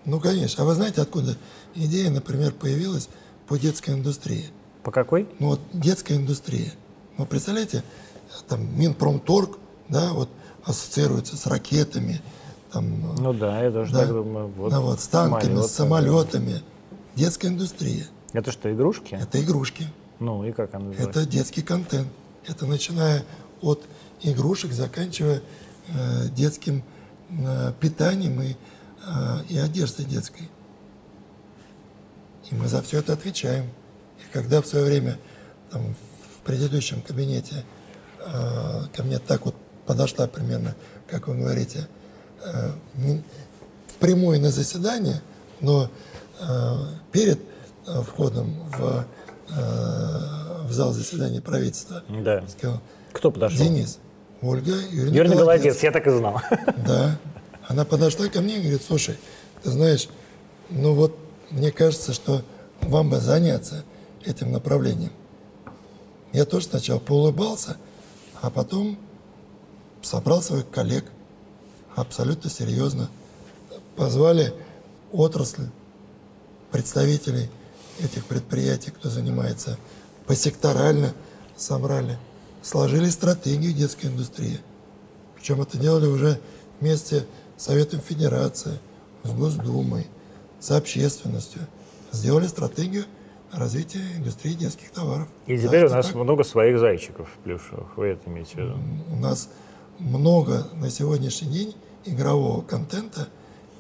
Ну, 0.06 0.20
конечно. 0.20 0.64
А 0.64 0.66
вы 0.66 0.74
знаете, 0.74 1.02
откуда 1.02 1.36
идея, 1.74 2.10
например, 2.10 2.54
появилась 2.54 3.10
по 3.48 3.58
детской 3.58 3.92
индустрии? 3.92 4.46
По 4.84 4.92
какой? 4.92 5.28
Ну 5.40 5.50
вот 5.50 5.60
детская 5.74 6.16
индустрия. 6.16 6.72
Ну, 7.18 7.26
представляете, 7.26 7.84
там 8.48 8.80
Минпромторг, 8.80 9.58
да, 9.90 10.14
вот 10.14 10.30
ассоциируется 10.64 11.38
с 11.38 11.46
ракетами, 11.48 12.22
там, 12.72 13.16
Ну 13.20 13.34
да, 13.34 13.64
я 13.64 13.72
тоже 13.72 13.94
да, 13.94 14.00
так 14.02 14.10
думаю. 14.10 14.48
Вот, 14.50 14.70
да, 14.70 14.80
вот, 14.82 15.00
с 15.00 15.08
танками, 15.08 15.54
самолет, 15.54 15.66
с 15.66 15.72
самолетами. 15.72 16.62
Детская 17.16 17.48
индустрия. 17.48 18.06
Это 18.34 18.52
что, 18.52 18.72
игрушки? 18.72 19.16
Это 19.16 19.42
игрушки. 19.42 19.88
Ну 20.20 20.44
и 20.46 20.52
как 20.52 20.74
она 20.76 20.86
называется? 20.86 21.22
Это 21.22 21.30
детский 21.30 21.62
контент. 21.62 22.08
Это 22.48 22.66
начиная 22.66 23.24
от 23.62 23.84
игрушек, 24.22 24.74
заканчивая 24.74 25.42
э, 25.88 26.28
детским 26.36 26.84
э, 27.30 27.72
питанием 27.80 28.42
и, 28.42 28.56
и 29.50 29.58
одеждой 29.58 30.06
детской. 30.06 30.50
И 32.52 32.56
мы 32.56 32.68
за 32.68 32.82
все 32.82 33.00
это 33.00 33.14
отвечаем. 33.14 33.66
И 34.20 34.34
когда 34.34 34.62
в 34.62 34.66
свое 34.68 34.86
время 34.86 35.18
там, 35.72 35.96
в 36.38 36.44
предыдущем 36.46 37.02
кабинете 37.02 37.64
э, 38.20 38.82
ко 38.96 39.04
мне 39.04 39.20
так 39.20 39.46
вот 39.46 39.56
подошла 39.86 40.28
примерно, 40.28 40.76
как 41.08 41.28
вы 41.28 41.36
говорите, 41.36 41.88
э, 42.44 42.72
впрямую 43.88 44.40
на 44.42 44.52
заседание, 44.52 45.22
но 45.60 45.90
э, 46.40 46.76
перед 47.12 47.40
э, 47.88 48.02
входом 48.02 48.54
в, 48.78 49.06
э, 49.50 50.66
в 50.68 50.72
зал 50.72 50.92
заседания 50.94 51.42
правительства 51.42 52.04
Да. 52.10 52.44
сказал, 52.48 52.82
Кто 53.12 53.32
подошел? 53.32 53.58
Денис, 53.58 54.00
Ольга 54.42 54.72
Юрьевна 54.92 55.16
Юрий 55.18 55.30
Голодец». 55.30 55.40
Голодец, 55.40 55.84
я 55.84 55.92
так 55.92 56.06
и 56.08 56.10
знал. 56.12 56.42
Да. 56.86 57.18
Она 57.68 57.86
подошла 57.86 58.28
ко 58.28 58.42
мне 58.42 58.58
и 58.58 58.62
говорит, 58.62 58.84
слушай, 58.84 59.18
ты 59.64 59.72
знаешь, 59.72 60.08
ну 60.70 60.94
вот 60.94 61.18
мне 61.50 61.72
кажется, 61.72 62.14
что 62.14 62.44
вам 62.82 63.10
бы 63.10 63.20
заняться 63.20 63.84
этим 64.24 64.52
направлением. 64.52 65.12
Я 66.34 66.46
тоже 66.46 66.66
сначала 66.66 67.00
поулыбался, 67.00 67.78
а 68.42 68.50
потом 68.50 68.98
собрал 70.02 70.42
своих 70.42 70.70
коллег 70.70 71.06
абсолютно 71.96 72.50
серьезно. 72.50 73.10
Позвали 73.96 74.54
отрасль, 75.12 75.68
представителей 76.72 77.50
этих 78.00 78.26
предприятий, 78.26 78.92
кто 78.92 79.10
занимается 79.10 79.78
посекторально, 80.28 81.14
собрали, 81.56 82.18
сложили 82.62 83.10
стратегию 83.10 83.74
детской 83.74 84.08
индустрии. 84.08 84.60
Причем 85.36 85.62
это 85.62 85.78
делали 85.78 86.08
уже 86.08 86.40
вместе 86.82 87.22
с 87.22 87.26
Советом 87.58 88.00
Федерации, 88.02 88.80
с 89.24 89.30
Госдумой, 89.32 90.08
с 90.60 90.72
общественностью. 90.72 91.62
Сделали 92.12 92.48
стратегию 92.48 93.06
развития 93.52 94.02
индустрии 94.18 94.54
детских 94.54 94.92
товаров. 94.92 95.28
И 95.48 95.58
теперь 95.58 95.84
у 95.84 95.86
это 95.88 95.96
нас 95.96 96.08
так. 96.08 96.16
много 96.16 96.44
своих 96.44 96.80
зайчиков 96.80 97.30
плюшевых. 97.44 97.96
Вы 97.98 98.08
это 98.08 98.30
имеете 98.30 98.56
в 98.56 98.60
виду? 98.60 98.78
У 99.12 99.16
нас 99.18 99.50
много 100.00 100.68
на 100.74 100.90
сегодняшний 100.90 101.50
день 101.50 101.76
игрового 102.06 102.62
контента 102.62 103.28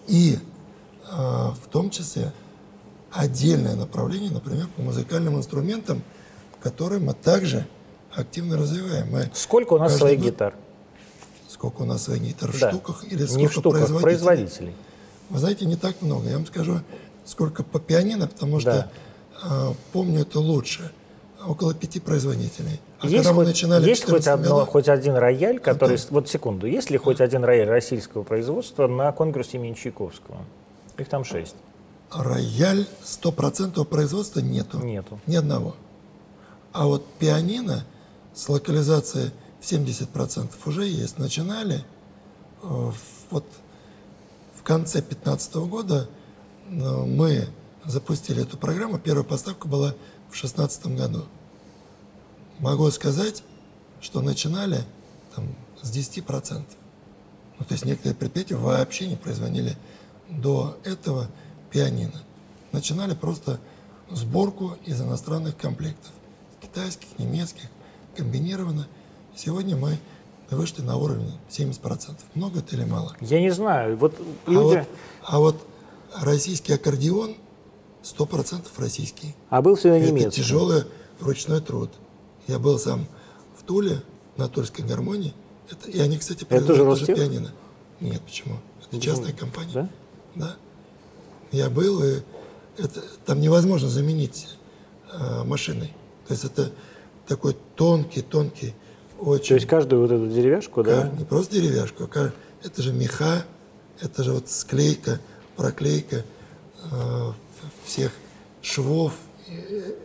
и 0.07 0.37
э, 0.37 1.15
в 1.15 1.67
том 1.69 1.89
числе 1.89 2.31
отдельное 3.11 3.75
направление, 3.75 4.31
например, 4.31 4.67
по 4.75 4.81
музыкальным 4.81 5.35
инструментам, 5.37 6.01
которые 6.61 6.99
мы 7.01 7.13
также 7.13 7.67
активно 8.13 8.57
развиваем. 8.57 9.11
Мы 9.11 9.29
Сколько 9.33 9.73
у 9.73 9.77
нас 9.77 9.97
своих 9.97 10.19
год- 10.19 10.27
гитар? 10.27 10.53
Сколько 11.55 11.83
у 11.83 11.85
нас 11.85 12.09
гитар 12.09 12.51
в 12.51 12.59
Да. 12.59 12.69
штуках 12.69 13.05
или 13.09 13.21
Не 13.21 13.27
сколько 13.27 13.47
в 13.47 13.51
штуках, 13.53 13.71
производителей? 13.71 14.01
производителей. 14.03 14.75
Вы 15.29 15.39
знаете, 15.39 15.65
не 15.65 15.77
так 15.77 16.01
много. 16.01 16.27
Я 16.27 16.35
вам 16.35 16.45
скажу, 16.45 16.81
сколько 17.23 17.63
по 17.63 17.79
пианино, 17.79 18.27
потому 18.27 18.59
что 18.59 18.91
э, 19.41 19.73
помню 19.93 20.23
это 20.23 20.41
лучше. 20.41 20.91
Около 21.47 21.73
пяти 21.73 22.01
производителей. 22.01 22.81
А 22.99 23.07
есть 23.07 23.23
когда 23.23 23.29
мы 23.31 23.35
хоть, 23.45 23.47
начинали 23.47 23.87
есть 23.87 24.01
хоть, 24.03 24.23
14 24.23 24.27
одно, 24.33 24.55
году, 24.59 24.71
хоть 24.71 24.89
один 24.89 25.15
рояль, 25.15 25.59
который... 25.59 25.97
Вот 26.09 26.27
секунду. 26.27 26.67
Есть 26.67 26.89
ли 26.89 26.97
хоть 26.97 27.21
один 27.21 27.45
рояль 27.45 27.69
российского 27.69 28.23
производства 28.23 28.87
на 28.87 29.09
конкурсе 29.13 29.51
имени 29.57 29.75
Чайковского? 29.75 30.39
Их 30.97 31.07
там 31.07 31.23
шесть. 31.23 31.55
рояль 32.11 32.85
стопроцентного 33.01 33.85
производства 33.85 34.41
нету. 34.41 34.79
Нету. 34.79 35.19
Ни 35.25 35.37
одного. 35.37 35.73
А 36.73 36.85
вот 36.85 37.05
пианино 37.17 37.85
с 38.33 38.49
локализацией 38.49 39.31
70% 39.71 40.51
уже 40.65 40.87
есть. 40.87 41.17
Начинали 41.17 41.83
э, 42.61 42.91
вот 43.31 43.45
в 44.55 44.63
конце 44.63 44.99
2015 44.99 45.55
года 45.55 46.09
э, 46.67 46.71
мы 46.71 47.47
запустили 47.85 48.43
эту 48.43 48.57
программу. 48.57 48.99
Первая 48.99 49.23
поставка 49.23 49.67
была 49.67 49.89
в 50.29 50.31
2016 50.31 50.87
году. 50.87 51.25
Могу 52.59 52.89
сказать, 52.91 53.43
что 54.01 54.21
начинали 54.21 54.83
там, 55.35 55.55
с 55.81 55.91
10%. 55.91 56.63
Ну, 57.57 57.65
то 57.65 57.73
есть 57.73 57.85
некоторые 57.85 58.15
предприятия 58.15 58.55
вообще 58.55 59.07
не 59.07 59.15
производили 59.15 59.77
до 60.29 60.77
этого 60.83 61.29
пианино. 61.71 62.21
Начинали 62.71 63.13
просто 63.13 63.59
сборку 64.09 64.77
из 64.85 65.01
иностранных 65.01 65.57
комплектов. 65.57 66.11
Китайских, 66.61 67.17
немецких, 67.17 67.69
комбинированно. 68.15 68.87
Сегодня 69.35 69.75
мы 69.75 69.97
вышли 70.49 70.81
на 70.81 70.97
уровень 70.97 71.31
70%. 71.49 72.15
Много 72.35 72.59
это 72.59 72.75
или 72.75 72.85
мало? 72.85 73.15
Я 73.21 73.39
не 73.41 73.49
знаю. 73.51 73.97
Вот 73.97 74.15
А 74.45 74.49
люди... 74.51 74.63
вот, 74.63 74.87
а 75.23 75.39
вот 75.39 75.55
российский 76.21 76.73
аккордеон 76.73 77.35
100% 78.03 78.65
российский. 78.77 79.35
А 79.49 79.61
был 79.61 79.75
всегда 79.75 79.97
Это 79.97 80.07
немецкий. 80.11 80.41
тяжелый 80.41 80.83
ручной 81.19 81.61
труд. 81.61 81.91
Я 82.47 82.59
был 82.59 82.77
сам 82.79 83.07
в 83.57 83.63
Туле 83.63 84.01
на 84.37 84.47
Тульской 84.47 84.85
гармонии. 84.85 85.33
Это, 85.69 85.89
и 85.89 85.99
они, 85.99 86.17
кстати, 86.17 86.43
тоже 86.43 86.47
производят 86.65 86.85
Ростех? 86.99 87.15
пианино. 87.15 87.51
Нет, 87.99 88.21
почему? 88.21 88.57
Это 88.87 89.01
частная 89.01 89.33
компания. 89.33 89.71
Да? 89.73 89.89
Да. 90.35 90.55
Я 91.51 91.69
был, 91.69 92.03
и 92.03 92.19
это, 92.77 93.01
там 93.25 93.39
невозможно 93.39 93.89
заменить 93.89 94.47
э, 95.11 95.43
машиной. 95.43 95.91
То 96.27 96.33
есть 96.33 96.43
это 96.45 96.71
такой 97.27 97.55
тонкий, 97.75 98.21
тонкий, 98.21 98.75
очень... 99.19 99.49
То 99.49 99.55
есть 99.55 99.67
каждую 99.67 100.01
вот 100.01 100.11
эту 100.11 100.27
деревяшку, 100.27 100.83
да? 100.83 101.09
Не 101.17 101.25
просто 101.25 101.55
деревяшку, 101.55 102.09
а 102.15 102.31
это 102.63 102.81
же 102.81 102.93
меха, 102.93 103.45
это 104.01 104.23
же 104.23 104.33
вот 104.33 104.49
склейка, 104.49 105.19
проклейка 105.55 106.23
э, 106.91 107.31
всех 107.85 108.11
швов. 108.61 109.13
И 109.47 109.95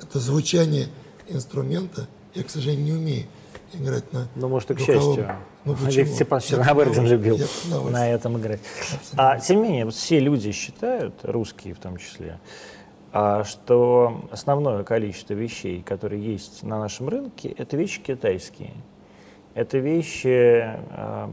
Это 0.00 0.18
звучание 0.18 0.88
инструмента. 1.28 2.08
Я, 2.34 2.42
к 2.44 2.50
сожалению, 2.50 2.84
не 2.84 2.92
умею 2.92 3.26
играть 3.72 4.12
на 4.12 4.28
Ну, 4.34 4.48
может, 4.48 4.70
и 4.70 4.74
к 4.74 4.78
счастью. 4.78 5.28
Ну, 5.64 5.72
Виктор 5.72 5.86
почему? 5.88 6.14
Степанович 6.14 6.46
Я 6.50 6.56
Чернобырдин 6.58 7.06
любил 7.06 7.38
на 7.90 8.08
этом 8.08 8.38
играть. 8.38 8.60
Абсолютно. 8.80 9.30
А 9.30 9.38
тем 9.40 9.62
не 9.62 9.68
менее, 9.68 9.90
все 9.90 10.20
люди 10.20 10.52
считают, 10.52 11.14
русские 11.22 11.74
в 11.74 11.78
том 11.78 11.96
числе, 11.96 12.38
а, 12.38 12.40
что 13.44 14.28
основное 14.30 14.84
количество 14.84 15.34
вещей, 15.34 15.82
которые 15.82 16.24
есть 16.24 16.62
на 16.62 16.78
нашем 16.78 17.08
рынке, 17.08 17.48
это 17.48 17.76
вещи 17.76 18.00
китайские. 18.00 18.72
Это 19.54 19.78
вещи, 19.78 20.62
а, 20.90 21.32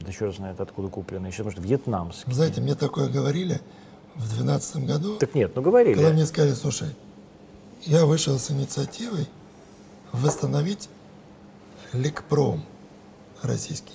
да 0.00 0.12
черт 0.12 0.36
знает 0.36 0.60
откуда 0.60 0.88
купленные, 0.88 1.30
еще, 1.30 1.44
может, 1.44 1.60
вьетнамские. 1.60 2.26
Вы 2.26 2.34
знаете, 2.34 2.60
мне 2.60 2.74
такое 2.74 3.08
говорили 3.08 3.60
в 4.16 4.28
2012 4.28 4.86
году. 4.86 5.16
Так 5.16 5.34
нет, 5.34 5.52
ну 5.54 5.62
говорили. 5.62 5.94
Когда 5.94 6.12
мне 6.12 6.26
сказали, 6.26 6.52
слушай, 6.52 6.94
я 7.82 8.06
вышел 8.06 8.38
с 8.38 8.50
инициативой 8.50 9.26
восстановить 10.12 10.88
Лекпром 11.92 12.62
российский. 13.42 13.94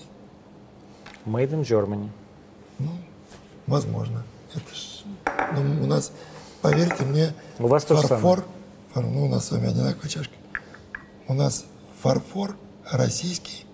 Made 1.26 1.52
in 1.52 1.62
Germany. 1.64 2.10
Ну, 2.80 2.92
возможно. 3.68 4.24
Это 4.54 4.76
ж, 4.76 5.04
ну, 5.54 5.84
у 5.84 5.86
нас, 5.86 6.12
поверьте 6.62 7.04
мне, 7.04 7.34
У 7.58 7.68
вас 7.68 7.84
фарфор, 7.86 8.46
фар- 8.94 9.06
ну, 9.06 9.26
у 9.26 9.30
нас 9.30 9.48
с 9.48 9.52
вами 9.52 9.70
одинаковая 9.70 10.10
чашка. 10.10 10.34
У 11.28 11.34
нас 11.34 11.66
фарфор 12.02 12.56
российский, 12.90 13.66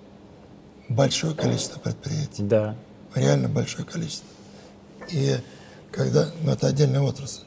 большое 0.89 1.33
количество 1.35 1.79
предприятий. 1.79 2.43
Да. 2.43 2.75
реально 3.13 3.49
большое 3.49 3.85
количество. 3.85 4.27
И 5.09 5.37
когда, 5.91 6.29
ну 6.41 6.51
это 6.51 6.67
отдельная 6.67 7.01
отрасль, 7.01 7.43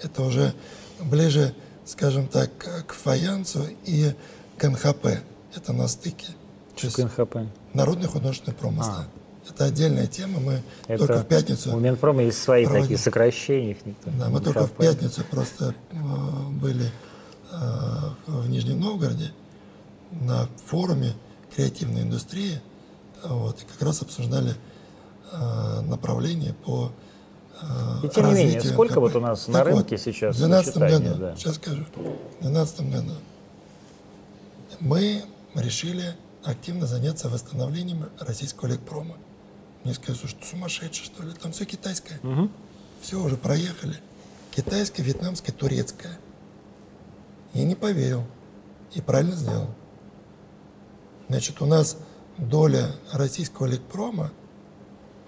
это 0.00 0.22
уже 0.22 0.54
ближе, 1.00 1.54
скажем 1.84 2.28
так, 2.28 2.50
к 2.86 2.92
фаянсу 2.92 3.66
и 3.84 4.12
к 4.58 4.68
НХП. 4.68 5.06
Это 5.54 5.72
на 5.72 5.88
стыке. 5.88 6.26
То 6.78 6.86
есть 6.86 6.96
КНХП. 6.96 7.38
народный 7.72 8.08
художественный 8.08 8.54
промысл. 8.54 8.90
Это 9.48 9.64
отдельная 9.64 10.06
тема. 10.06 10.40
Мы. 10.40 10.62
Это 10.88 11.06
только 11.06 11.22
в 11.22 11.26
пятницу, 11.28 11.74
У 11.74 11.78
Минпрома 11.78 12.22
есть 12.22 12.42
свои 12.42 12.64
проводим. 12.64 12.84
такие 12.84 12.98
сокращения. 12.98 13.70
Их 13.72 13.86
никто 13.86 14.10
да, 14.18 14.28
мы 14.28 14.40
только 14.40 14.66
в 14.66 14.72
пятницу 14.72 15.22
просто 15.30 15.74
э, 15.92 15.96
были 16.50 16.86
э, 17.52 17.56
в 18.26 18.48
Нижнем 18.48 18.80
Новгороде 18.80 19.32
на 20.10 20.48
форуме 20.66 21.12
креативной 21.54 22.02
индустрии, 22.02 22.60
вот, 23.24 23.62
и 23.62 23.64
как 23.64 23.82
раз 23.82 24.02
обсуждали 24.02 24.54
э, 25.32 25.80
направление 25.82 26.54
по 26.64 26.90
И 28.02 28.08
тем 28.08 28.28
не 28.28 28.34
менее, 28.34 28.60
сколько 28.60 28.94
НКП. 28.94 29.00
вот 29.00 29.16
у 29.16 29.20
нас 29.20 29.46
на 29.48 29.54
Так 29.54 29.66
рынке 29.66 29.96
вот, 29.96 30.00
сейчас 30.00 30.36
В 30.36 30.38
2012 30.38 30.74
сочетания, 30.74 31.08
году, 31.10 31.20
да. 31.20 31.36
сейчас 31.36 31.54
скажу, 31.56 31.84
в 31.84 32.42
2012 32.42 32.80
году 32.92 33.12
мы 34.80 35.22
решили 35.54 36.14
активно 36.44 36.86
заняться 36.86 37.28
восстановлением 37.28 38.08
российского 38.20 38.68
элекпрома. 38.68 39.16
Мне 39.86 39.94
сказали, 39.94 40.32
ты 40.32 40.44
сумасшедший, 40.44 41.04
что 41.04 41.22
ли? 41.22 41.32
Там 41.40 41.52
все 41.52 41.64
китайское. 41.64 42.18
Все, 43.00 43.22
уже 43.22 43.36
проехали. 43.36 43.94
Китайское, 44.50 45.06
вьетнамское, 45.06 45.54
турецкое. 45.54 46.18
Я 47.54 47.64
не 47.64 47.76
поверил. 47.76 48.24
И 48.94 49.00
правильно 49.00 49.36
сделал. 49.36 49.68
Значит, 51.28 51.62
у 51.62 51.66
нас 51.66 51.98
доля 52.36 52.90
российского 53.12 53.68
элекпрома 53.68 54.32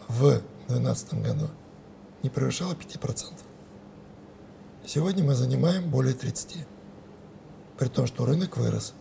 в 0.09 0.43
2012 0.67 1.15
году 1.23 1.49
не 2.25 2.29
превышала 2.29 2.73
5%. 2.73 3.35
Сегодня 4.85 5.23
мы 5.23 5.37
занимаем 5.37 5.89
более 5.89 6.17
30%. 6.17 6.67
При 7.79 7.87
том, 7.87 8.09
что 8.09 8.27
рынок 8.27 8.57
вырос. 8.57 8.93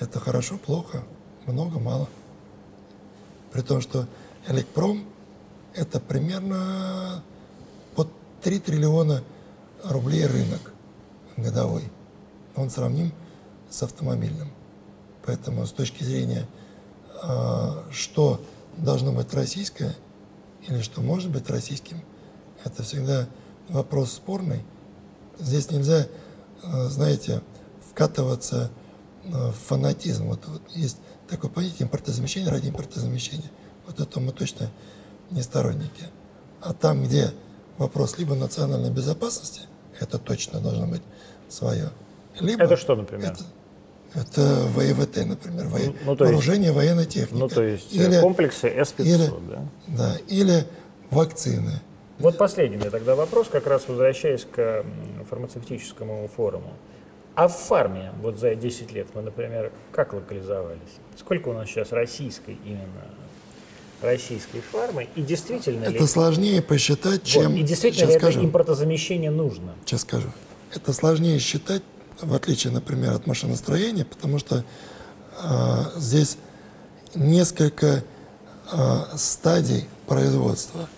Это 0.00 0.18
хорошо, 0.18 0.58
плохо, 0.58 1.04
много, 1.46 1.78
мало. 1.78 2.08
При 3.52 3.62
том, 3.62 3.80
что 3.80 4.08
Элекпром– 4.48 5.04
это 5.74 5.98
примерно 5.98 7.22
под 7.94 8.08
3 8.42 8.60
триллиона 8.60 9.22
рублей 9.82 10.26
рынок 10.26 10.72
годовой. 11.36 11.90
Он 12.54 12.70
сравним 12.70 13.12
с 13.68 13.82
автомобильным. 13.82 14.52
Поэтому 15.24 15.66
с 15.66 15.72
точки 15.72 16.04
зрения, 16.04 16.46
а, 17.22 17.84
что 17.90 18.40
должно 18.76 19.12
быть 19.12 19.32
российское 19.34 19.94
или 20.68 20.80
что 20.80 21.00
может 21.00 21.30
быть 21.30 21.50
российским, 21.50 22.00
это 22.64 22.82
всегда 22.84 23.28
вопрос 23.68 24.12
спорный. 24.12 24.62
Здесь 25.38 25.70
нельзя, 25.70 26.06
а, 26.62 26.88
знаете, 26.88 27.42
вкатываться 27.90 28.70
а, 29.24 29.50
в 29.50 29.56
фанатизм. 29.56 30.26
Вот, 30.26 30.46
вот 30.46 30.62
есть 30.74 30.98
такое 31.28 31.50
понятие 31.50 31.86
импортозамещения 31.86 32.50
ради 32.50 32.68
импортозамещения. 32.68 33.50
Вот 33.86 34.00
это 34.00 34.20
мы 34.20 34.32
точно 34.32 34.70
не 35.30 35.42
сторонники. 35.42 36.04
А 36.60 36.72
там, 36.72 37.04
где 37.04 37.30
вопрос 37.78 38.18
либо 38.18 38.34
национальной 38.34 38.90
безопасности, 38.90 39.62
это 40.00 40.18
точно 40.18 40.60
должно 40.60 40.86
быть 40.86 41.02
свое. 41.48 41.90
Либо 42.40 42.64
Это 42.64 42.76
что, 42.76 42.96
например? 42.96 43.32
Это, 43.32 43.44
это 44.14 44.66
ВВТ, 44.74 45.26
например, 45.26 45.66
во- 45.68 45.78
ну, 45.78 46.16
то 46.16 46.24
есть- 46.24 46.32
вооружение 46.32 46.72
военной 46.72 47.06
техники. 47.06 47.40
Ну, 47.40 47.48
то 47.48 47.62
есть 47.62 47.92
э, 47.94 48.06
или, 48.06 48.20
комплексы 48.20 48.68
S-500, 48.68 49.04
или- 49.04 49.50
да? 49.50 49.62
да, 49.88 50.16
или 50.28 50.66
вакцины. 51.10 51.80
Вот 52.18 52.38
последний 52.38 52.76
меня 52.76 52.90
тогда 52.90 53.14
вопрос, 53.14 53.48
как 53.48 53.66
раз 53.66 53.86
возвращаясь 53.88 54.44
к 54.50 54.84
фармацевтическому 55.28 56.28
форуму. 56.34 56.72
А 57.34 57.48
в 57.48 57.52
фарме, 57.54 58.12
вот 58.22 58.38
за 58.38 58.54
10 58.54 58.90
лет 58.92 59.08
мы, 59.14 59.20
например, 59.20 59.70
как 59.92 60.14
локализовались? 60.14 60.80
Сколько 61.18 61.48
у 61.50 61.52
нас 61.52 61.68
сейчас 61.68 61.92
российской 61.92 62.54
именно 62.64 63.04
российской 64.00 64.60
фармы? 64.60 65.08
И 65.14 65.22
действительно 65.22 65.86
ли, 65.86 65.96
Это 65.96 66.06
сложнее 66.06 66.62
посчитать, 66.62 67.20
вот, 67.22 67.26
чем... 67.26 67.54
и 67.56 67.62
действительно 67.62 68.06
сейчас 68.06 68.08
ли 68.08 68.16
это 68.16 68.26
скажу. 68.26 68.44
импортозамещение 68.44 69.30
нужно? 69.30 69.74
Сейчас 69.84 70.02
скажу. 70.02 70.28
Это 70.74 70.92
сложнее 70.92 71.38
считать, 71.38 71.82
в 72.20 72.34
отличие, 72.34 72.72
например, 72.72 73.12
от 73.12 73.26
машиностроения, 73.26 74.04
потому 74.04 74.38
что 74.38 74.64
а, 75.38 75.92
здесь 75.96 76.38
несколько 77.14 78.04
а, 78.70 79.16
стадий 79.16 79.86
производства. 80.06 80.88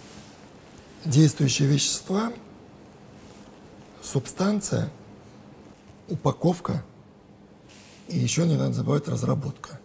Действующие 1.04 1.68
вещества, 1.68 2.32
субстанция, 4.02 4.90
упаковка 6.08 6.82
и 8.08 8.18
еще 8.18 8.46
не 8.46 8.56
надо 8.56 8.72
забывать 8.72 9.06
разработка. 9.08 9.78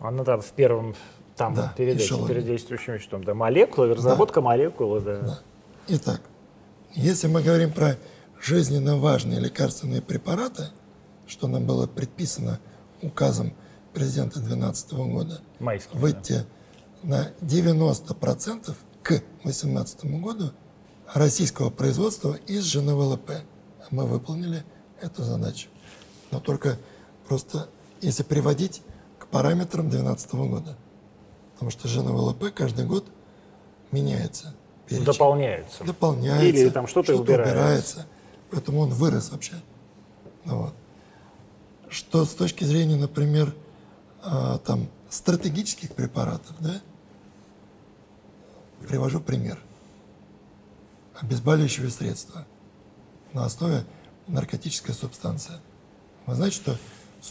Она 0.00 0.24
там 0.24 0.40
в 0.40 0.50
первом, 0.52 0.96
там 1.36 1.54
Да, 1.54 1.72
перед, 1.76 2.00
этим, 2.00 2.26
перед 2.26 2.44
действующим 2.44 2.94
веществом, 2.94 3.24
да, 3.24 3.34
молекулы, 3.34 3.94
разработка 3.94 4.40
молекулы, 4.40 5.00
да. 5.00 5.40
Итак, 5.88 6.20
если 6.94 7.26
мы 7.26 7.42
говорим 7.42 7.72
про 7.72 7.96
жизненно 8.40 8.96
важные 8.96 9.40
лекарственные 9.40 10.02
препараты, 10.02 10.68
что 11.26 11.48
нам 11.48 11.66
было 11.66 11.86
предписано 11.86 12.60
указом 13.00 13.54
президента 13.92 14.38
2012 14.40 14.92
года, 14.92 15.40
Майским, 15.58 15.92
да. 15.94 15.98
выйти 15.98 16.46
на 17.02 17.30
90% 17.40 18.74
к 19.02 19.08
2018 19.08 20.04
году 20.20 20.52
российского 21.12 21.70
производства 21.70 22.34
из 22.46 22.64
ЖНВЛП. 22.64 23.30
Мы 23.90 24.06
выполнили 24.06 24.64
эту 25.00 25.22
задачу. 25.22 25.68
Но 26.30 26.40
только 26.40 26.78
просто 27.26 27.68
если 28.00 28.22
приводить 28.22 28.82
к 29.18 29.26
параметрам 29.28 29.88
2012 29.88 30.34
года. 30.34 30.76
Потому 31.62 31.70
что 31.78 31.86
ЖНВЛП 31.86 32.52
каждый 32.52 32.86
год 32.86 33.06
меняется. 33.92 34.52
перечень. 34.88 35.04
Дополняются. 35.04 35.84
Дополняется. 35.84 36.44
Или 36.44 36.68
там 36.70 36.88
что-то 36.88 37.14
убирается. 37.14 37.52
убирается. 37.52 38.06
Поэтому 38.50 38.80
он 38.80 38.90
вырос 38.90 39.30
вообще. 39.30 39.54
Ну 40.44 40.62
вот. 40.62 40.74
Что 41.88 42.24
с 42.24 42.30
точки 42.30 42.64
зрения, 42.64 42.96
например, 42.96 43.54
а, 44.24 44.58
там, 44.58 44.88
стратегических 45.08 45.94
препаратов, 45.94 46.56
да, 46.58 46.80
привожу 48.88 49.20
пример. 49.20 49.60
Обезболивающее 51.20 51.88
средство 51.90 52.44
на 53.32 53.44
основе 53.44 53.84
наркотической 54.26 54.96
субстанции. 54.96 55.60
Вы 56.26 56.34
знаете, 56.34 56.56
что 56.56 56.76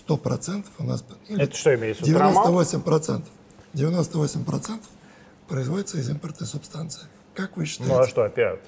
100% 0.07 0.67
у 0.79 0.83
нас... 0.85 1.03
или 1.27 1.43
Это 1.43 1.53
что 1.53 1.75
имеется 1.75 2.05
в 2.05 2.07
виду? 2.07 2.17
Трамал? 2.17 2.61
98%. 2.61 3.25
98% 3.73 4.79
производится 5.47 5.97
из 5.97 6.09
импортной 6.09 6.47
субстанции. 6.47 7.03
Как 7.33 7.57
вы 7.57 7.65
считаете? 7.65 7.93
Ну 7.93 7.99
а 8.01 8.07
что 8.07 8.23
опять? 8.23 8.59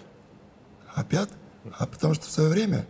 Опять? 0.95 1.29
А 1.77 1.85
потому 1.85 2.13
что 2.13 2.25
в 2.27 2.31
свое 2.31 2.49
время 2.49 2.85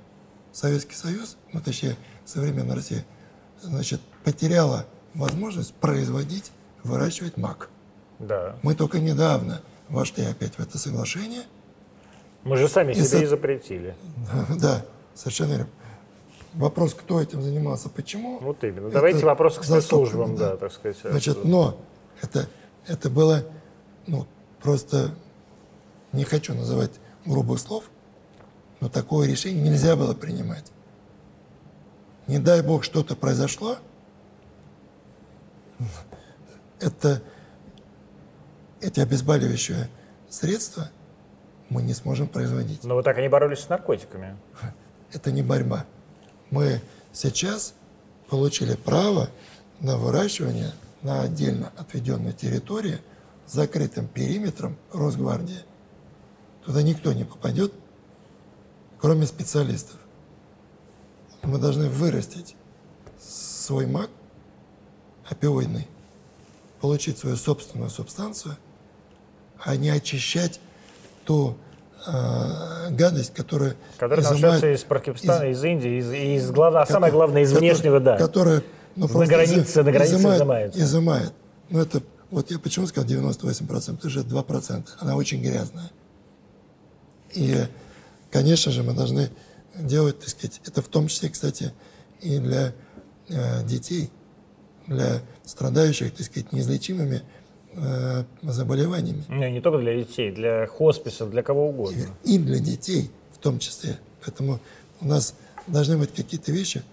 Советский 0.51 0.95
Союз, 0.95 1.37
ну 1.51 1.61
точнее 1.61 1.95
современная 2.25 2.75
Россия, 2.75 3.05
значит, 3.61 4.01
потеряла 4.23 4.85
возможность 5.13 5.73
производить, 5.75 6.51
выращивать 6.83 7.37
мак. 7.37 7.69
Да. 8.19 8.55
Мы 8.63 8.75
только 8.75 8.99
недавно 8.99 9.61
вошли 9.89 10.23
опять 10.25 10.55
в 10.55 10.59
это 10.59 10.77
соглашение. 10.77 11.43
Мы 12.43 12.57
же 12.57 12.67
сами 12.67 12.91
И 12.91 12.95
себе 12.95 13.05
за- 13.05 13.23
и 13.23 13.25
запретили. 13.25 13.95
Да, 14.59 14.85
совершенно 15.13 15.51
верно. 15.51 15.67
Вопрос, 16.53 16.93
кто 16.93 17.19
этим 17.19 17.41
занимался, 17.41 17.89
почему. 17.89 18.37
Вот 18.39 18.63
именно. 18.63 18.85
это 18.87 18.93
Давайте 18.95 19.25
вопросы 19.25 19.59
к 19.61 19.63
за 19.63 19.81
спецслужбам, 19.81 20.35
скобками, 20.35 20.49
да, 20.51 20.57
так 20.57 20.71
сказать. 20.71 20.97
Значит, 21.03 21.45
но 21.45 21.79
это, 22.23 22.47
это 22.87 23.09
было, 23.09 23.43
ну, 24.07 24.25
просто 24.61 25.13
не 26.13 26.23
хочу 26.23 26.53
называть 26.53 26.91
грубых 27.25 27.59
слов, 27.59 27.91
но 28.79 28.89
такое 28.89 29.27
решение 29.27 29.61
нельзя 29.61 29.95
было 29.95 30.13
принимать. 30.13 30.71
Не 32.27 32.39
дай 32.39 32.61
бог 32.61 32.85
что-то 32.85 33.15
произошло, 33.15 33.77
это, 36.79 37.21
эти 38.79 39.01
обезболивающие 39.01 39.89
средства 40.29 40.89
мы 41.69 41.83
не 41.83 41.93
сможем 41.93 42.27
производить. 42.27 42.83
Но 42.83 42.95
вы 42.95 43.03
так 43.03 43.17
и 43.17 43.21
не 43.21 43.29
боролись 43.29 43.59
с 43.59 43.69
наркотиками. 43.69 44.37
Это 45.11 45.31
не 45.31 45.41
борьба. 45.41 45.85
Мы 46.51 46.81
сейчас 47.11 47.73
получили 48.29 48.75
право 48.75 49.29
на 49.79 49.97
выращивание 49.97 50.71
на 51.03 51.21
отдельно 51.21 51.71
отведенной 51.77 52.33
территории 52.33 52.99
закрытым 53.47 54.07
периметром 54.07 54.77
Росгвардии. 54.91 55.59
Туда 56.65 56.81
никто 56.81 57.11
не 57.13 57.25
попадет, 57.25 57.73
кроме 58.99 59.25
специалистов. 59.27 59.97
Мы 61.43 61.57
должны 61.57 61.89
вырастить 61.89 62.55
свой 63.19 63.85
маг 63.85 64.09
опиоидный, 65.29 65.87
получить 66.79 67.17
свою 67.17 67.35
собственную 67.35 67.89
субстанцию, 67.89 68.55
а 69.59 69.75
не 69.75 69.89
очищать 69.89 70.59
ту 71.25 71.57
э, 72.05 72.89
гадость, 72.91 73.33
которая 73.33 73.75
Который 73.97 74.23
изымает- 74.23 74.63
из 74.63 74.83
Пакистана, 74.83 75.45
из- 75.49 75.59
из, 75.59 75.63
Индии, 75.63 75.99
из, 75.99 76.11
из 76.11 76.51
глава- 76.51 76.81
а 76.81 76.85
самое 76.85 77.11
главное, 77.13 77.41
из 77.43 77.49
который- 77.49 77.69
внешнего, 77.69 77.99
да. 78.01 78.17
Которая, 78.17 78.61
ну, 78.95 79.07
На 79.07 79.25
границе- 79.25 79.83
на 79.83 79.91
границе 79.91 80.15
изымает, 80.15 80.37
изымается. 80.39 80.79
изымает. 80.79 81.33
Ну, 81.69 81.79
это, 81.79 82.01
вот 82.31 82.51
я 82.51 82.59
почему 82.59 82.87
сказал 82.87 83.09
98%, 83.09 83.97
это 83.97 84.09
же 84.09 84.21
2%. 84.23 84.87
Она 84.99 85.15
очень 85.15 85.41
грязная. 85.41 85.91
И, 87.33 87.55
конечно 88.31 88.71
же, 88.71 88.83
мы 88.83 88.93
должны 88.93 89.29
делать, 89.75 90.19
так 90.19 90.29
сказать, 90.29 90.61
это 90.65 90.81
в 90.81 90.87
том 90.87 91.07
числе, 91.07 91.29
кстати, 91.29 91.73
и 92.21 92.37
для 92.39 92.73
э, 93.29 93.63
детей, 93.65 94.11
для 94.87 95.21
страдающих, 95.45 96.13
так 96.13 96.25
сказать, 96.25 96.51
неизлечимыми 96.53 97.23
э, 97.73 98.23
заболеваниями. 98.43 99.23
Не, 99.29 99.51
не 99.51 99.61
только 99.61 99.79
для 99.79 99.95
детей, 99.97 100.31
для 100.31 100.67
хосписов, 100.67 101.31
для 101.31 101.41
кого 101.41 101.69
угодно. 101.69 102.05
И 102.23 102.37
для 102.37 102.59
детей 102.59 103.09
в 103.31 103.39
том 103.39 103.57
числе. 103.59 103.97
Поэтому 104.23 104.59
у 105.01 105.07
нас 105.07 105.33
должны 105.67 105.97
быть 105.97 106.13
какие-то 106.13 106.51
вещи 106.51 106.83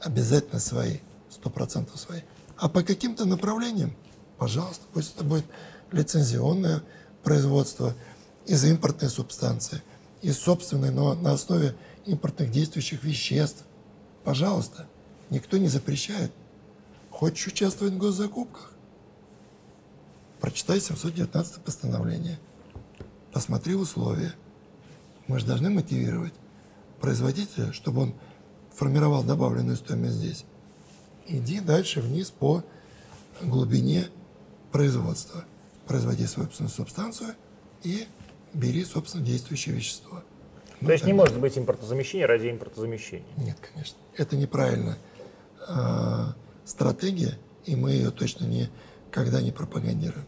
обязательно 0.00 0.60
свои, 0.60 0.98
сто 1.32 1.50
процентов 1.50 1.98
свои. 1.98 2.20
А 2.56 2.68
по 2.68 2.82
каким-то 2.82 3.24
направлениям, 3.24 3.96
пожалуйста, 4.38 4.84
пусть 4.92 5.14
это 5.16 5.24
будет 5.24 5.46
лицензионное 5.90 6.82
производство 7.22 7.94
из 8.46 8.64
импортной 8.64 9.10
субстанции, 9.10 9.82
из 10.20 10.38
собственной, 10.38 10.90
но 10.90 11.14
на 11.14 11.32
основе 11.32 11.74
импортных 12.06 12.50
действующих 12.50 13.02
веществ. 13.04 13.64
Пожалуйста, 14.24 14.86
никто 15.30 15.58
не 15.58 15.68
запрещает. 15.68 16.32
Хочешь 17.10 17.48
участвовать 17.48 17.94
в 17.94 17.98
госзакупках? 17.98 18.72
Прочитай 20.40 20.80
719 20.80 21.62
постановление. 21.62 22.38
Посмотри 23.32 23.74
условия. 23.74 24.34
Мы 25.28 25.38
же 25.38 25.46
должны 25.46 25.70
мотивировать 25.70 26.34
производителя, 27.00 27.72
чтобы 27.72 28.02
он 28.02 28.14
формировал 28.74 29.22
добавленную 29.22 29.76
стоимость 29.76 30.16
здесь. 30.16 30.44
Иди 31.26 31.60
дальше 31.60 32.00
вниз 32.00 32.30
по 32.30 32.62
глубине 33.40 34.06
производства. 34.70 35.44
Производи 35.86 36.26
собственную 36.26 36.70
субстанцию 36.70 37.34
и 37.82 38.06
бери, 38.54 38.84
собственно, 38.84 39.24
действующее 39.24 39.74
вещество. 39.74 40.22
Ну, 40.80 40.86
То 40.86 40.92
есть 40.92 41.04
не 41.04 41.12
может 41.12 41.38
быть 41.38 41.56
импортозамещения 41.56 42.26
ради 42.26 42.50
импортозамещения. 42.50 43.26
Нет, 43.36 43.56
конечно. 43.72 43.96
Это 44.16 44.36
неправильная 44.36 44.98
э, 45.68 46.26
стратегия, 46.64 47.38
и 47.64 47.76
мы 47.76 47.92
ее 47.92 48.10
точно 48.10 48.46
никогда 48.46 49.40
не 49.40 49.52
пропагандируем. 49.52 50.26